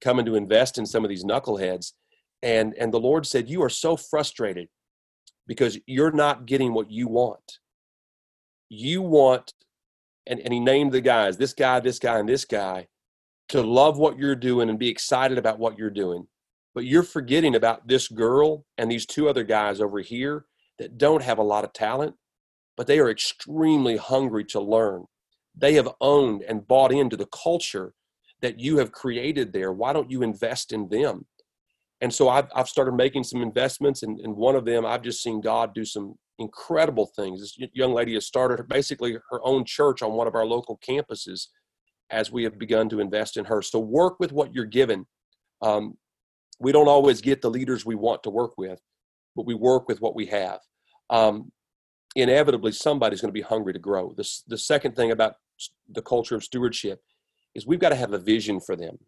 coming 0.00 0.24
to 0.26 0.36
invest 0.36 0.78
in 0.78 0.86
some 0.86 1.04
of 1.04 1.08
these 1.10 1.24
knuckleheads. 1.24 1.92
And, 2.46 2.74
and 2.78 2.94
the 2.94 3.00
Lord 3.00 3.26
said, 3.26 3.50
You 3.50 3.64
are 3.64 3.68
so 3.68 3.96
frustrated 3.96 4.68
because 5.48 5.80
you're 5.84 6.12
not 6.12 6.46
getting 6.46 6.72
what 6.74 6.92
you 6.92 7.08
want. 7.08 7.58
You 8.68 9.02
want, 9.02 9.52
and, 10.28 10.38
and 10.38 10.54
he 10.54 10.60
named 10.60 10.92
the 10.92 11.00
guys, 11.00 11.36
this 11.36 11.52
guy, 11.52 11.80
this 11.80 11.98
guy, 11.98 12.20
and 12.20 12.28
this 12.28 12.44
guy 12.44 12.86
to 13.48 13.62
love 13.62 13.98
what 13.98 14.16
you're 14.16 14.36
doing 14.36 14.70
and 14.70 14.78
be 14.78 14.88
excited 14.88 15.38
about 15.38 15.58
what 15.58 15.76
you're 15.76 15.90
doing. 15.90 16.28
But 16.72 16.84
you're 16.84 17.02
forgetting 17.02 17.56
about 17.56 17.88
this 17.88 18.06
girl 18.06 18.64
and 18.78 18.88
these 18.88 19.06
two 19.06 19.28
other 19.28 19.42
guys 19.42 19.80
over 19.80 19.98
here 19.98 20.44
that 20.78 20.98
don't 20.98 21.22
have 21.24 21.38
a 21.38 21.44
lot 21.44 21.64
of 21.64 21.72
talent, 21.72 22.14
but 22.76 22.86
they 22.86 23.00
are 23.00 23.10
extremely 23.10 23.96
hungry 23.96 24.44
to 24.46 24.60
learn. 24.60 25.06
They 25.56 25.74
have 25.74 25.88
owned 26.00 26.42
and 26.42 26.68
bought 26.68 26.92
into 26.92 27.16
the 27.16 27.26
culture 27.26 27.94
that 28.40 28.60
you 28.60 28.78
have 28.78 28.92
created 28.92 29.52
there. 29.52 29.72
Why 29.72 29.92
don't 29.92 30.12
you 30.12 30.22
invest 30.22 30.72
in 30.72 30.88
them? 30.90 31.26
And 32.00 32.12
so 32.12 32.28
I've, 32.28 32.48
I've 32.54 32.68
started 32.68 32.92
making 32.92 33.24
some 33.24 33.40
investments, 33.40 34.02
and, 34.02 34.20
and 34.20 34.36
one 34.36 34.54
of 34.54 34.64
them 34.64 34.84
I've 34.84 35.02
just 35.02 35.22
seen 35.22 35.40
God 35.40 35.74
do 35.74 35.84
some 35.84 36.14
incredible 36.38 37.10
things. 37.16 37.40
This 37.40 37.70
young 37.72 37.94
lady 37.94 38.14
has 38.14 38.26
started 38.26 38.68
basically 38.68 39.16
her 39.30 39.40
own 39.42 39.64
church 39.64 40.02
on 40.02 40.12
one 40.12 40.26
of 40.26 40.34
our 40.34 40.44
local 40.44 40.78
campuses 40.86 41.46
as 42.10 42.30
we 42.30 42.44
have 42.44 42.58
begun 42.58 42.88
to 42.90 43.00
invest 43.00 43.36
in 43.36 43.46
her. 43.46 43.62
So 43.62 43.78
work 43.78 44.20
with 44.20 44.32
what 44.32 44.54
you're 44.54 44.64
given. 44.66 45.06
Um, 45.62 45.96
we 46.60 46.72
don't 46.72 46.88
always 46.88 47.20
get 47.20 47.40
the 47.42 47.50
leaders 47.50 47.84
we 47.84 47.94
want 47.94 48.22
to 48.24 48.30
work 48.30 48.52
with, 48.56 48.78
but 49.34 49.46
we 49.46 49.54
work 49.54 49.88
with 49.88 50.00
what 50.00 50.14
we 50.14 50.26
have. 50.26 50.60
Um, 51.10 51.50
inevitably, 52.14 52.72
somebody's 52.72 53.20
going 53.20 53.30
to 53.30 53.32
be 53.32 53.40
hungry 53.40 53.72
to 53.72 53.78
grow. 53.78 54.12
This, 54.16 54.42
the 54.46 54.58
second 54.58 54.96
thing 54.96 55.10
about 55.10 55.34
the 55.88 56.02
culture 56.02 56.34
of 56.34 56.44
stewardship 56.44 57.00
is 57.54 57.66
we've 57.66 57.80
got 57.80 57.88
to 57.90 57.96
have 57.96 58.12
a 58.12 58.18
vision 58.18 58.60
for 58.60 58.76
them. 58.76 58.98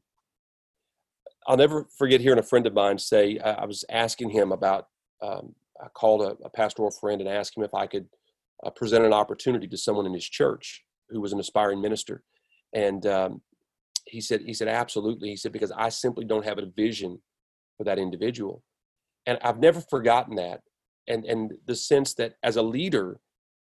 I'll 1.48 1.56
never 1.56 1.88
forget 1.96 2.20
hearing 2.20 2.38
a 2.38 2.42
friend 2.42 2.66
of 2.66 2.74
mine 2.74 2.98
say, 2.98 3.38
I 3.38 3.64
was 3.64 3.82
asking 3.90 4.30
him 4.30 4.52
about, 4.52 4.88
um, 5.22 5.54
I 5.82 5.88
called 5.88 6.20
a, 6.20 6.36
a, 6.44 6.50
pastoral 6.50 6.90
friend 6.90 7.22
and 7.22 7.28
asked 7.28 7.56
him 7.56 7.64
if 7.64 7.72
I 7.72 7.86
could 7.86 8.06
uh, 8.64 8.70
present 8.70 9.06
an 9.06 9.14
opportunity 9.14 9.66
to 9.66 9.76
someone 9.78 10.04
in 10.04 10.12
his 10.12 10.28
church 10.28 10.84
who 11.08 11.22
was 11.22 11.32
an 11.32 11.40
aspiring 11.40 11.80
minister, 11.80 12.22
and 12.74 13.06
um, 13.06 13.40
he 14.04 14.20
said 14.20 14.42
he 14.42 14.52
said 14.52 14.68
absolutely. 14.68 15.30
He 15.30 15.36
said 15.36 15.52
because 15.52 15.72
I 15.72 15.88
simply 15.88 16.26
don't 16.26 16.44
have 16.44 16.58
a 16.58 16.66
vision 16.66 17.22
for 17.78 17.84
that 17.84 17.98
individual, 17.98 18.62
and 19.24 19.38
I've 19.42 19.58
never 19.58 19.80
forgotten 19.80 20.36
that, 20.36 20.60
and 21.06 21.24
and 21.24 21.54
the 21.66 21.76
sense 21.76 22.14
that 22.14 22.34
as 22.42 22.56
a 22.56 22.62
leader, 22.62 23.20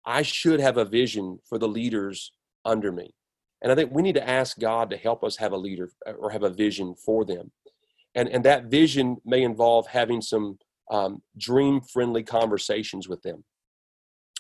I 0.05 0.23
should 0.23 0.59
have 0.59 0.77
a 0.77 0.85
vision 0.85 1.39
for 1.49 1.59
the 1.59 1.69
leaders 1.69 2.33
under 2.65 2.91
me, 2.91 3.15
and 3.63 3.71
I 3.71 3.75
think 3.75 3.93
we 3.93 4.03
need 4.03 4.15
to 4.15 4.29
ask 4.29 4.59
God 4.59 4.91
to 4.91 4.97
help 4.97 5.23
us 5.23 5.37
have 5.37 5.53
a 5.53 5.57
leader 5.57 5.91
uh, 6.07 6.13
or 6.13 6.31
have 6.31 6.43
a 6.43 6.51
vision 6.51 6.95
for 6.95 7.25
them, 7.25 7.53
and 8.15 8.29
and 8.29 8.45
that 8.45 8.67
vision 8.67 9.17
may 9.25 9.43
involve 9.43 9.87
having 9.87 10.21
some 10.21 10.59
um, 10.91 11.23
dream 11.39 11.81
friendly 11.81 12.23
conversations 12.23 13.09
with 13.09 13.23
them. 13.23 13.45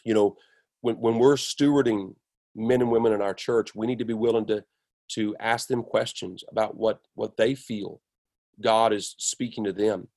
You 0.05 0.14
know, 0.14 0.37
when, 0.81 0.97
when 0.97 1.18
we're 1.18 1.35
stewarding 1.35 2.14
men 2.57 2.81
and 2.81 2.91
women 2.91 3.12
in 3.12 3.23
our 3.23 3.35
church, 3.35 3.75
we 3.75 3.87
need 3.87 3.99
to 3.99 4.05
be 4.05 4.14
willing 4.14 4.47
to 4.47 4.64
to 5.12 5.37
ask 5.41 5.68
them 5.68 5.83
questions 5.83 6.45
about 6.51 6.77
what 6.77 7.01
what 7.14 7.37
they 7.37 7.55
feel 7.55 8.01
God 8.61 8.93
is 8.93 9.14
speaking 9.18 9.64
to 9.64 9.73
them. 9.73 10.09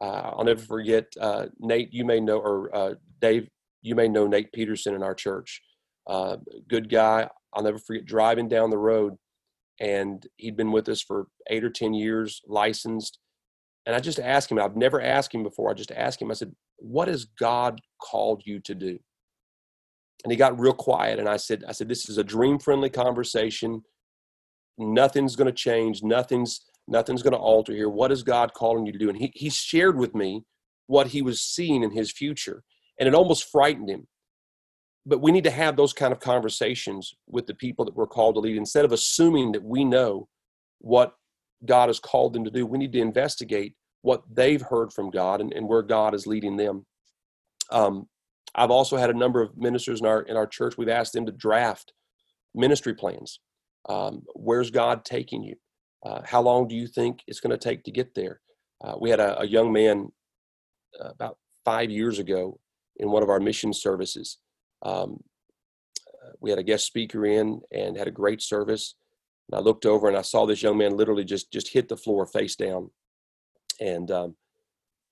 Uh, 0.00 0.32
I'll 0.36 0.44
never 0.44 0.60
forget 0.60 1.06
uh, 1.20 1.46
Nate. 1.58 1.92
You 1.92 2.04
may 2.04 2.20
know, 2.20 2.38
or 2.38 2.74
uh, 2.74 2.94
Dave. 3.20 3.48
You 3.82 3.94
may 3.94 4.08
know 4.08 4.26
Nate 4.26 4.52
Peterson 4.52 4.94
in 4.94 5.02
our 5.02 5.14
church. 5.14 5.60
Uh, 6.06 6.36
good 6.68 6.88
guy. 6.88 7.28
I'll 7.52 7.62
never 7.62 7.78
forget 7.78 8.06
driving 8.06 8.48
down 8.48 8.70
the 8.70 8.78
road, 8.78 9.16
and 9.80 10.26
he'd 10.36 10.56
been 10.56 10.72
with 10.72 10.88
us 10.88 11.02
for 11.02 11.26
eight 11.50 11.64
or 11.64 11.70
ten 11.70 11.94
years, 11.94 12.40
licensed. 12.46 13.18
And 13.86 13.96
I 13.96 14.00
just 14.00 14.20
asked 14.20 14.50
him. 14.50 14.58
I've 14.58 14.76
never 14.76 15.00
asked 15.00 15.34
him 15.34 15.42
before. 15.42 15.70
I 15.70 15.74
just 15.74 15.92
asked 15.92 16.22
him. 16.22 16.30
I 16.30 16.34
said, 16.34 16.54
"What 16.76 17.08
has 17.08 17.24
God 17.24 17.80
called 18.00 18.42
you 18.44 18.60
to 18.60 18.74
do?" 18.74 18.98
and 20.24 20.30
he 20.30 20.36
got 20.36 20.58
real 20.58 20.72
quiet 20.72 21.18
and 21.18 21.28
i 21.28 21.36
said 21.36 21.64
i 21.68 21.72
said 21.72 21.88
this 21.88 22.08
is 22.08 22.18
a 22.18 22.24
dream 22.24 22.58
friendly 22.58 22.90
conversation 22.90 23.82
nothing's 24.78 25.36
going 25.36 25.46
to 25.46 25.52
change 25.52 26.02
nothing's 26.02 26.62
nothing's 26.88 27.22
going 27.22 27.32
to 27.32 27.38
alter 27.38 27.72
here 27.72 27.88
what 27.88 28.12
is 28.12 28.22
god 28.22 28.52
calling 28.54 28.86
you 28.86 28.92
to 28.92 28.98
do 28.98 29.08
and 29.08 29.18
he, 29.18 29.30
he 29.34 29.50
shared 29.50 29.96
with 29.96 30.14
me 30.14 30.42
what 30.86 31.08
he 31.08 31.22
was 31.22 31.40
seeing 31.40 31.82
in 31.82 31.90
his 31.90 32.10
future 32.10 32.62
and 32.98 33.08
it 33.08 33.14
almost 33.14 33.50
frightened 33.50 33.90
him 33.90 34.06
but 35.04 35.20
we 35.20 35.32
need 35.32 35.44
to 35.44 35.50
have 35.50 35.76
those 35.76 35.92
kind 35.92 36.12
of 36.12 36.20
conversations 36.20 37.14
with 37.26 37.46
the 37.46 37.54
people 37.54 37.84
that 37.84 37.94
we're 37.94 38.06
called 38.06 38.36
to 38.36 38.40
lead 38.40 38.56
instead 38.56 38.84
of 38.84 38.92
assuming 38.92 39.52
that 39.52 39.64
we 39.64 39.84
know 39.84 40.28
what 40.78 41.14
god 41.64 41.88
has 41.88 42.00
called 42.00 42.32
them 42.32 42.44
to 42.44 42.50
do 42.50 42.66
we 42.66 42.78
need 42.78 42.92
to 42.92 43.00
investigate 43.00 43.74
what 44.02 44.22
they've 44.32 44.62
heard 44.62 44.92
from 44.92 45.10
god 45.10 45.40
and, 45.40 45.52
and 45.52 45.66
where 45.68 45.82
god 45.82 46.14
is 46.14 46.26
leading 46.26 46.56
them 46.56 46.84
um, 47.70 48.06
I've 48.54 48.70
also 48.70 48.96
had 48.96 49.10
a 49.10 49.14
number 49.14 49.40
of 49.40 49.56
ministers 49.56 50.00
in 50.00 50.06
our 50.06 50.22
in 50.22 50.36
our 50.36 50.46
church. 50.46 50.76
We've 50.76 50.88
asked 50.88 51.14
them 51.14 51.26
to 51.26 51.32
draft 51.32 51.92
ministry 52.54 52.94
plans. 52.94 53.40
Um, 53.88 54.22
where's 54.34 54.70
God 54.70 55.04
taking 55.04 55.42
you? 55.42 55.56
Uh, 56.04 56.20
how 56.24 56.42
long 56.42 56.68
do 56.68 56.74
you 56.74 56.86
think 56.86 57.20
it's 57.26 57.40
going 57.40 57.50
to 57.50 57.56
take 57.58 57.82
to 57.84 57.90
get 57.90 58.14
there? 58.14 58.40
Uh, 58.84 58.94
we 59.00 59.10
had 59.10 59.20
a, 59.20 59.40
a 59.40 59.46
young 59.46 59.72
man 59.72 60.08
uh, 61.00 61.08
about 61.08 61.38
five 61.64 61.90
years 61.90 62.18
ago 62.18 62.58
in 62.96 63.10
one 63.10 63.22
of 63.22 63.30
our 63.30 63.40
mission 63.40 63.72
services. 63.72 64.38
Um, 64.82 65.22
uh, 66.08 66.32
we 66.40 66.50
had 66.50 66.58
a 66.58 66.64
guest 66.64 66.86
speaker 66.86 67.24
in 67.26 67.60
and 67.72 67.96
had 67.96 68.08
a 68.08 68.12
great 68.12 68.42
service. 68.42 68.94
And 69.50 69.58
I 69.58 69.62
looked 69.62 69.86
over 69.86 70.08
and 70.08 70.16
I 70.16 70.22
saw 70.22 70.46
this 70.46 70.62
young 70.62 70.78
man 70.78 70.96
literally 70.96 71.24
just 71.24 71.52
just 71.52 71.72
hit 71.72 71.88
the 71.88 71.96
floor 71.96 72.26
face 72.26 72.56
down. 72.56 72.90
And 73.80 74.10
um, 74.10 74.36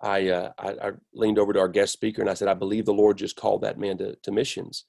I, 0.00 0.28
uh, 0.28 0.52
I, 0.58 0.68
I 0.68 0.90
leaned 1.12 1.38
over 1.38 1.52
to 1.52 1.60
our 1.60 1.68
guest 1.68 1.92
speaker 1.92 2.22
and 2.22 2.30
I 2.30 2.34
said, 2.34 2.48
I 2.48 2.54
believe 2.54 2.86
the 2.86 2.92
Lord 2.92 3.18
just 3.18 3.36
called 3.36 3.62
that 3.62 3.78
man 3.78 3.98
to, 3.98 4.16
to 4.22 4.32
missions. 4.32 4.84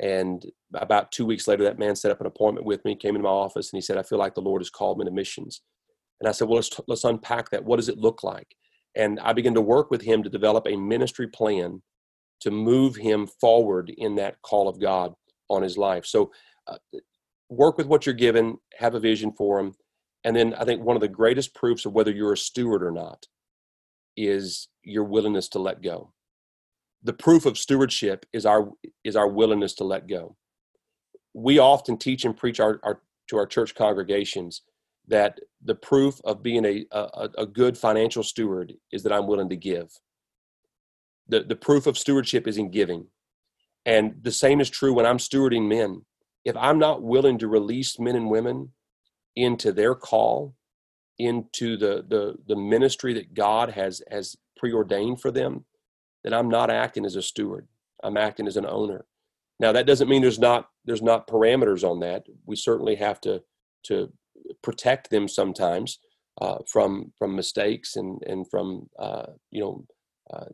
And 0.00 0.44
about 0.74 1.10
two 1.10 1.26
weeks 1.26 1.48
later, 1.48 1.64
that 1.64 1.78
man 1.78 1.96
set 1.96 2.12
up 2.12 2.20
an 2.20 2.26
appointment 2.26 2.64
with 2.64 2.84
me, 2.84 2.94
came 2.94 3.16
into 3.16 3.24
my 3.24 3.30
office, 3.30 3.72
and 3.72 3.78
he 3.78 3.82
said, 3.82 3.98
I 3.98 4.04
feel 4.04 4.18
like 4.18 4.34
the 4.34 4.40
Lord 4.40 4.60
has 4.60 4.70
called 4.70 4.98
me 4.98 5.04
to 5.04 5.10
missions. 5.10 5.62
And 6.20 6.28
I 6.28 6.32
said, 6.32 6.46
Well, 6.48 6.56
let's, 6.56 6.80
let's 6.86 7.04
unpack 7.04 7.50
that. 7.50 7.64
What 7.64 7.76
does 7.76 7.88
it 7.88 7.98
look 7.98 8.22
like? 8.22 8.54
And 8.94 9.18
I 9.20 9.32
began 9.32 9.54
to 9.54 9.60
work 9.60 9.90
with 9.90 10.02
him 10.02 10.22
to 10.22 10.30
develop 10.30 10.66
a 10.66 10.76
ministry 10.76 11.26
plan 11.26 11.82
to 12.40 12.50
move 12.50 12.96
him 12.96 13.26
forward 13.40 13.92
in 13.96 14.14
that 14.16 14.40
call 14.42 14.68
of 14.68 14.80
God 14.80 15.14
on 15.48 15.62
his 15.62 15.76
life. 15.76 16.06
So, 16.06 16.30
uh, 16.66 16.76
work 17.48 17.78
with 17.78 17.86
what 17.86 18.06
you're 18.06 18.14
given, 18.14 18.58
have 18.76 18.94
a 18.94 19.00
vision 19.00 19.32
for 19.32 19.58
him. 19.58 19.74
And 20.24 20.36
then 20.36 20.54
I 20.54 20.64
think 20.64 20.82
one 20.82 20.96
of 20.96 21.00
the 21.00 21.08
greatest 21.08 21.54
proofs 21.54 21.86
of 21.86 21.92
whether 21.92 22.10
you're 22.10 22.34
a 22.34 22.36
steward 22.36 22.82
or 22.82 22.90
not 22.90 23.26
is 24.16 24.68
your 24.82 25.04
willingness 25.04 25.48
to 25.50 25.58
let 25.58 25.80
go. 25.80 26.12
The 27.02 27.12
proof 27.12 27.46
of 27.46 27.56
stewardship 27.56 28.26
is 28.32 28.44
our 28.44 28.70
is 29.04 29.16
our 29.16 29.28
willingness 29.28 29.74
to 29.74 29.84
let 29.84 30.08
go. 30.08 30.36
We 31.32 31.58
often 31.58 31.96
teach 31.96 32.24
and 32.24 32.36
preach 32.36 32.58
our, 32.58 32.80
our 32.82 33.00
to 33.28 33.36
our 33.36 33.46
church 33.46 33.74
congregations 33.74 34.62
that 35.06 35.38
the 35.64 35.74
proof 35.74 36.20
of 36.24 36.42
being 36.42 36.64
a, 36.64 36.84
a, 36.90 37.28
a 37.38 37.46
good 37.46 37.78
financial 37.78 38.22
steward 38.22 38.74
is 38.92 39.02
that 39.02 39.12
I'm 39.12 39.26
willing 39.26 39.48
to 39.48 39.56
give. 39.56 39.88
The, 41.28 41.42
the 41.42 41.56
proof 41.56 41.86
of 41.86 41.98
stewardship 41.98 42.46
is 42.46 42.56
in 42.56 42.70
giving. 42.70 43.06
And 43.84 44.16
the 44.22 44.32
same 44.32 44.60
is 44.60 44.70
true 44.70 44.92
when 44.92 45.06
I'm 45.06 45.18
stewarding 45.18 45.68
men. 45.68 46.04
If 46.44 46.56
I'm 46.56 46.78
not 46.78 47.02
willing 47.02 47.38
to 47.38 47.48
release 47.48 47.98
men 47.98 48.16
and 48.16 48.30
women 48.30 48.72
into 49.36 49.72
their 49.72 49.94
call, 49.94 50.54
into 51.18 51.76
the 51.76 52.04
the 52.08 52.36
the 52.46 52.56
ministry 52.56 53.12
that 53.14 53.34
God 53.34 53.70
has 53.70 54.02
has 54.10 54.36
preordained 54.56 55.20
for 55.20 55.30
them, 55.30 55.64
then 56.22 56.32
I'm 56.32 56.48
not 56.48 56.70
acting 56.70 57.04
as 57.04 57.16
a 57.16 57.22
steward. 57.22 57.66
I'm 58.02 58.16
acting 58.16 58.46
as 58.46 58.56
an 58.56 58.66
owner. 58.66 59.04
Now 59.60 59.72
that 59.72 59.86
doesn't 59.86 60.08
mean 60.08 60.22
there's 60.22 60.38
not 60.38 60.68
there's 60.84 61.02
not 61.02 61.26
parameters 61.26 61.88
on 61.88 62.00
that. 62.00 62.24
We 62.46 62.56
certainly 62.56 62.94
have 62.96 63.20
to 63.22 63.42
to 63.84 64.12
protect 64.62 65.10
them 65.10 65.28
sometimes 65.28 65.98
uh, 66.40 66.58
from 66.66 67.12
from 67.18 67.34
mistakes 67.34 67.96
and 67.96 68.22
and 68.26 68.48
from 68.48 68.88
uh, 68.98 69.26
you 69.50 69.60
know 69.60 69.86
uh, 70.32 70.46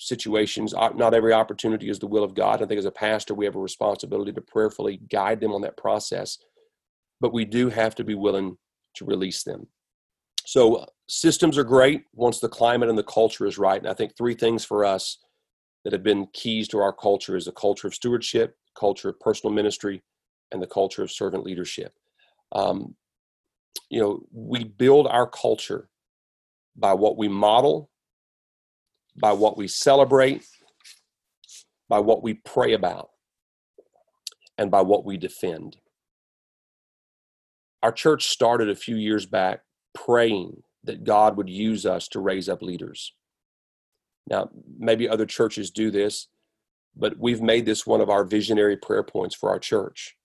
situations. 0.00 0.72
Not 0.72 1.14
every 1.14 1.34
opportunity 1.34 1.90
is 1.90 1.98
the 1.98 2.06
will 2.06 2.24
of 2.24 2.34
God. 2.34 2.62
I 2.62 2.66
think 2.66 2.78
as 2.78 2.86
a 2.86 2.90
pastor 2.90 3.34
we 3.34 3.44
have 3.44 3.54
a 3.54 3.60
responsibility 3.60 4.32
to 4.32 4.40
prayerfully 4.40 4.98
guide 5.10 5.40
them 5.40 5.52
on 5.52 5.60
that 5.60 5.76
process, 5.76 6.38
but 7.20 7.34
we 7.34 7.44
do 7.44 7.68
have 7.68 7.94
to 7.96 8.04
be 8.04 8.14
willing 8.14 8.56
to 8.94 9.04
release 9.04 9.42
them. 9.42 9.66
So 10.46 10.76
uh, 10.76 10.86
systems 11.06 11.58
are 11.58 11.64
great 11.64 12.04
once 12.14 12.40
the 12.40 12.48
climate 12.48 12.88
and 12.88 12.96
the 12.96 13.02
culture 13.02 13.46
is 13.46 13.58
right. 13.58 13.80
And 13.80 13.90
I 13.90 13.94
think 13.94 14.16
three 14.16 14.34
things 14.34 14.64
for 14.64 14.86
us 14.86 15.18
that 15.84 15.92
have 15.92 16.02
been 16.02 16.28
keys 16.32 16.66
to 16.68 16.78
our 16.78 16.94
culture 16.94 17.36
is 17.36 17.44
the 17.44 17.52
culture 17.52 17.86
of 17.86 17.94
stewardship, 17.94 18.56
culture 18.74 19.10
of 19.10 19.20
personal 19.20 19.54
ministry, 19.54 20.02
and 20.50 20.62
the 20.62 20.66
culture 20.66 21.02
of 21.02 21.12
servant 21.12 21.44
leadership. 21.44 21.92
Um, 22.52 22.96
you 23.90 24.00
know, 24.00 24.22
we 24.32 24.64
build 24.64 25.06
our 25.08 25.26
culture 25.26 25.90
by 26.74 26.94
what 26.94 27.18
we 27.18 27.28
model, 27.28 27.90
by 29.16 29.32
what 29.32 29.56
we 29.56 29.68
celebrate, 29.68 30.44
by 31.88 31.98
what 31.98 32.22
we 32.22 32.34
pray 32.34 32.72
about, 32.72 33.10
and 34.56 34.70
by 34.70 34.82
what 34.82 35.04
we 35.04 35.16
defend. 35.16 35.76
Our 37.82 37.92
church 37.92 38.28
started 38.28 38.68
a 38.68 38.76
few 38.76 38.96
years 38.96 39.26
back 39.26 39.60
praying 39.94 40.62
that 40.84 41.04
God 41.04 41.36
would 41.36 41.48
use 41.48 41.86
us 41.86 42.08
to 42.08 42.20
raise 42.20 42.48
up 42.48 42.62
leaders. 42.62 43.14
Now, 44.28 44.50
maybe 44.78 45.08
other 45.08 45.26
churches 45.26 45.70
do 45.70 45.90
this, 45.90 46.28
but 46.96 47.18
we've 47.18 47.42
made 47.42 47.66
this 47.66 47.86
one 47.86 48.00
of 48.00 48.10
our 48.10 48.24
visionary 48.24 48.76
prayer 48.76 49.02
points 49.02 49.34
for 49.34 49.50
our 49.50 49.58
church. 49.58 50.16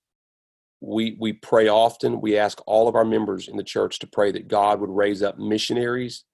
We, 0.80 1.16
we 1.18 1.32
pray 1.32 1.68
often. 1.68 2.20
We 2.20 2.36
ask 2.36 2.60
all 2.66 2.88
of 2.88 2.94
our 2.94 3.04
members 3.04 3.48
in 3.48 3.56
the 3.56 3.64
church 3.64 3.98
to 4.00 4.06
pray 4.06 4.30
that 4.32 4.48
God 4.48 4.80
would 4.80 4.90
raise 4.90 5.22
up 5.22 5.38
missionaries, 5.38 6.24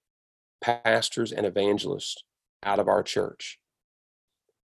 pastors, 0.61 1.31
and 1.31 1.45
evangelists 1.45 2.23
out 2.63 2.79
of 2.79 2.87
our 2.87 3.03
church. 3.03 3.59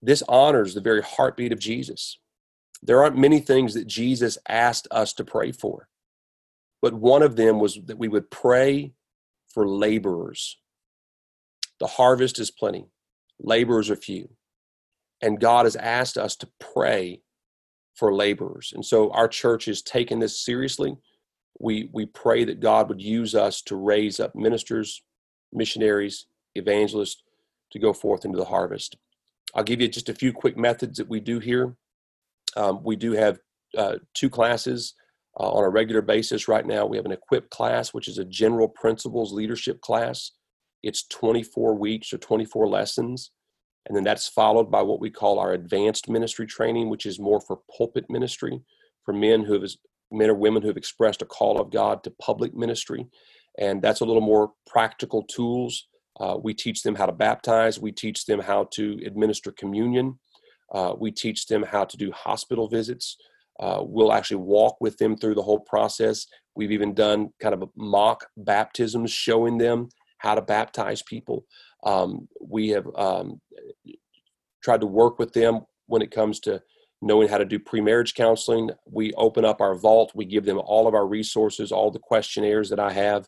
This 0.01 0.23
honors 0.27 0.73
the 0.73 0.81
very 0.81 1.01
heartbeat 1.01 1.51
of 1.51 1.59
Jesus. 1.59 2.19
There 2.81 3.03
aren't 3.03 3.17
many 3.17 3.39
things 3.39 3.73
that 3.73 3.87
Jesus 3.87 4.37
asked 4.47 4.87
us 4.91 5.13
to 5.13 5.25
pray 5.25 5.51
for. 5.51 5.87
But 6.81 6.93
one 6.93 7.23
of 7.23 7.35
them 7.35 7.59
was 7.59 7.79
that 7.85 7.97
we 7.97 8.07
would 8.07 8.29
pray 8.29 8.93
for 9.49 9.67
laborers. 9.67 10.57
The 11.79 11.87
harvest 11.87 12.39
is 12.39 12.51
plenty, 12.51 12.85
laborers 13.39 13.89
are 13.89 13.95
few. 13.95 14.29
And 15.21 15.39
God 15.39 15.65
has 15.65 15.75
asked 15.75 16.17
us 16.17 16.35
to 16.37 16.49
pray 16.59 17.21
for 17.95 18.13
laborers. 18.13 18.71
And 18.75 18.85
so 18.85 19.09
our 19.11 19.27
church 19.27 19.65
has 19.65 19.81
taken 19.81 20.19
this 20.19 20.39
seriously. 20.39 20.95
We, 21.59 21.89
we 21.91 22.05
pray 22.05 22.45
that 22.45 22.59
God 22.59 22.87
would 22.89 23.01
use 23.01 23.33
us 23.33 23.63
to 23.63 23.75
raise 23.75 24.19
up 24.19 24.35
ministers, 24.35 25.01
missionaries, 25.51 26.27
evangelists 26.53 27.23
to 27.71 27.79
go 27.79 27.93
forth 27.93 28.25
into 28.25 28.37
the 28.37 28.45
harvest. 28.45 28.97
I'll 29.55 29.63
give 29.63 29.81
you 29.81 29.87
just 29.87 30.09
a 30.09 30.13
few 30.13 30.33
quick 30.33 30.57
methods 30.57 30.97
that 30.97 31.09
we 31.09 31.19
do 31.19 31.39
here. 31.39 31.75
Um, 32.55 32.83
we 32.83 32.95
do 32.95 33.13
have 33.13 33.39
uh, 33.77 33.95
two 34.13 34.29
classes 34.29 34.93
uh, 35.39 35.49
on 35.49 35.63
a 35.63 35.69
regular 35.69 36.01
basis 36.01 36.47
right 36.47 36.65
now. 36.65 36.85
We 36.85 36.97
have 36.97 37.05
an 37.05 37.11
equip 37.11 37.49
class, 37.49 37.93
which 37.93 38.07
is 38.07 38.17
a 38.17 38.25
general 38.25 38.67
principles 38.67 39.33
leadership 39.33 39.81
class. 39.81 40.31
It's 40.83 41.07
24 41.07 41.75
weeks 41.75 42.13
or 42.13 42.17
24 42.17 42.67
lessons. 42.67 43.31
And 43.87 43.95
then 43.95 44.03
that's 44.03 44.27
followed 44.27 44.69
by 44.69 44.81
what 44.81 44.99
we 44.99 45.09
call 45.09 45.39
our 45.39 45.53
advanced 45.53 46.09
ministry 46.09 46.45
training, 46.45 46.89
which 46.89 47.05
is 47.05 47.19
more 47.19 47.39
for 47.39 47.59
pulpit 47.77 48.05
ministry, 48.09 48.61
for 49.05 49.13
men 49.13 49.43
who 49.43 49.53
have 49.53 49.63
men 50.11 50.29
or 50.29 50.35
women 50.35 50.61
who 50.61 50.67
have 50.67 50.77
expressed 50.77 51.21
a 51.21 51.25
call 51.25 51.59
of 51.59 51.71
God 51.71 52.03
to 52.03 52.11
public 52.11 52.53
ministry, 52.53 53.07
and 53.57 53.81
that's 53.81 54.01
a 54.01 54.05
little 54.05 54.21
more 54.21 54.51
practical 54.65 55.23
tools. 55.23 55.87
Uh, 56.19 56.37
we 56.41 56.53
teach 56.53 56.83
them 56.83 56.95
how 56.95 57.05
to 57.05 57.11
baptize. 57.11 57.79
We 57.79 57.91
teach 57.91 58.25
them 58.25 58.39
how 58.39 58.67
to 58.73 58.99
administer 59.05 59.51
communion. 59.51 60.19
Uh, 60.73 60.93
we 60.97 61.11
teach 61.11 61.45
them 61.47 61.63
how 61.63 61.85
to 61.85 61.97
do 61.97 62.11
hospital 62.11 62.67
visits. 62.67 63.17
Uh, 63.59 63.81
we'll 63.81 64.13
actually 64.13 64.37
walk 64.37 64.77
with 64.81 64.97
them 64.97 65.17
through 65.17 65.35
the 65.35 65.43
whole 65.43 65.59
process. 65.59 66.27
We've 66.55 66.71
even 66.71 66.93
done 66.93 67.29
kind 67.39 67.53
of 67.53 67.69
mock 67.75 68.25
baptisms, 68.35 69.11
showing 69.11 69.57
them 69.57 69.89
how 70.19 70.35
to 70.35 70.41
baptize 70.41 71.01
people. 71.03 71.45
Um, 71.83 72.27
we 72.41 72.69
have 72.69 72.87
um, 72.95 73.39
tried 74.63 74.81
to 74.81 74.87
work 74.87 75.19
with 75.19 75.33
them 75.33 75.61
when 75.85 76.01
it 76.01 76.11
comes 76.11 76.39
to 76.41 76.61
knowing 77.01 77.27
how 77.27 77.37
to 77.37 77.45
do 77.45 77.59
pre-marriage 77.59 78.15
counseling. 78.15 78.71
We 78.85 79.13
open 79.13 79.45
up 79.45 79.61
our 79.61 79.75
vault. 79.75 80.11
We 80.15 80.25
give 80.25 80.45
them 80.45 80.59
all 80.63 80.87
of 80.87 80.95
our 80.95 81.07
resources, 81.07 81.71
all 81.71 81.91
the 81.91 81.99
questionnaires 81.99 82.69
that 82.69 82.79
I 82.79 82.91
have 82.91 83.27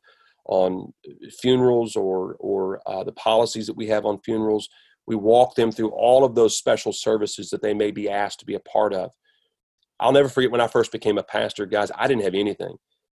on 0.49 0.93
funerals 1.39 1.95
or 1.95 2.35
or 2.39 2.81
uh, 2.85 3.03
the 3.03 3.13
policies 3.13 3.67
that 3.67 3.77
we 3.77 3.87
have 3.87 4.05
on 4.05 4.19
funerals. 4.19 4.67
We 5.07 5.15
walk 5.15 5.55
them 5.55 5.71
through 5.71 5.89
all 5.89 6.23
of 6.23 6.35
those 6.35 6.57
special 6.57 6.93
services 6.93 7.49
that 7.49 7.61
they 7.61 7.73
may 7.73 7.91
be 7.91 8.09
asked 8.09 8.39
to 8.39 8.45
be 8.45 8.55
a 8.55 8.59
part 8.59 8.93
of. 8.93 9.11
I'll 9.99 10.11
never 10.11 10.29
forget 10.29 10.51
when 10.51 10.61
I 10.61 10.67
first 10.67 10.91
became 10.91 11.17
a 11.17 11.23
pastor, 11.23 11.65
guys. 11.65 11.91
I 11.95 12.07
didn't 12.07 12.23
have 12.23 12.35
anything, 12.35 12.75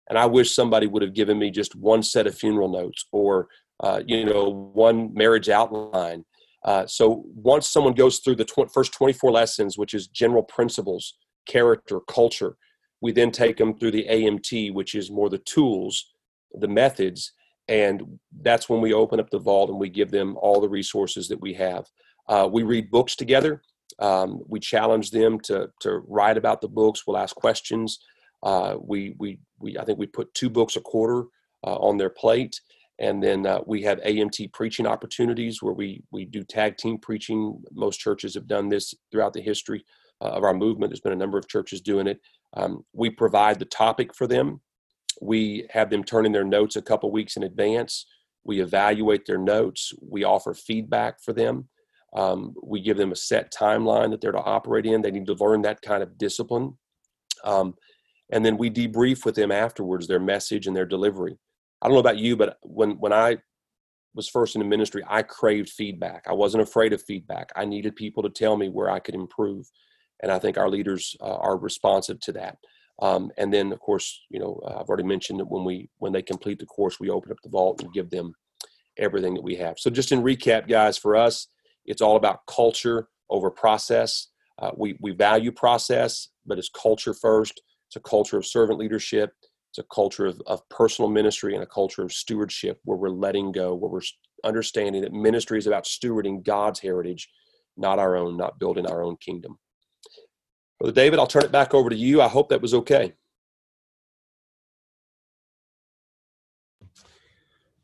and 0.10 0.18
I 0.18 0.26
wish 0.26 0.54
somebody 0.54 0.88
would 0.88 1.02
have 1.02 1.14
given 1.14 1.38
me 1.40 1.52
just 1.52 1.76
one 1.76 2.04
set 2.04 2.28
of 2.28 2.38
funeral 2.38 2.70
notes 2.70 3.06
or 3.12 3.48
uh, 3.82 4.02
you 4.06 4.26
know 4.26 4.72
one 4.74 5.14
marriage 5.14 5.50
outline 5.50 6.24
uh, 6.64 6.86
so 6.86 7.24
once 7.34 7.68
someone 7.68 7.94
goes 7.94 8.20
through 8.20 8.36
the 8.36 8.46
tw- 8.46 8.72
first 8.72 8.94
24 8.94 9.32
lessons, 9.32 9.78
which 9.78 9.94
is 9.94 10.08
general 10.08 10.44
principles, 10.44 11.18
character, 11.48 12.00
culture, 12.08 12.56
we 13.02 13.12
then 13.12 13.32
take 13.32 13.58
them 13.58 13.78
through 13.78 13.92
the 13.92 14.06
AMT, 14.08 14.74
which 14.74 14.94
is 14.94 15.10
more 15.10 15.30
the 15.30 15.40
tools, 15.40 16.11
the 16.54 16.68
methods, 16.68 17.34
and 17.68 18.20
that's 18.42 18.70
when 18.70 18.82
we 18.82 18.94
open 18.94 19.20
up 19.20 19.30
the 19.30 19.40
vault 19.40 19.70
and 19.70 19.80
we 19.80 19.90
give 19.90 20.12
them 20.12 20.38
all 20.38 20.60
the 20.60 20.70
resources 20.70 21.28
that 21.30 21.42
we 21.42 21.54
have. 21.54 21.86
Uh, 22.28 22.48
we 22.52 22.64
read 22.64 22.92
books 22.92 23.16
together. 23.16 23.62
Um, 24.00 24.42
we 24.48 24.60
challenge 24.60 25.12
them 25.12 25.40
to 25.42 25.70
to 25.82 26.02
write 26.08 26.38
about 26.38 26.62
the 26.62 26.68
books. 26.68 27.04
We'll 27.06 27.18
ask 27.18 27.36
questions. 27.36 28.00
Uh, 28.44 28.76
we 28.82 29.16
we 29.20 29.40
we 29.60 29.78
I 29.78 29.86
think 29.86 30.00
we 30.00 30.08
put 30.08 30.34
two 30.34 30.50
books 30.50 30.76
a 30.76 30.82
quarter 30.82 31.26
uh, 31.66 31.76
on 31.76 31.98
their 31.98 32.10
plate, 32.10 32.60
and 33.00 33.22
then 33.22 33.46
uh, 33.46 33.60
we 33.66 33.82
have 33.84 34.00
AMT 34.02 34.54
preaching 34.54 34.88
opportunities 34.88 35.62
where 35.62 35.74
we 35.74 36.04
we 36.12 36.26
do 36.26 36.44
tag 36.44 36.78
team 36.78 36.98
preaching. 36.98 37.62
Most 37.72 38.00
churches 38.00 38.34
have 38.34 38.48
done 38.48 38.70
this 38.70 38.94
throughout 39.12 39.34
the 39.34 39.42
history 39.42 39.84
uh, 40.22 40.30
of 40.30 40.44
our 40.44 40.54
movement. 40.54 40.92
There's 40.92 41.02
been 41.02 41.14
a 41.14 41.18
number 41.18 41.38
of 41.38 41.48
churches 41.48 41.82
doing 41.82 42.08
it. 42.08 42.20
Um, 42.54 42.84
we 42.94 43.10
provide 43.10 43.60
the 43.60 43.66
topic 43.66 44.16
for 44.16 44.28
them. 44.28 44.62
We 45.22 45.68
have 45.70 45.90
them 45.90 46.04
turn 46.04 46.26
in 46.26 46.32
their 46.32 46.44
notes 46.44 46.76
a 46.76 46.82
couple 46.82 47.12
weeks 47.12 47.38
in 47.38 47.44
advance. 47.44 48.08
We 48.44 48.60
evaluate 48.60 49.26
their 49.26 49.38
notes. 49.38 49.94
We 50.02 50.24
offer 50.24 50.54
feedback 50.54 51.22
for 51.24 51.32
them. 51.32 51.70
Um, 52.14 52.56
we 52.62 52.82
give 52.82 52.98
them 52.98 53.12
a 53.12 53.16
set 53.16 53.54
timeline 53.54 54.10
that 54.12 54.20
they're 54.20 54.32
to 54.32 54.40
operate 54.40 54.86
in. 54.86 55.02
They 55.02 55.12
need 55.12 55.28
to 55.28 55.34
learn 55.36 55.62
that 55.62 55.82
kind 55.82 56.04
of 56.04 56.18
discipline. 56.18 56.78
Um, 57.44 57.76
and 58.32 58.44
then 58.44 58.58
we 58.58 58.70
debrief 58.70 59.24
with 59.24 59.36
them 59.36 59.52
afterwards 59.52 60.08
their 60.08 60.20
message 60.20 60.68
and 60.68 60.76
their 60.76 60.86
delivery. 60.86 61.38
I 61.82 61.88
don't 61.88 61.96
know 61.96 62.02
about 62.02 62.18
you, 62.18 62.36
but 62.36 62.58
when 62.64 62.92
when 62.92 63.14
I 63.14 63.38
was 64.14 64.28
first 64.28 64.56
in 64.56 64.60
the 64.60 64.68
ministry, 64.68 65.04
I 65.08 65.22
craved 65.22 65.70
feedback. 65.70 66.26
I 66.28 66.34
wasn't 66.34 66.64
afraid 66.64 66.94
of 66.94 67.02
feedback. 67.02 67.52
I 67.56 67.66
needed 67.66 67.96
people 67.96 68.24
to 68.24 68.30
tell 68.30 68.58
me 68.58 68.70
where 68.70 68.90
I 68.90 69.00
could 69.00 69.16
improve, 69.16 69.70
and 70.22 70.32
I 70.32 70.40
think 70.40 70.58
our 70.58 70.70
leaders 70.70 71.16
uh, 71.22 71.36
are 71.36 71.58
responsive 71.58 72.20
to 72.22 72.32
that. 72.34 72.58
Um, 73.02 73.32
and 73.38 73.52
then, 73.52 73.72
of 73.72 73.80
course, 73.80 74.22
you 74.30 74.40
know, 74.40 74.62
uh, 74.66 74.80
I've 74.80 74.88
already 74.88 75.04
mentioned 75.04 75.40
that 75.40 75.50
when 75.50 75.66
we 75.66 75.90
when 75.98 76.14
they 76.14 76.22
complete 76.22 76.60
the 76.60 76.66
course, 76.68 77.00
we 77.00 77.10
open 77.10 77.32
up 77.32 77.38
the 77.44 77.50
vault 77.50 77.82
and 77.82 77.92
give 77.94 78.10
them 78.10 78.34
everything 78.98 79.34
that 79.34 79.44
we 79.44 79.56
have. 79.56 79.80
So, 79.80 79.90
just 79.90 80.12
in 80.12 80.22
recap, 80.22 80.68
guys, 80.68 80.98
for 80.98 81.16
us, 81.16 81.48
it's 81.86 82.02
all 82.02 82.16
about 82.16 82.46
culture 82.46 83.10
over 83.30 83.50
process. 83.50 84.28
Uh, 84.60 84.72
we 84.78 84.98
we 85.02 85.12
value 85.12 85.52
process, 85.52 86.30
but 86.46 86.60
it's 86.60 86.70
culture 86.70 87.14
first. 87.14 87.62
It's 87.88 87.96
a 87.96 88.00
culture 88.00 88.38
of 88.38 88.46
servant 88.46 88.80
leadership. 88.80 89.32
It's 89.72 89.80
a 89.80 89.94
culture 89.94 90.26
of, 90.26 90.42
of 90.48 90.68
personal 90.70 91.10
ministry 91.10 91.56
and 91.56 91.64
a 91.64 91.68
culture 91.68 92.04
of 92.04 92.12
stewardship 92.12 92.80
where 92.84 92.98
we're 92.98 93.10
letting 93.10 93.52
go, 93.52 93.74
where 93.74 93.90
we're 93.90 94.02
understanding 94.44 95.02
that 95.02 95.14
ministry 95.14 95.58
is 95.58 95.68
about 95.68 95.86
stewarding 95.86 96.44
God's 96.44 96.80
heritage, 96.80 97.30
not 97.78 97.98
our 97.98 98.16
own, 98.16 98.38
not 98.38 98.60
building 98.60 98.86
our 98.86 99.02
own 99.02 99.16
kingdom. 99.18 99.58
Brother 100.82 100.94
David, 100.94 101.20
I'll 101.20 101.28
turn 101.28 101.44
it 101.44 101.52
back 101.52 101.76
over 101.76 101.92
to 101.92 101.96
you. 101.96 102.24
I 102.24 102.28
hope 102.28 102.50
that 102.50 102.60
was 102.60 102.74
okay. 102.74 103.14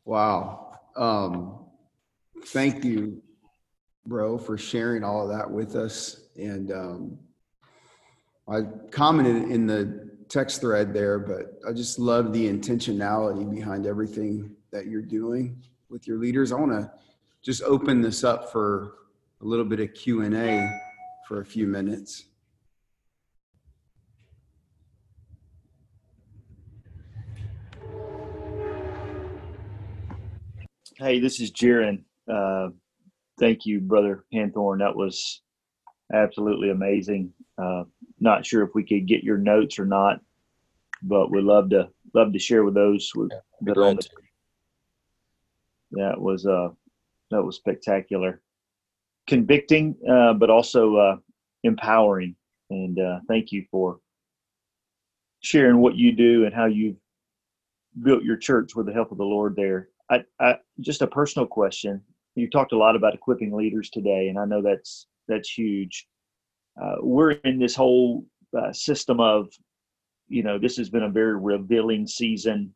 Wow. 0.04 0.80
Um, 0.96 1.60
thank 2.46 2.82
you, 2.82 3.22
bro, 4.04 4.36
for 4.36 4.58
sharing 4.58 5.04
all 5.04 5.22
of 5.22 5.28
that 5.28 5.48
with 5.48 5.76
us. 5.76 6.22
And 6.36 6.72
um, 6.72 7.18
I 8.48 8.62
commented 8.90 9.48
in 9.48 9.68
the 9.68 10.10
text 10.28 10.60
thread 10.60 10.92
there, 10.92 11.20
but 11.20 11.60
I 11.68 11.72
just 11.72 12.00
love 12.00 12.32
the 12.32 12.52
intentionality 12.52 13.48
behind 13.48 13.86
everything 13.86 14.56
that 14.72 14.88
you're 14.88 15.02
doing 15.02 15.62
with 15.88 16.08
your 16.08 16.18
leaders. 16.18 16.50
I 16.50 16.56
want 16.56 16.72
to 16.72 16.90
just 17.42 17.62
open 17.62 18.02
this 18.02 18.24
up 18.24 18.50
for 18.50 18.94
a 19.40 19.44
little 19.44 19.64
bit 19.64 19.78
of 19.78 19.94
Q&A 19.94 20.68
for 21.28 21.42
a 21.42 21.44
few 21.44 21.68
minutes. 21.68 22.24
Hey, 30.98 31.20
this 31.20 31.38
is 31.38 31.52
Jaron. 31.52 32.02
Uh, 32.28 32.70
thank 33.38 33.64
you, 33.64 33.78
Brother 33.78 34.24
Hanthorn. 34.34 34.80
That 34.80 34.96
was 34.96 35.42
absolutely 36.12 36.70
amazing. 36.70 37.32
Uh, 37.56 37.84
not 38.18 38.44
sure 38.44 38.64
if 38.64 38.70
we 38.74 38.82
could 38.82 39.06
get 39.06 39.22
your 39.22 39.38
notes 39.38 39.78
or 39.78 39.86
not, 39.86 40.20
but 41.00 41.30
we'd 41.30 41.44
love 41.44 41.70
to 41.70 41.88
love 42.14 42.32
to 42.32 42.38
share 42.40 42.64
with 42.64 42.74
those 42.74 43.12
with, 43.14 43.30
Yeah, 43.30 43.38
that 43.60 43.78
are 43.78 43.84
on 43.84 43.96
the, 43.96 44.08
that 45.92 46.20
was 46.20 46.46
uh 46.46 46.70
that 47.30 47.44
was 47.44 47.54
spectacular, 47.54 48.40
convicting, 49.28 49.94
uh, 50.10 50.32
but 50.32 50.50
also 50.50 50.96
uh, 50.96 51.16
empowering. 51.62 52.34
And 52.70 52.98
uh, 52.98 53.20
thank 53.28 53.52
you 53.52 53.64
for 53.70 54.00
sharing 55.42 55.78
what 55.78 55.94
you 55.94 56.10
do 56.10 56.44
and 56.44 56.52
how 56.52 56.64
you've 56.64 56.96
built 58.02 58.24
your 58.24 58.36
church 58.36 58.74
with 58.74 58.86
the 58.86 58.92
help 58.92 59.12
of 59.12 59.18
the 59.18 59.24
Lord. 59.24 59.54
There, 59.54 59.90
I, 60.10 60.24
I 60.40 60.56
just 60.80 61.02
a 61.02 61.06
personal 61.06 61.46
question. 61.46 62.02
You 62.34 62.48
talked 62.48 62.72
a 62.72 62.78
lot 62.78 62.96
about 62.96 63.14
equipping 63.14 63.52
leaders 63.52 63.90
today, 63.90 64.28
and 64.28 64.38
I 64.38 64.44
know 64.44 64.62
that's 64.62 65.06
that's 65.26 65.50
huge. 65.50 66.06
Uh, 66.80 66.96
we're 67.00 67.32
in 67.32 67.58
this 67.58 67.74
whole 67.74 68.24
uh, 68.56 68.72
system 68.72 69.20
of, 69.20 69.52
you 70.28 70.42
know, 70.42 70.58
this 70.58 70.76
has 70.76 70.88
been 70.88 71.02
a 71.02 71.10
very 71.10 71.36
revealing 71.36 72.06
season. 72.06 72.72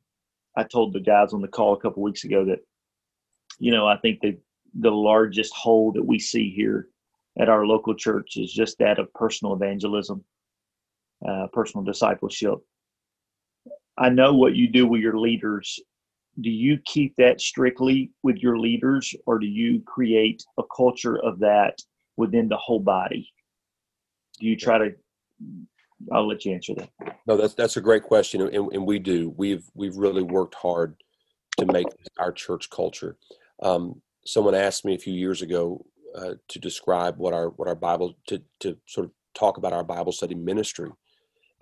I 0.56 0.64
told 0.64 0.92
the 0.92 1.00
guys 1.00 1.32
on 1.32 1.40
the 1.40 1.48
call 1.48 1.72
a 1.74 1.80
couple 1.80 2.02
weeks 2.02 2.24
ago 2.24 2.44
that, 2.46 2.58
you 3.58 3.70
know, 3.70 3.86
I 3.86 3.96
think 3.98 4.20
the 4.20 4.36
the 4.80 4.90
largest 4.90 5.54
hole 5.54 5.92
that 5.92 6.04
we 6.04 6.18
see 6.18 6.50
here 6.50 6.88
at 7.38 7.48
our 7.48 7.66
local 7.66 7.94
church 7.94 8.36
is 8.36 8.52
just 8.52 8.78
that 8.78 8.98
of 8.98 9.12
personal 9.14 9.54
evangelism, 9.54 10.24
uh, 11.26 11.46
personal 11.52 11.84
discipleship. 11.84 12.58
I 13.96 14.08
know 14.08 14.34
what 14.34 14.54
you 14.54 14.68
do 14.68 14.86
with 14.86 15.00
your 15.00 15.18
leaders. 15.18 15.78
Do 16.40 16.50
you 16.50 16.78
keep 16.84 17.14
that 17.16 17.40
strictly 17.40 18.10
with 18.22 18.36
your 18.38 18.58
leaders, 18.58 19.14
or 19.26 19.38
do 19.38 19.46
you 19.46 19.82
create 19.82 20.42
a 20.58 20.62
culture 20.74 21.18
of 21.22 21.38
that 21.40 21.78
within 22.16 22.48
the 22.48 22.56
whole 22.56 22.80
body? 22.80 23.30
Do 24.40 24.46
you 24.46 24.56
try 24.56 24.78
to? 24.78 24.94
I'll 26.10 26.26
let 26.26 26.44
you 26.44 26.54
answer 26.54 26.74
that. 26.76 26.90
No, 27.26 27.36
that's 27.36 27.54
that's 27.54 27.76
a 27.76 27.82
great 27.82 28.02
question, 28.02 28.40
and, 28.40 28.72
and 28.72 28.86
we 28.86 28.98
do. 28.98 29.34
We've 29.36 29.64
we've 29.74 29.96
really 29.96 30.22
worked 30.22 30.54
hard 30.54 30.96
to 31.58 31.66
make 31.66 31.86
our 32.18 32.32
church 32.32 32.70
culture. 32.70 33.16
Um, 33.62 34.00
someone 34.24 34.54
asked 34.54 34.84
me 34.84 34.94
a 34.94 34.98
few 34.98 35.14
years 35.14 35.42
ago 35.42 35.84
uh, 36.16 36.34
to 36.48 36.58
describe 36.58 37.18
what 37.18 37.34
our 37.34 37.50
what 37.50 37.68
our 37.68 37.74
Bible 37.74 38.16
to 38.28 38.42
to 38.60 38.76
sort 38.86 39.06
of 39.06 39.12
talk 39.34 39.58
about 39.58 39.72
our 39.72 39.84
Bible 39.84 40.12
study 40.12 40.34
ministry, 40.34 40.90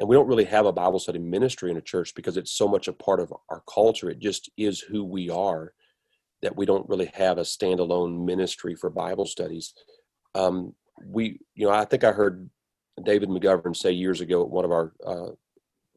and 0.00 0.08
we 0.08 0.16
don't 0.16 0.26
really 0.26 0.46
have 0.46 0.64
a 0.64 0.72
Bible 0.72 0.98
study 0.98 1.18
ministry 1.18 1.70
in 1.70 1.76
a 1.76 1.82
church 1.82 2.14
because 2.14 2.38
it's 2.38 2.52
so 2.52 2.66
much 2.66 2.88
a 2.88 2.92
part 2.92 3.20
of 3.20 3.34
our 3.50 3.62
culture. 3.72 4.08
It 4.08 4.18
just 4.18 4.50
is 4.56 4.80
who 4.80 5.04
we 5.04 5.28
are 5.28 5.74
that 6.40 6.56
we 6.56 6.64
don't 6.64 6.88
really 6.88 7.10
have 7.12 7.36
a 7.36 7.42
standalone 7.42 8.24
ministry 8.24 8.74
for 8.74 8.88
Bible 8.88 9.26
studies. 9.26 9.74
Um, 10.34 10.74
we, 11.04 11.38
you 11.54 11.66
know, 11.66 11.72
I 11.74 11.84
think 11.84 12.02
I 12.02 12.12
heard 12.12 12.48
David 13.04 13.28
McGovern 13.28 13.76
say 13.76 13.92
years 13.92 14.22
ago 14.22 14.40
at 14.42 14.48
one 14.48 14.64
of 14.64 14.72
our, 14.72 14.94
uh, 15.06 15.32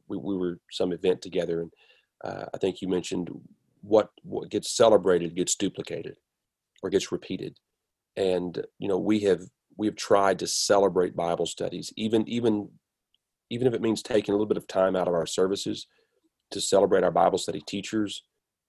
we, 0.09 0.17
we 0.17 0.35
were 0.35 0.59
some 0.69 0.91
event 0.91 1.21
together, 1.21 1.61
and 1.61 1.71
uh, 2.25 2.47
I 2.53 2.57
think 2.57 2.81
you 2.81 2.89
mentioned 2.89 3.29
what 3.81 4.09
what 4.23 4.49
gets 4.49 4.75
celebrated 4.75 5.35
gets 5.35 5.55
duplicated 5.55 6.17
or 6.81 6.89
gets 6.89 7.11
repeated, 7.11 7.57
and 8.17 8.65
you 8.79 8.89
know 8.89 8.97
we 8.97 9.21
have 9.21 9.41
we 9.77 9.87
have 9.87 9.95
tried 9.95 10.39
to 10.39 10.47
celebrate 10.47 11.15
Bible 11.15 11.45
studies, 11.45 11.93
even 11.95 12.27
even 12.27 12.69
even 13.53 13.67
if 13.67 13.73
it 13.73 13.81
means 13.81 14.01
taking 14.01 14.33
a 14.33 14.35
little 14.35 14.53
bit 14.53 14.61
of 14.61 14.67
time 14.67 14.95
out 14.95 15.07
of 15.07 15.13
our 15.13 15.27
services 15.27 15.87
to 16.51 16.59
celebrate 16.59 17.03
our 17.03 17.11
Bible 17.11 17.37
study 17.37 17.61
teachers, 17.73 18.23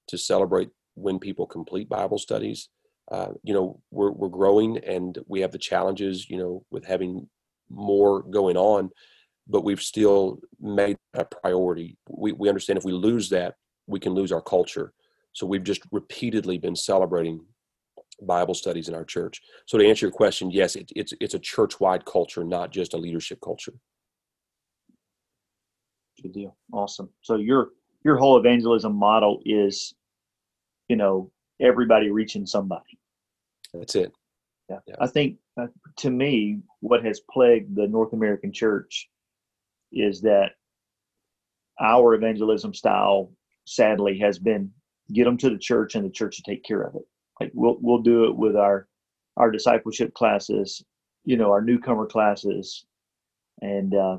to 0.08 0.16
celebrate 0.18 0.68
when 0.94 1.18
people 1.18 1.46
complete 1.46 1.88
Bible 1.88 2.18
studies. 2.18 2.68
Uh, 3.10 3.32
you 3.42 3.54
know, 3.54 3.80
we're 3.90 4.12
we're 4.12 4.28
growing 4.40 4.78
and 4.78 5.18
we 5.26 5.40
have 5.40 5.52
the 5.52 5.66
challenges, 5.70 6.28
you 6.30 6.38
know, 6.38 6.64
with 6.70 6.84
having 6.84 7.28
more 7.70 8.22
going 8.22 8.56
on, 8.56 8.90
but 9.46 9.64
we've 9.64 9.82
still 9.92 10.38
made 10.60 10.96
a 11.14 11.24
priority. 11.24 11.96
We 12.08 12.32
we 12.32 12.48
understand 12.48 12.78
if 12.78 12.84
we 12.84 12.92
lose 12.92 13.28
that, 13.30 13.54
we 13.86 14.00
can 14.00 14.14
lose 14.14 14.32
our 14.32 14.42
culture. 14.42 14.92
So 15.32 15.46
we've 15.46 15.64
just 15.64 15.82
repeatedly 15.90 16.58
been 16.58 16.76
celebrating 16.76 17.36
Bible 18.22 18.54
studies 18.54 18.88
in 18.88 18.94
our 18.94 19.04
church. 19.04 19.40
So 19.66 19.76
to 19.78 19.86
answer 19.86 20.06
your 20.06 20.12
question, 20.12 20.50
yes, 20.50 20.76
it, 20.76 20.90
it's 20.94 21.12
it's 21.20 21.34
a 21.34 21.38
church-wide 21.54 22.04
culture, 22.04 22.44
not 22.44 22.72
just 22.78 22.94
a 22.94 23.02
leadership 23.06 23.38
culture. 23.42 23.74
Good 26.22 26.32
deal. 26.32 26.56
Awesome. 26.72 27.10
So 27.22 27.36
your 27.36 27.70
your 28.04 28.16
whole 28.16 28.38
evangelism 28.38 28.94
model 28.94 29.40
is, 29.44 29.94
you 30.88 30.96
know, 30.96 31.30
everybody 31.60 32.10
reaching 32.10 32.46
somebody. 32.46 32.98
That's 33.72 33.94
it. 33.94 34.12
Yeah. 34.68 34.78
yeah. 34.86 34.94
I 35.00 35.06
think 35.06 35.38
uh, 35.60 35.66
to 35.98 36.10
me, 36.10 36.60
what 36.80 37.04
has 37.04 37.20
plagued 37.30 37.74
the 37.76 37.86
North 37.86 38.12
American 38.12 38.52
church 38.52 39.08
is 39.92 40.20
that 40.22 40.52
our 41.80 42.14
evangelism 42.14 42.74
style, 42.74 43.32
sadly, 43.64 44.18
has 44.18 44.38
been 44.38 44.70
get 45.12 45.24
them 45.24 45.36
to 45.38 45.50
the 45.50 45.58
church 45.58 45.94
and 45.94 46.04
the 46.04 46.10
church 46.10 46.36
to 46.36 46.42
take 46.42 46.64
care 46.64 46.82
of 46.82 46.94
it. 46.94 47.02
Like 47.40 47.50
we'll 47.54 47.78
we'll 47.80 48.02
do 48.02 48.24
it 48.24 48.36
with 48.36 48.56
our 48.56 48.86
our 49.36 49.50
discipleship 49.50 50.14
classes, 50.14 50.84
you 51.24 51.36
know, 51.36 51.50
our 51.50 51.60
newcomer 51.60 52.06
classes, 52.06 52.86
and 53.60 53.94
uh, 53.94 54.18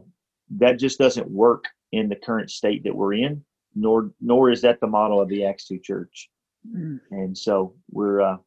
that 0.57 0.77
just 0.79 0.99
doesn't 0.99 1.29
work 1.29 1.65
in 1.97 2.09
the 2.09 2.21
current 2.27 2.49
state 2.59 2.83
that 2.83 2.95
we're 2.95 3.15
in. 3.15 3.43
Nor 3.77 4.11
nor 4.21 4.51
is 4.51 4.61
that 4.61 4.79
the 4.79 4.87
model 4.87 5.19
of 5.21 5.27
the 5.29 5.45
Acts 5.45 5.67
two 5.67 5.79
Church. 5.79 6.29
Mm. 6.65 6.99
And 7.11 7.37
so 7.45 7.75
we're 7.91 8.21
uh, 8.21 8.37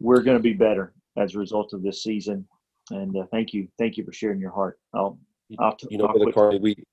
we're 0.00 0.22
going 0.22 0.38
to 0.38 0.42
be 0.42 0.54
better 0.54 0.94
as 1.16 1.34
a 1.34 1.38
result 1.38 1.72
of 1.74 1.82
this 1.82 2.02
season. 2.02 2.46
And 2.90 3.14
uh, 3.14 3.26
thank 3.30 3.52
you, 3.52 3.68
thank 3.78 3.98
you 3.98 4.04
for 4.04 4.12
sharing 4.12 4.40
your 4.40 4.54
heart. 4.58 4.80
I'll, 4.94 5.18
I'll 5.58 5.76
t- 5.76 5.88
you 5.90 5.98
know, 5.98 6.08
Brother 6.08 6.32
Carney, 6.32 6.58
we 6.58 6.84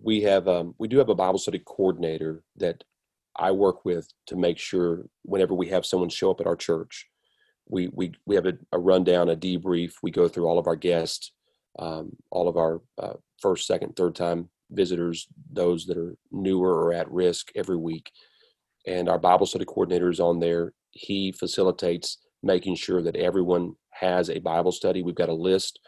we 0.00 0.22
have 0.22 0.46
um, 0.46 0.74
we 0.78 0.86
do 0.86 0.98
have 0.98 1.08
a 1.08 1.14
Bible 1.14 1.40
study 1.40 1.60
coordinator 1.64 2.44
that 2.58 2.84
I 3.34 3.50
work 3.50 3.84
with 3.84 4.06
to 4.26 4.36
make 4.36 4.58
sure 4.58 5.06
whenever 5.22 5.54
we 5.54 5.68
have 5.70 5.84
someone 5.84 6.08
show 6.08 6.30
up 6.30 6.40
at 6.40 6.46
our 6.46 6.56
church, 6.56 7.08
we 7.68 7.88
we 7.88 8.12
we 8.26 8.36
have 8.36 8.46
a, 8.46 8.54
a 8.70 8.78
rundown, 8.78 9.28
a 9.28 9.36
debrief. 9.36 9.94
We 10.04 10.12
go 10.12 10.28
through 10.28 10.46
all 10.46 10.60
of 10.60 10.68
our 10.68 10.76
guests, 10.76 11.32
um, 11.80 12.14
all 12.30 12.46
of 12.46 12.56
our 12.56 12.80
uh, 12.96 13.14
first, 13.40 13.66
second, 13.66 13.96
third 13.96 14.14
time 14.14 14.50
visitors, 14.74 15.26
those 15.52 15.86
that 15.86 15.96
are 15.96 16.16
newer 16.30 16.84
or 16.84 16.92
at 16.92 17.10
risk 17.10 17.50
every 17.54 17.76
week, 17.76 18.10
and 18.86 19.08
our 19.08 19.18
Bible 19.18 19.46
study 19.46 19.64
coordinator 19.64 20.10
is 20.10 20.20
on 20.20 20.40
there. 20.40 20.72
He 20.90 21.32
facilitates 21.32 22.18
making 22.42 22.76
sure 22.76 23.02
that 23.02 23.16
everyone 23.16 23.74
has 23.90 24.28
a 24.28 24.38
Bible 24.38 24.72
study. 24.72 25.02
We've 25.02 25.14
got 25.14 25.28
a 25.28 25.34
list 25.34 25.80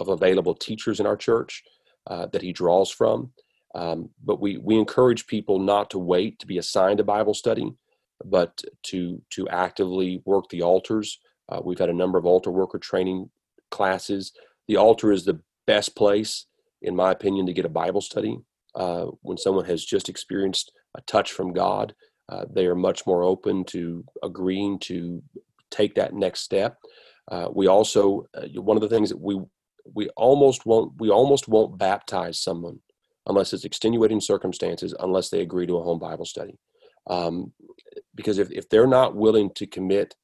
of 0.00 0.08
available 0.08 0.54
teachers 0.54 1.00
in 1.00 1.06
our 1.06 1.16
church 1.16 1.62
uh, 2.06 2.26
that 2.32 2.42
he 2.42 2.52
draws 2.52 2.90
from. 2.90 3.32
Um, 3.74 4.10
but 4.24 4.40
we, 4.40 4.58
we 4.58 4.76
encourage 4.76 5.26
people 5.26 5.58
not 5.58 5.90
to 5.90 5.98
wait 5.98 6.38
to 6.40 6.46
be 6.46 6.58
assigned 6.58 7.00
a 7.00 7.04
Bible 7.04 7.34
study, 7.34 7.72
but 8.24 8.62
to, 8.84 9.22
to 9.30 9.48
actively 9.48 10.22
work 10.24 10.48
the 10.50 10.62
altars. 10.62 11.18
Uh, 11.48 11.60
we've 11.64 11.78
had 11.78 11.88
a 11.88 11.94
number 11.94 12.18
of 12.18 12.26
altar 12.26 12.50
worker 12.50 12.78
training 12.78 13.30
classes. 13.70 14.32
The 14.68 14.76
altar 14.76 15.12
is 15.12 15.24
the 15.24 15.40
best 15.66 15.96
place, 15.96 16.46
in 16.82 16.96
my 16.96 17.10
opinion, 17.10 17.46
to 17.46 17.52
get 17.52 17.64
a 17.64 17.70
Bible 17.70 18.00
study. 18.00 18.38
Uh, 18.74 19.06
when 19.20 19.36
someone 19.36 19.64
has 19.66 19.84
just 19.84 20.08
experienced 20.08 20.72
a 20.96 21.00
touch 21.02 21.32
from 21.32 21.52
God, 21.52 21.94
uh, 22.28 22.44
they 22.50 22.66
are 22.66 22.74
much 22.74 23.06
more 23.06 23.22
open 23.22 23.64
to 23.64 24.04
agreeing 24.22 24.78
to 24.80 25.22
take 25.70 25.94
that 25.94 26.14
next 26.14 26.40
step. 26.40 26.78
Uh, 27.30 27.48
we 27.52 27.66
also 27.66 28.26
uh, 28.34 28.46
one 28.60 28.76
of 28.76 28.82
the 28.82 28.88
things 28.88 29.10
that 29.10 29.20
we 29.20 29.40
we 29.94 30.08
almost 30.10 30.64
won't 30.64 30.92
we 30.98 31.10
almost 31.10 31.48
won't 31.48 31.78
baptize 31.78 32.38
someone 32.38 32.78
unless 33.26 33.52
it's 33.52 33.64
extenuating 33.64 34.20
circumstances 34.20 34.94
unless 35.00 35.28
they 35.28 35.40
agree 35.40 35.66
to 35.66 35.76
a 35.76 35.82
home 35.82 35.98
Bible 35.98 36.24
study. 36.24 36.58
Um, 37.08 37.52
because 38.14 38.38
if, 38.38 38.50
if 38.50 38.68
they're 38.68 38.86
not 38.86 39.16
willing 39.16 39.50
to 39.54 39.66
commit 39.66 40.14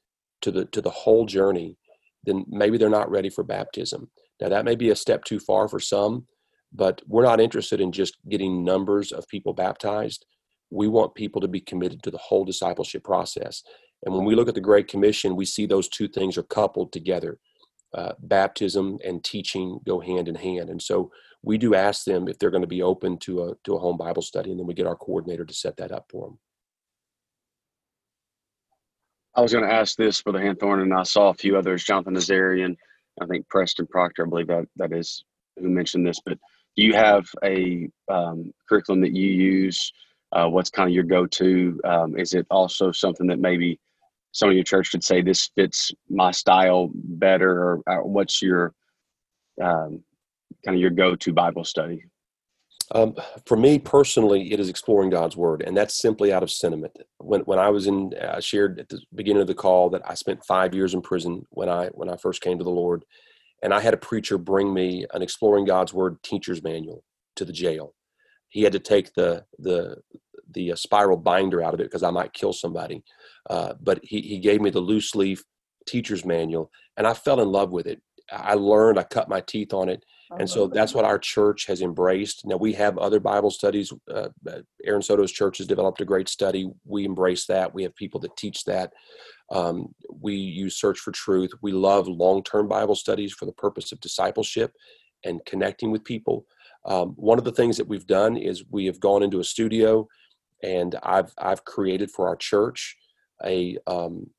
to 0.42 0.50
the 0.50 0.64
to 0.66 0.80
the 0.80 0.90
whole 0.90 1.26
journey, 1.26 1.76
then 2.24 2.44
maybe 2.48 2.78
they're 2.78 2.88
not 2.88 3.10
ready 3.10 3.30
for 3.30 3.44
baptism. 3.44 4.10
Now 4.40 4.48
that 4.48 4.64
may 4.64 4.76
be 4.76 4.90
a 4.90 4.96
step 4.96 5.24
too 5.24 5.40
far 5.40 5.68
for 5.68 5.80
some, 5.80 6.26
but 6.72 7.02
we're 7.06 7.24
not 7.24 7.40
interested 7.40 7.80
in 7.80 7.92
just 7.92 8.16
getting 8.28 8.64
numbers 8.64 9.12
of 9.12 9.28
people 9.28 9.52
baptized. 9.52 10.26
We 10.70 10.88
want 10.88 11.14
people 11.14 11.40
to 11.40 11.48
be 11.48 11.60
committed 11.60 12.02
to 12.02 12.10
the 12.10 12.18
whole 12.18 12.44
discipleship 12.44 13.04
process. 13.04 13.62
And 14.04 14.14
when 14.14 14.24
we 14.24 14.34
look 14.34 14.48
at 14.48 14.54
the 14.54 14.60
Great 14.60 14.88
Commission, 14.88 15.36
we 15.36 15.44
see 15.44 15.66
those 15.66 15.88
two 15.88 16.08
things 16.08 16.36
are 16.36 16.42
coupled 16.44 16.92
together. 16.92 17.38
Uh, 17.94 18.12
baptism 18.20 18.98
and 19.02 19.24
teaching 19.24 19.80
go 19.86 19.98
hand 19.98 20.28
in 20.28 20.34
hand. 20.34 20.68
And 20.68 20.80
so 20.80 21.10
we 21.42 21.56
do 21.56 21.74
ask 21.74 22.04
them 22.04 22.28
if 22.28 22.38
they're 22.38 22.50
going 22.50 22.62
to 22.62 22.66
be 22.66 22.82
open 22.82 23.16
to 23.20 23.44
a 23.44 23.54
to 23.64 23.76
a 23.76 23.78
home 23.78 23.96
Bible 23.96 24.20
study, 24.20 24.50
and 24.50 24.60
then 24.60 24.66
we 24.66 24.74
get 24.74 24.86
our 24.86 24.94
coordinator 24.94 25.46
to 25.46 25.54
set 25.54 25.78
that 25.78 25.90
up 25.90 26.04
for 26.10 26.26
them. 26.26 26.38
I 29.34 29.40
was 29.40 29.52
going 29.52 29.64
to 29.64 29.72
ask 29.72 29.96
this 29.96 30.20
for 30.20 30.32
the 30.32 30.38
Hanthorn, 30.38 30.82
and 30.82 30.92
I 30.92 31.04
saw 31.04 31.30
a 31.30 31.34
few 31.34 31.56
others, 31.56 31.84
Jonathan 31.84 32.14
Nazarian, 32.14 32.76
I 33.20 33.26
think 33.26 33.48
Preston 33.48 33.86
Proctor, 33.86 34.26
I 34.26 34.28
believe 34.28 34.48
that 34.48 34.66
that 34.76 34.92
is 34.92 35.24
who 35.58 35.68
mentioned 35.68 36.06
this. 36.06 36.20
But 36.24 36.38
do 36.78 36.84
you 36.84 36.94
have 36.94 37.28
a 37.42 37.90
um, 38.08 38.52
curriculum 38.68 39.00
that 39.00 39.12
you 39.12 39.28
use? 39.28 39.92
Uh, 40.30 40.46
what's 40.46 40.70
kind 40.70 40.88
of 40.88 40.94
your 40.94 41.02
go-to? 41.02 41.80
Um, 41.82 42.16
is 42.16 42.34
it 42.34 42.46
also 42.52 42.92
something 42.92 43.26
that 43.26 43.40
maybe 43.40 43.80
some 44.30 44.48
of 44.48 44.54
your 44.54 44.62
church 44.62 44.92
could 44.92 45.02
say 45.02 45.20
this 45.20 45.50
fits 45.56 45.90
my 46.08 46.30
style 46.30 46.88
better, 46.94 47.50
or, 47.50 47.82
or 47.88 48.04
what's 48.04 48.40
your 48.40 48.74
um, 49.60 50.04
kind 50.64 50.76
of 50.76 50.80
your 50.80 50.90
go-to 50.90 51.32
Bible 51.32 51.64
study? 51.64 52.04
Um, 52.94 53.16
for 53.44 53.56
me 53.56 53.80
personally, 53.80 54.52
it 54.52 54.60
is 54.60 54.68
exploring 54.68 55.10
God's 55.10 55.36
Word, 55.36 55.64
and 55.66 55.76
that's 55.76 55.98
simply 55.98 56.32
out 56.32 56.44
of 56.44 56.50
sentiment. 56.50 56.96
When 57.18 57.40
when 57.40 57.58
I 57.58 57.70
was 57.70 57.88
in, 57.88 58.14
I 58.22 58.38
shared 58.38 58.78
at 58.78 58.88
the 58.88 59.00
beginning 59.16 59.42
of 59.42 59.48
the 59.48 59.54
call 59.54 59.90
that 59.90 60.08
I 60.08 60.14
spent 60.14 60.44
five 60.44 60.74
years 60.74 60.94
in 60.94 61.02
prison 61.02 61.44
when 61.50 61.68
I 61.68 61.88
when 61.88 62.08
I 62.08 62.16
first 62.16 62.40
came 62.40 62.56
to 62.56 62.64
the 62.64 62.70
Lord, 62.70 63.04
and 63.62 63.74
I 63.74 63.80
had 63.80 63.94
a 63.94 63.98
preacher 63.98 64.38
bring 64.38 64.72
me 64.72 65.06
an 65.12 65.22
Exploring 65.22 65.64
God's 65.64 65.92
Word 65.92 66.22
teacher's 66.22 66.62
manual 66.62 67.04
to 67.36 67.44
the 67.44 67.52
jail. 67.52 67.94
He 68.48 68.62
had 68.62 68.72
to 68.72 68.78
take 68.78 69.14
the 69.14 69.44
the 69.58 69.98
the 70.50 70.72
uh, 70.72 70.76
spiral 70.76 71.18
binder 71.18 71.62
out 71.62 71.74
of 71.74 71.80
it 71.80 71.84
because 71.84 72.02
I 72.02 72.10
might 72.10 72.32
kill 72.32 72.52
somebody, 72.52 73.02
uh, 73.50 73.74
but 73.80 74.00
he 74.02 74.20
he 74.20 74.38
gave 74.38 74.60
me 74.60 74.70
the 74.70 74.80
loose 74.80 75.14
leaf 75.14 75.42
teacher's 75.86 76.24
manual, 76.24 76.70
and 76.96 77.06
I 77.06 77.14
fell 77.14 77.40
in 77.40 77.48
love 77.48 77.72
with 77.72 77.86
it. 77.86 78.00
I 78.30 78.54
learned, 78.54 78.98
I 78.98 79.04
cut 79.04 79.28
my 79.28 79.40
teeth 79.40 79.72
on 79.72 79.88
it, 79.88 80.04
and 80.38 80.48
so 80.48 80.66
that's 80.66 80.94
what 80.94 81.06
our 81.06 81.18
church 81.18 81.66
has 81.66 81.80
embraced. 81.80 82.42
Now 82.44 82.56
we 82.56 82.74
have 82.74 82.98
other 82.98 83.20
Bible 83.20 83.50
studies. 83.50 83.92
Uh, 84.10 84.28
uh, 84.46 84.60
Aaron 84.84 85.02
Soto's 85.02 85.32
church 85.32 85.58
has 85.58 85.66
developed 85.66 86.00
a 86.00 86.04
great 86.04 86.28
study. 86.28 86.70
We 86.84 87.04
embrace 87.04 87.46
that. 87.46 87.74
We 87.74 87.82
have 87.84 87.94
people 87.94 88.20
that 88.20 88.36
teach 88.36 88.64
that. 88.64 88.92
Um, 89.50 89.94
we 90.10 90.34
use 90.34 90.76
Search 90.76 90.98
for 90.98 91.12
Truth. 91.12 91.50
We 91.62 91.72
love 91.72 92.06
long-term 92.06 92.68
Bible 92.68 92.94
studies 92.94 93.32
for 93.32 93.46
the 93.46 93.52
purpose 93.52 93.92
of 93.92 94.00
discipleship 94.00 94.72
and 95.24 95.44
connecting 95.46 95.90
with 95.90 96.04
people. 96.04 96.46
Um, 96.84 97.10
one 97.16 97.38
of 97.38 97.44
the 97.44 97.52
things 97.52 97.76
that 97.76 97.88
we've 97.88 98.06
done 98.06 98.36
is 98.36 98.64
we 98.70 98.86
have 98.86 99.00
gone 99.00 99.22
into 99.22 99.40
a 99.40 99.44
studio, 99.44 100.08
and 100.62 100.96
I've 101.02 101.32
I've 101.38 101.64
created 101.64 102.10
for 102.10 102.28
our 102.28 102.36
church 102.36 102.96
a 103.44 103.78
um, 103.86 104.30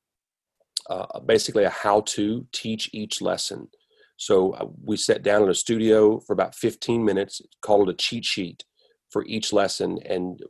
uh, 0.88 1.20
basically 1.20 1.64
a 1.64 1.70
how 1.70 2.00
to 2.02 2.46
teach 2.52 2.90
each 2.92 3.20
lesson. 3.20 3.68
So 4.16 4.52
uh, 4.52 4.66
we 4.84 4.96
sat 4.96 5.22
down 5.22 5.42
in 5.42 5.48
a 5.48 5.54
studio 5.54 6.20
for 6.20 6.32
about 6.32 6.54
15 6.54 7.04
minutes, 7.04 7.40
called 7.62 7.88
it 7.88 7.92
a 7.92 7.96
cheat 7.96 8.24
sheet 8.24 8.64
for 9.10 9.24
each 9.24 9.52
lesson 9.52 9.98
and 10.04 10.40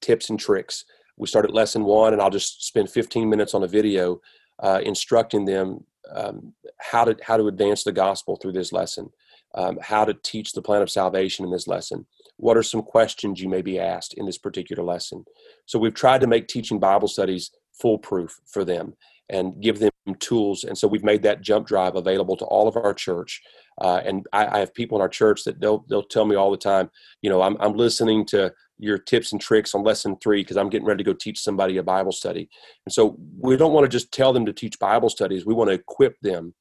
tips 0.00 0.28
and 0.28 0.38
tricks. 0.38 0.84
We 1.16 1.26
start 1.26 1.44
at 1.44 1.54
lesson 1.54 1.84
one, 1.84 2.12
and 2.12 2.22
I'll 2.22 2.30
just 2.30 2.64
spend 2.64 2.90
15 2.90 3.28
minutes 3.28 3.54
on 3.54 3.62
a 3.62 3.68
video 3.68 4.20
uh, 4.60 4.80
instructing 4.82 5.44
them 5.44 5.84
um, 6.14 6.52
how 6.78 7.04
to 7.04 7.16
how 7.22 7.36
to 7.36 7.48
advance 7.48 7.84
the 7.84 7.92
gospel 7.92 8.36
through 8.36 8.52
this 8.52 8.72
lesson, 8.72 9.10
um, 9.54 9.78
how 9.80 10.04
to 10.04 10.14
teach 10.14 10.52
the 10.52 10.62
plan 10.62 10.82
of 10.82 10.90
salvation 10.90 11.44
in 11.44 11.50
this 11.50 11.66
lesson. 11.66 12.06
What 12.36 12.56
are 12.56 12.62
some 12.62 12.82
questions 12.82 13.40
you 13.40 13.48
may 13.48 13.62
be 13.62 13.78
asked 13.78 14.14
in 14.14 14.26
this 14.26 14.38
particular 14.38 14.82
lesson? 14.82 15.24
So 15.66 15.78
we've 15.78 15.94
tried 15.94 16.22
to 16.22 16.26
make 16.26 16.48
teaching 16.48 16.80
Bible 16.80 17.08
studies 17.08 17.50
foolproof 17.72 18.40
for 18.46 18.64
them 18.64 18.94
and 19.28 19.60
give 19.60 19.78
them 19.78 19.90
tools. 20.18 20.64
And 20.64 20.76
so 20.76 20.88
we've 20.88 21.04
made 21.04 21.22
that 21.22 21.40
jump 21.40 21.66
drive 21.66 21.94
available 21.94 22.36
to 22.36 22.44
all 22.46 22.68
of 22.68 22.76
our 22.76 22.92
church. 22.92 23.40
Uh, 23.80 24.00
and 24.04 24.26
I, 24.32 24.56
I, 24.56 24.58
have 24.58 24.74
people 24.74 24.98
in 24.98 25.02
our 25.02 25.08
church 25.08 25.44
that 25.44 25.60
they'll 25.60 25.84
they'll 25.88 26.02
tell 26.02 26.26
me 26.26 26.36
all 26.36 26.50
the 26.50 26.56
time, 26.56 26.90
you 27.22 27.30
know, 27.30 27.40
I'm 27.40 27.56
I'm 27.60 27.74
listening 27.74 28.26
to 28.26 28.52
your 28.82 28.98
tips 28.98 29.30
and 29.30 29.40
tricks 29.40 29.76
on 29.76 29.84
lesson 29.84 30.16
three 30.20 30.40
because 30.42 30.56
I'm 30.56 30.68
getting 30.68 30.86
ready 30.86 31.04
to 31.04 31.10
go 31.10 31.14
teach 31.14 31.38
somebody 31.38 31.76
a 31.76 31.84
Bible 31.84 32.10
study. 32.10 32.50
And 32.84 32.92
so 32.92 33.16
we 33.38 33.56
don't 33.56 33.72
want 33.72 33.84
to 33.84 33.88
just 33.88 34.12
tell 34.12 34.32
them 34.32 34.44
to 34.46 34.52
teach 34.52 34.78
Bible 34.80 35.08
studies. 35.08 35.46
We 35.46 35.54
want 35.54 35.68
to 35.70 35.74
equip 35.74 36.18
them 36.20 36.52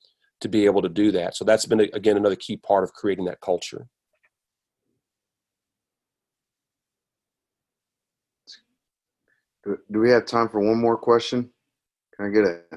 to 0.41 0.47
be 0.47 0.65
able 0.65 0.83
to 0.83 0.89
do 0.89 1.11
that. 1.13 1.35
So 1.35 1.43
that's 1.43 1.65
been 1.65 1.79
again 1.79 2.17
another 2.17 2.35
key 2.35 2.57
part 2.57 2.83
of 2.83 2.93
creating 2.93 3.25
that 3.25 3.41
culture. 3.41 3.87
Do 9.65 9.99
we 9.99 10.11
have 10.11 10.25
time 10.25 10.47
for 10.47 10.59
one 10.59 10.79
more 10.79 10.97
question? 10.97 11.49
Can 12.15 12.27
I 12.27 12.29
get 12.29 12.45
it? 12.45 12.67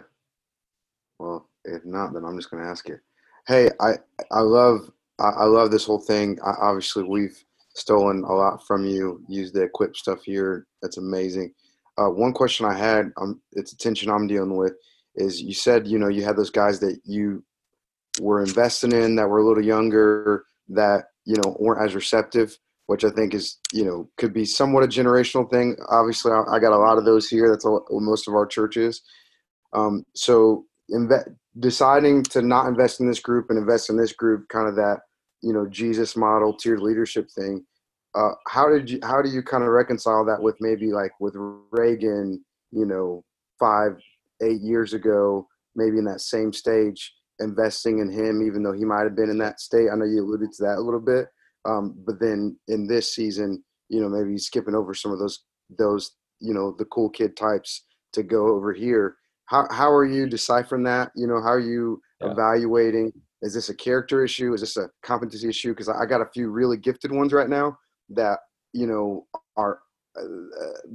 Well, 1.19 1.49
if 1.65 1.85
not, 1.85 2.15
then 2.15 2.25
I'm 2.25 2.37
just 2.37 2.51
going 2.51 2.63
to 2.63 2.69
ask 2.69 2.89
it. 2.89 3.01
Hey, 3.47 3.71
I 3.79 3.93
I 4.31 4.41
love 4.41 4.91
I 5.19 5.45
love 5.45 5.71
this 5.71 5.85
whole 5.85 6.01
thing. 6.01 6.39
I, 6.43 6.53
obviously, 6.61 7.05
we've 7.05 7.45
stolen 7.75 8.25
a 8.25 8.33
lot 8.33 8.67
from 8.67 8.85
you. 8.85 9.23
Used 9.29 9.55
the 9.55 9.63
equip 9.63 9.97
stuff 9.97 10.23
here. 10.25 10.67
That's 10.83 10.99
amazing. 10.99 11.53
Uh, 11.97 12.09
one 12.09 12.33
question 12.33 12.67
I 12.67 12.77
had, 12.77 13.13
um, 13.21 13.41
it's 13.53 13.73
a 13.73 13.77
tension 13.77 14.11
I'm 14.11 14.27
dealing 14.27 14.57
with, 14.57 14.75
is 15.17 15.41
you 15.41 15.55
said 15.55 15.87
you 15.87 15.99
know 15.99 16.09
you 16.09 16.25
had 16.25 16.37
those 16.37 16.51
guys 16.51 16.81
that 16.81 16.99
you 17.05 17.45
were 18.21 18.43
investing 18.43 18.93
in 18.93 19.17
that 19.17 19.29
were 19.29 19.39
a 19.39 19.47
little 19.47 19.65
younger 19.65 20.45
that 20.69 21.05
you 21.25 21.37
know 21.37 21.57
weren't 21.61 21.85
as 21.85 21.95
receptive 21.95 22.57
which 22.87 23.05
I 23.05 23.11
think 23.11 23.35
is, 23.35 23.59
you 23.73 23.85
know, 23.85 24.09
could 24.17 24.33
be 24.33 24.45
somewhat 24.45 24.85
a 24.85 24.89
generational 24.89 25.51
thing. 25.51 25.77
Obviously, 25.89 26.33
I, 26.33 26.43
I 26.51 26.59
got 26.59 26.73
a 26.73 26.79
lot 26.79 26.99
of 26.99 27.05
those 27.05 27.29
here. 27.29 27.49
That's 27.51 27.65
what 27.65 27.85
most 27.91 28.29
of 28.29 28.35
our 28.35 28.47
churches. 28.47 29.03
Um, 29.73 30.05
so, 30.15 30.67
inve- 30.91 31.35
deciding 31.59 32.25
to 32.25 32.43
not 32.43 32.67
invest 32.67 33.01
in 33.01 33.09
this 33.09 33.21
group 33.21 33.47
and 33.49 33.59
invest 33.59 33.89
in 33.91 33.97
this 33.97 34.13
group, 34.13 34.49
kind 34.49 34.69
of 34.69 34.77
that, 34.77 35.01
you 35.45 35.53
know, 35.53 35.67
Jesus 35.69 36.17
model 36.17 36.55
tiered 36.55 36.81
leadership 36.81 37.29
thing. 37.31 37.65
Uh, 38.15 38.33
how 38.47 38.69
did 38.69 38.91
you? 38.91 38.99
How 39.03 39.23
do 39.23 39.29
you 39.29 39.43
kind 39.43 39.63
of 39.63 39.71
reconcile 39.71 40.25
that 40.25 40.41
with 40.41 40.57
maybe 40.61 40.93
like 40.93 41.13
with 41.21 41.35
Reagan? 41.71 42.45
You 42.73 42.87
know, 42.87 43.25
five, 43.59 43.99
eight 44.43 44.61
years 44.61 44.95
ago, 44.95 45.47
maybe 45.77 45.99
in 45.99 46.05
that 46.05 46.21
same 46.21 46.53
stage, 46.53 47.13
investing 47.39 48.01
in 48.01 48.11
him, 48.11 48.43
even 48.47 48.63
though 48.63 48.73
he 48.73 48.85
might 48.85 49.05
have 49.05 49.17
been 49.17 49.31
in 49.31 49.39
that 49.39 49.61
state. 49.61 49.89
I 49.93 49.97
know 49.97 50.05
you 50.05 50.25
alluded 50.25 50.53
to 50.53 50.63
that 50.65 50.79
a 50.79 50.81
little 50.81 51.01
bit 51.01 51.29
um, 51.65 51.95
but 52.07 52.21
then 52.21 52.57
in 52.69 52.87
this 52.87 53.15
season, 53.15 53.63
you 53.89 54.01
know, 54.01 54.09
maybe 54.09 54.39
skipping 54.39 54.75
over 54.75 54.95
some 54.95 55.13
of 55.13 55.19
those 55.19 55.45
those 55.79 56.13
you 56.41 56.53
know 56.53 56.75
the 56.79 56.85
cool 56.87 57.09
kid 57.09 57.37
types 57.37 57.85
to 58.13 58.23
go 58.23 58.49
over 58.49 58.73
here. 58.73 59.17
How 59.47 59.67
how 59.71 59.91
are 59.91 60.05
you 60.05 60.27
deciphering 60.27 60.85
that? 60.85 61.11
You 61.15 61.27
know, 61.27 61.41
how 61.41 61.53
are 61.53 61.61
you 61.61 62.01
yeah. 62.21 62.33
evaluating? 62.33 63.13
Is 63.45 63.53
this 63.53 63.69
a 63.69 63.75
character 63.75 64.25
issue? 64.25 64.55
Is 64.55 64.63
this 64.63 64.79
a 64.79 64.89
competency 65.03 65.49
issue? 65.49 65.73
Because 65.73 65.91
I 65.91 66.07
got 66.07 66.23
a 66.23 66.31
few 66.33 66.49
really 66.51 66.79
gifted 66.79 67.13
ones 67.13 67.33
right 67.33 67.49
now 67.49 67.77
that 68.09 68.39
you 68.73 68.87
know 68.87 69.27
are 69.57 69.81
uh, 70.19 70.23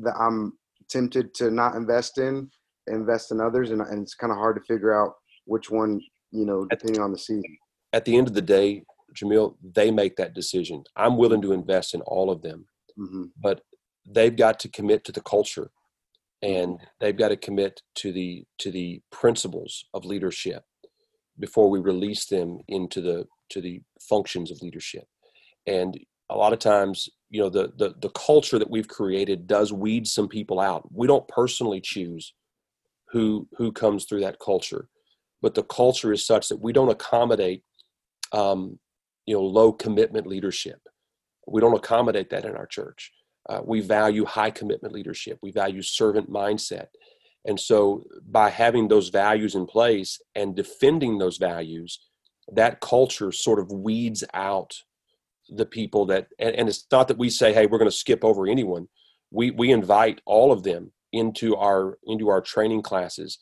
that 0.01 0.15
I'm 0.19 0.53
tempted 0.89 1.35
to 1.35 1.51
not 1.51 1.75
invest 1.75 2.17
in, 2.17 2.49
invest 2.87 3.31
in 3.31 3.39
others, 3.39 3.69
and, 3.69 3.81
and 3.81 4.01
it's 4.01 4.15
kind 4.15 4.31
of 4.31 4.37
hard 4.37 4.55
to 4.55 4.63
figure 4.63 4.99
out 4.99 5.13
which 5.45 5.69
one 5.69 6.01
you 6.31 6.45
know 6.45 6.65
depending 6.65 7.01
on 7.01 7.11
the 7.11 7.19
season. 7.19 7.57
At 7.93 8.05
the 8.05 8.17
end 8.17 8.27
of 8.27 8.33
the 8.33 8.41
day, 8.41 8.83
Jamil, 9.13 9.55
they 9.61 9.91
make 9.91 10.15
that 10.15 10.33
decision. 10.33 10.83
I'm 10.95 11.17
willing 11.17 11.43
to 11.43 11.51
invest 11.51 11.93
in 11.93 12.01
all 12.01 12.31
of 12.31 12.41
them, 12.41 12.65
mm-hmm. 12.97 13.25
but 13.39 13.61
they've 14.07 14.35
got 14.35 14.59
to 14.61 14.69
commit 14.69 15.03
to 15.05 15.11
the 15.11 15.21
culture 15.21 15.69
and 16.41 16.73
mm-hmm. 16.73 16.83
they've 16.99 17.17
got 17.17 17.29
to 17.29 17.37
commit 17.37 17.81
to 17.95 18.11
the 18.11 18.43
to 18.57 18.71
the 18.71 19.01
principles 19.11 19.85
of 19.93 20.05
leadership 20.05 20.63
before 21.39 21.69
we 21.69 21.79
release 21.79 22.25
them 22.25 22.59
into 22.67 23.01
the 23.01 23.25
to 23.49 23.61
the 23.61 23.81
functions 24.01 24.51
of 24.51 24.61
leadership. 24.61 25.05
And 25.65 25.97
a 26.29 26.35
lot 26.35 26.53
of 26.53 26.59
times 26.59 27.09
you 27.29 27.41
know 27.41 27.49
the 27.49 27.71
the, 27.77 27.95
the 28.01 28.09
culture 28.09 28.59
that 28.59 28.69
we've 28.69 28.87
created 28.87 29.47
does 29.47 29.73
weed 29.73 30.07
some 30.07 30.27
people 30.27 30.59
out. 30.59 30.87
We 30.91 31.07
don't 31.07 31.27
personally 31.27 31.81
choose 31.81 32.33
who 33.11 33.47
who 33.57 33.71
comes 33.71 34.05
through 34.05 34.21
that 34.21 34.39
culture 34.39 34.87
but 35.41 35.55
the 35.55 35.63
culture 35.63 36.11
is 36.11 36.25
such 36.25 36.49
that 36.49 36.59
we 36.61 36.73
don't 36.73 36.89
accommodate 36.89 37.63
um, 38.31 38.77
you 39.25 39.35
know 39.35 39.41
low 39.41 39.71
commitment 39.71 40.27
leadership. 40.27 40.79
We 41.47 41.61
don't 41.61 41.77
accommodate 41.77 42.29
that 42.31 42.45
in 42.45 42.55
our 42.55 42.67
church. 42.67 43.11
Uh, 43.47 43.61
we 43.63 43.81
value 43.81 44.25
high 44.25 44.51
commitment 44.51 44.93
leadership. 44.93 45.39
We 45.41 45.51
value 45.51 45.81
servant 45.81 46.29
mindset 46.29 46.87
and 47.45 47.59
so 47.59 48.03
by 48.29 48.49
having 48.49 48.87
those 48.87 49.09
values 49.09 49.55
in 49.55 49.65
place 49.65 50.19
and 50.35 50.55
defending 50.55 51.17
those 51.17 51.37
values 51.37 51.99
that 52.53 52.81
culture 52.81 53.31
sort 53.31 53.59
of 53.59 53.71
weeds 53.71 54.23
out 54.33 54.73
the 55.49 55.65
people 55.65 56.05
that 56.05 56.27
and, 56.39 56.55
and 56.55 56.69
it's 56.69 56.85
not 56.91 57.07
that 57.07 57.17
we 57.17 57.29
say 57.29 57.53
hey 57.53 57.65
we're 57.65 57.77
going 57.77 57.89
to 57.89 57.95
skip 57.95 58.23
over 58.23 58.47
anyone. 58.47 58.87
We 59.31 59.51
we 59.51 59.71
invite 59.71 60.21
all 60.25 60.51
of 60.51 60.63
them 60.63 60.91
into 61.11 61.55
our 61.55 61.97
into 62.05 62.29
our 62.29 62.41
training 62.41 62.81
classes. 62.81 63.39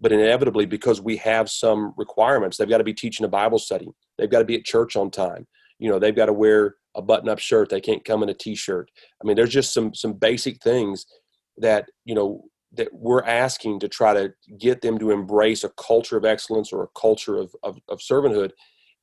But 0.00 0.12
inevitably 0.12 0.66
because 0.66 1.00
we 1.00 1.16
have 1.16 1.50
some 1.50 1.92
requirements 1.96 2.56
they've 2.56 2.68
got 2.68 2.78
to 2.78 2.84
be 2.84 2.94
teaching 2.94 3.26
a 3.26 3.28
bible 3.28 3.58
study. 3.58 3.88
They've 4.16 4.30
got 4.30 4.38
to 4.40 4.44
be 4.44 4.54
at 4.54 4.64
church 4.64 4.94
on 4.96 5.10
time. 5.10 5.46
You 5.78 5.90
know 5.90 5.98
they've 5.98 6.14
got 6.14 6.26
to 6.26 6.32
wear 6.32 6.76
a 6.94 7.02
button 7.02 7.28
up 7.28 7.38
shirt. 7.38 7.70
They 7.70 7.80
can't 7.80 8.04
come 8.04 8.22
in 8.22 8.28
a 8.28 8.34
t-shirt. 8.34 8.90
I 9.22 9.26
mean 9.26 9.36
there's 9.36 9.50
just 9.50 9.72
some 9.72 9.94
some 9.94 10.12
basic 10.12 10.62
things 10.62 11.06
that 11.56 11.86
you 12.04 12.14
know 12.14 12.44
that 12.72 12.88
we're 12.92 13.24
asking 13.24 13.80
to 13.80 13.88
try 13.88 14.12
to 14.12 14.32
get 14.58 14.80
them 14.82 14.98
to 14.98 15.10
embrace 15.10 15.64
a 15.64 15.70
culture 15.70 16.16
of 16.16 16.24
excellence 16.24 16.72
or 16.72 16.82
a 16.82 17.00
culture 17.00 17.36
of, 17.36 17.54
of, 17.62 17.78
of 17.88 17.98
servanthood 17.98 18.50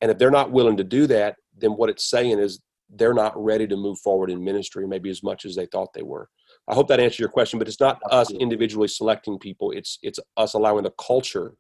and 0.02 0.12
if 0.12 0.18
they're 0.18 0.32
not 0.32 0.52
willing 0.52 0.78
to 0.78 0.84
do 0.84 1.08
that 1.08 1.36
then 1.58 1.72
what 1.72 1.90
it's 1.90 2.10
saying 2.10 2.38
is 2.40 2.60
they're 2.98 3.14
not 3.14 3.34
ready 3.36 3.66
to 3.66 3.76
move 3.76 3.98
forward 4.00 4.30
in 4.30 4.44
ministry 4.44 4.88
maybe 4.88 5.10
as 5.10 5.24
much 5.24 5.46
as 5.46 5.56
they 5.56 5.66
thought 5.66 5.94
they 5.94 6.04
were 6.04 6.30
I 6.68 6.74
hope 6.74 6.88
that 6.88 7.00
answers 7.00 7.20
your 7.20 7.30
question, 7.30 7.60
but 7.60 7.68
it's 7.68 7.80
not 7.80 8.02
us 8.10 8.32
individually 8.32 8.88
selecting 8.88 9.38
people. 9.38 9.72
It's 9.72 10.00
it's 10.02 10.20
us 10.36 10.56
allowing 10.56 10.84
the 10.84 10.92
culture 10.92 11.54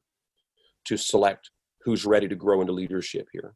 to 0.85 0.97
select 0.97 1.51
who's 1.83 2.05
ready 2.05 2.27
to 2.27 2.35
grow 2.35 2.61
into 2.61 2.73
leadership 2.73 3.27
here. 3.31 3.53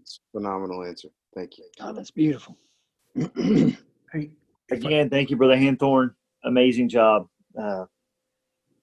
It's 0.00 0.20
phenomenal 0.32 0.84
answer. 0.84 1.08
Thank 1.34 1.58
you. 1.58 1.64
Oh, 1.80 1.92
that's 1.92 2.10
beautiful. 2.10 2.56
Again, 4.70 5.10
thank 5.10 5.30
you, 5.30 5.36
Brother 5.36 5.56
Hanthorn. 5.56 6.14
Amazing 6.44 6.88
job. 6.88 7.28
Uh, 7.60 7.84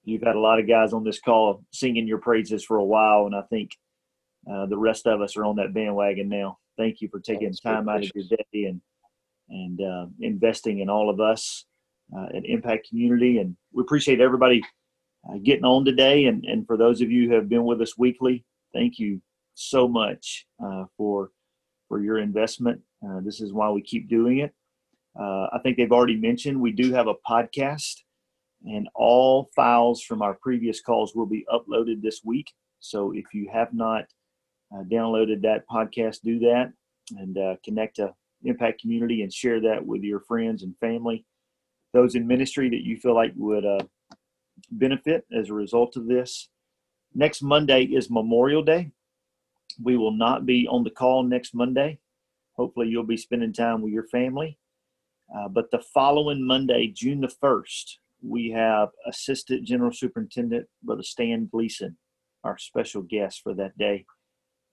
you've 0.04 0.24
had 0.24 0.36
a 0.36 0.40
lot 0.40 0.60
of 0.60 0.68
guys 0.68 0.94
on 0.94 1.04
this 1.04 1.20
call 1.20 1.64
singing 1.72 2.08
your 2.08 2.20
praises 2.20 2.64
for 2.64 2.78
a 2.78 2.84
while, 2.84 3.26
and 3.26 3.36
I 3.36 3.42
think 3.44 3.72
uh, 4.52 4.66
the 4.68 4.78
rest 4.78 5.08
of 5.08 5.22
us 5.22 5.38
are 5.38 5.46
on 5.46 5.56
that 5.58 5.74
bandwagon 5.74 6.30
now. 6.30 6.58
Thank 6.78 7.02
you 7.02 7.08
for 7.10 7.20
taking 7.20 7.54
time 7.54 7.88
out 7.90 8.04
of 8.04 8.12
your 8.14 8.26
day 8.26 8.66
and 8.66 8.82
and 9.50 9.82
uh, 9.82 10.06
investing 10.22 10.80
in 10.80 10.90
all 10.90 11.10
of 11.10 11.20
us 11.20 11.66
uh, 12.16 12.26
at 12.36 12.46
Impact 12.46 12.90
Community. 12.90 13.38
And 13.38 13.56
we 13.74 13.82
appreciate 13.82 14.20
everybody 14.20 14.64
uh, 15.30 15.38
getting 15.44 15.66
on 15.66 15.86
today. 15.86 16.26
And, 16.26 16.44
and 16.46 16.66
for 16.66 16.78
those 16.78 17.02
of 17.02 17.12
you 17.12 17.30
who 17.30 17.36
have 17.36 17.48
been 17.48 17.64
with 17.64 17.82
us 17.82 17.98
weekly, 17.98 18.44
thank 18.74 18.98
you 18.98 19.22
so 19.54 19.88
much 19.88 20.46
uh, 20.64 20.86
for 20.98 21.32
for 21.88 22.02
your 22.02 22.18
investment. 22.18 22.82
Uh, 23.08 23.20
this 23.22 23.40
is 23.40 23.54
why 23.54 23.70
we 23.70 23.82
keep 23.82 24.10
doing 24.10 24.40
it. 24.40 24.54
Uh, 25.18 25.48
I 25.54 25.60
think 25.62 25.78
they've 25.78 25.92
already 25.92 26.18
mentioned 26.18 26.60
we 26.60 26.72
do 26.72 26.92
have 26.94 27.08
a 27.08 27.14
podcast, 27.30 28.02
and 28.66 28.88
all 28.96 29.50
files 29.56 30.02
from 30.02 30.22
our 30.22 30.34
previous 30.34 30.82
calls 30.82 31.16
will 31.16 31.26
be 31.26 31.46
uploaded 31.54 32.02
this 32.02 32.22
week. 32.24 32.52
So 32.80 33.12
if 33.14 33.26
you 33.34 33.50
have 33.52 33.74
not 33.74 34.06
uh, 34.74 34.84
downloaded 34.84 35.42
that 35.44 35.68
podcast, 35.68 36.22
do 36.24 36.40
that 36.40 36.74
and 37.18 37.38
connect 37.64 37.98
to 37.98 38.14
Impact 38.44 38.82
Community 38.82 39.22
and 39.22 39.32
share 39.32 39.62
that 39.62 39.86
with 39.86 40.02
your 40.02 40.20
friends 40.22 40.64
and 40.64 40.76
family 40.80 41.26
those 41.96 42.16
in 42.16 42.28
ministry 42.28 42.70
that 42.70 42.84
you 42.84 42.98
feel 42.98 43.16
like 43.16 43.32
would 43.38 43.66
uh, 43.66 43.80
benefit 44.70 45.26
as 45.34 45.50
a 45.50 45.54
result 45.54 45.96
of 45.96 46.08
this. 46.08 46.50
Next 47.14 47.42
Monday 47.42 47.84
is 47.84 48.10
Memorial 48.10 48.62
Day. 48.62 48.92
We 49.82 49.96
will 49.96 50.12
not 50.12 50.46
be 50.46 50.68
on 50.68 50.84
the 50.84 50.90
call 50.90 51.24
next 51.24 51.56
Monday. 51.56 52.00
Hopefully, 52.58 52.90
you'll 52.90 53.04
be 53.04 53.16
spending 53.16 53.54
time 53.54 53.82
with 53.82 53.94
your 53.94 54.08
family. 54.08 54.58
Uh, 55.34 55.48
but 55.48 55.72
the 55.72 55.80
following 55.80 56.46
Monday, 56.46 56.88
June 56.88 57.22
the 57.22 57.28
1st, 57.28 57.96
we 58.28 58.50
have 58.52 58.90
Assistant 59.08 59.66
General 59.66 59.92
Superintendent 59.92 60.68
Brother 60.84 61.04
Stan 61.04 61.48
Gleason, 61.52 61.98
our 62.44 62.58
special 62.58 63.02
guest 63.02 63.42
for 63.44 63.54
that 63.54 63.78
day. 63.78 64.06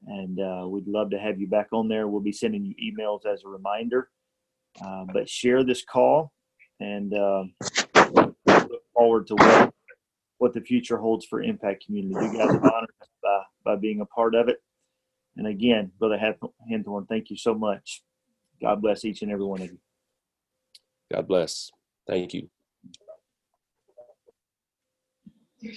And 0.07 0.41
uh, 0.41 0.67
we'd 0.69 0.89
love 0.89 1.11
to 1.11 1.19
have 1.19 1.39
you 1.39 1.47
back 1.47 1.69
on 1.73 1.89
there. 1.89 2.09
We'll 2.09 2.21
be 2.21 2.33
sending 2.33 2.65
you 2.65 2.75
emails 2.83 3.27
as 3.27 3.45
a 3.45 3.49
reminder. 3.49 4.09
Uh, 4.85 5.05
but 5.13 5.29
share 5.29 5.65
this 5.65 5.85
call 5.85 6.33
and 6.81 7.15
uh, 7.15 7.45
look 8.13 8.37
forward 8.95 9.27
to 9.29 9.35
what 9.35 9.75
what 10.39 10.55
the 10.55 10.61
future 10.61 10.97
holds 10.97 11.25
for 11.25 11.41
Impact 11.41 11.85
Community. 11.87 12.15
You 12.15 12.39
guys 12.39 12.51
have 12.51 12.65
honored 12.65 12.91
by, 13.23 13.43
by 13.65 13.77
being 13.77 14.01
a 14.01 14.07
part 14.07 14.35
of 14.35 14.49
it. 14.49 14.57
And 15.37 15.47
again, 15.47 15.93
Brother 16.01 16.19
Hanthorn, 16.69 17.07
thank 17.09 17.31
you 17.31 17.37
so 17.37 17.55
much. 17.55 18.03
God 18.61 18.83
bless 18.83 19.05
each 19.05 19.23
and 19.23 19.31
every 19.31 19.45
one 19.45 19.61
of 19.61 19.69
you. 19.69 19.79
God 21.13 21.29
bless. 21.29 21.71
Thank 22.09 22.35
you. 22.35 22.49
Thank 25.63 25.77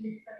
you. 0.00 0.37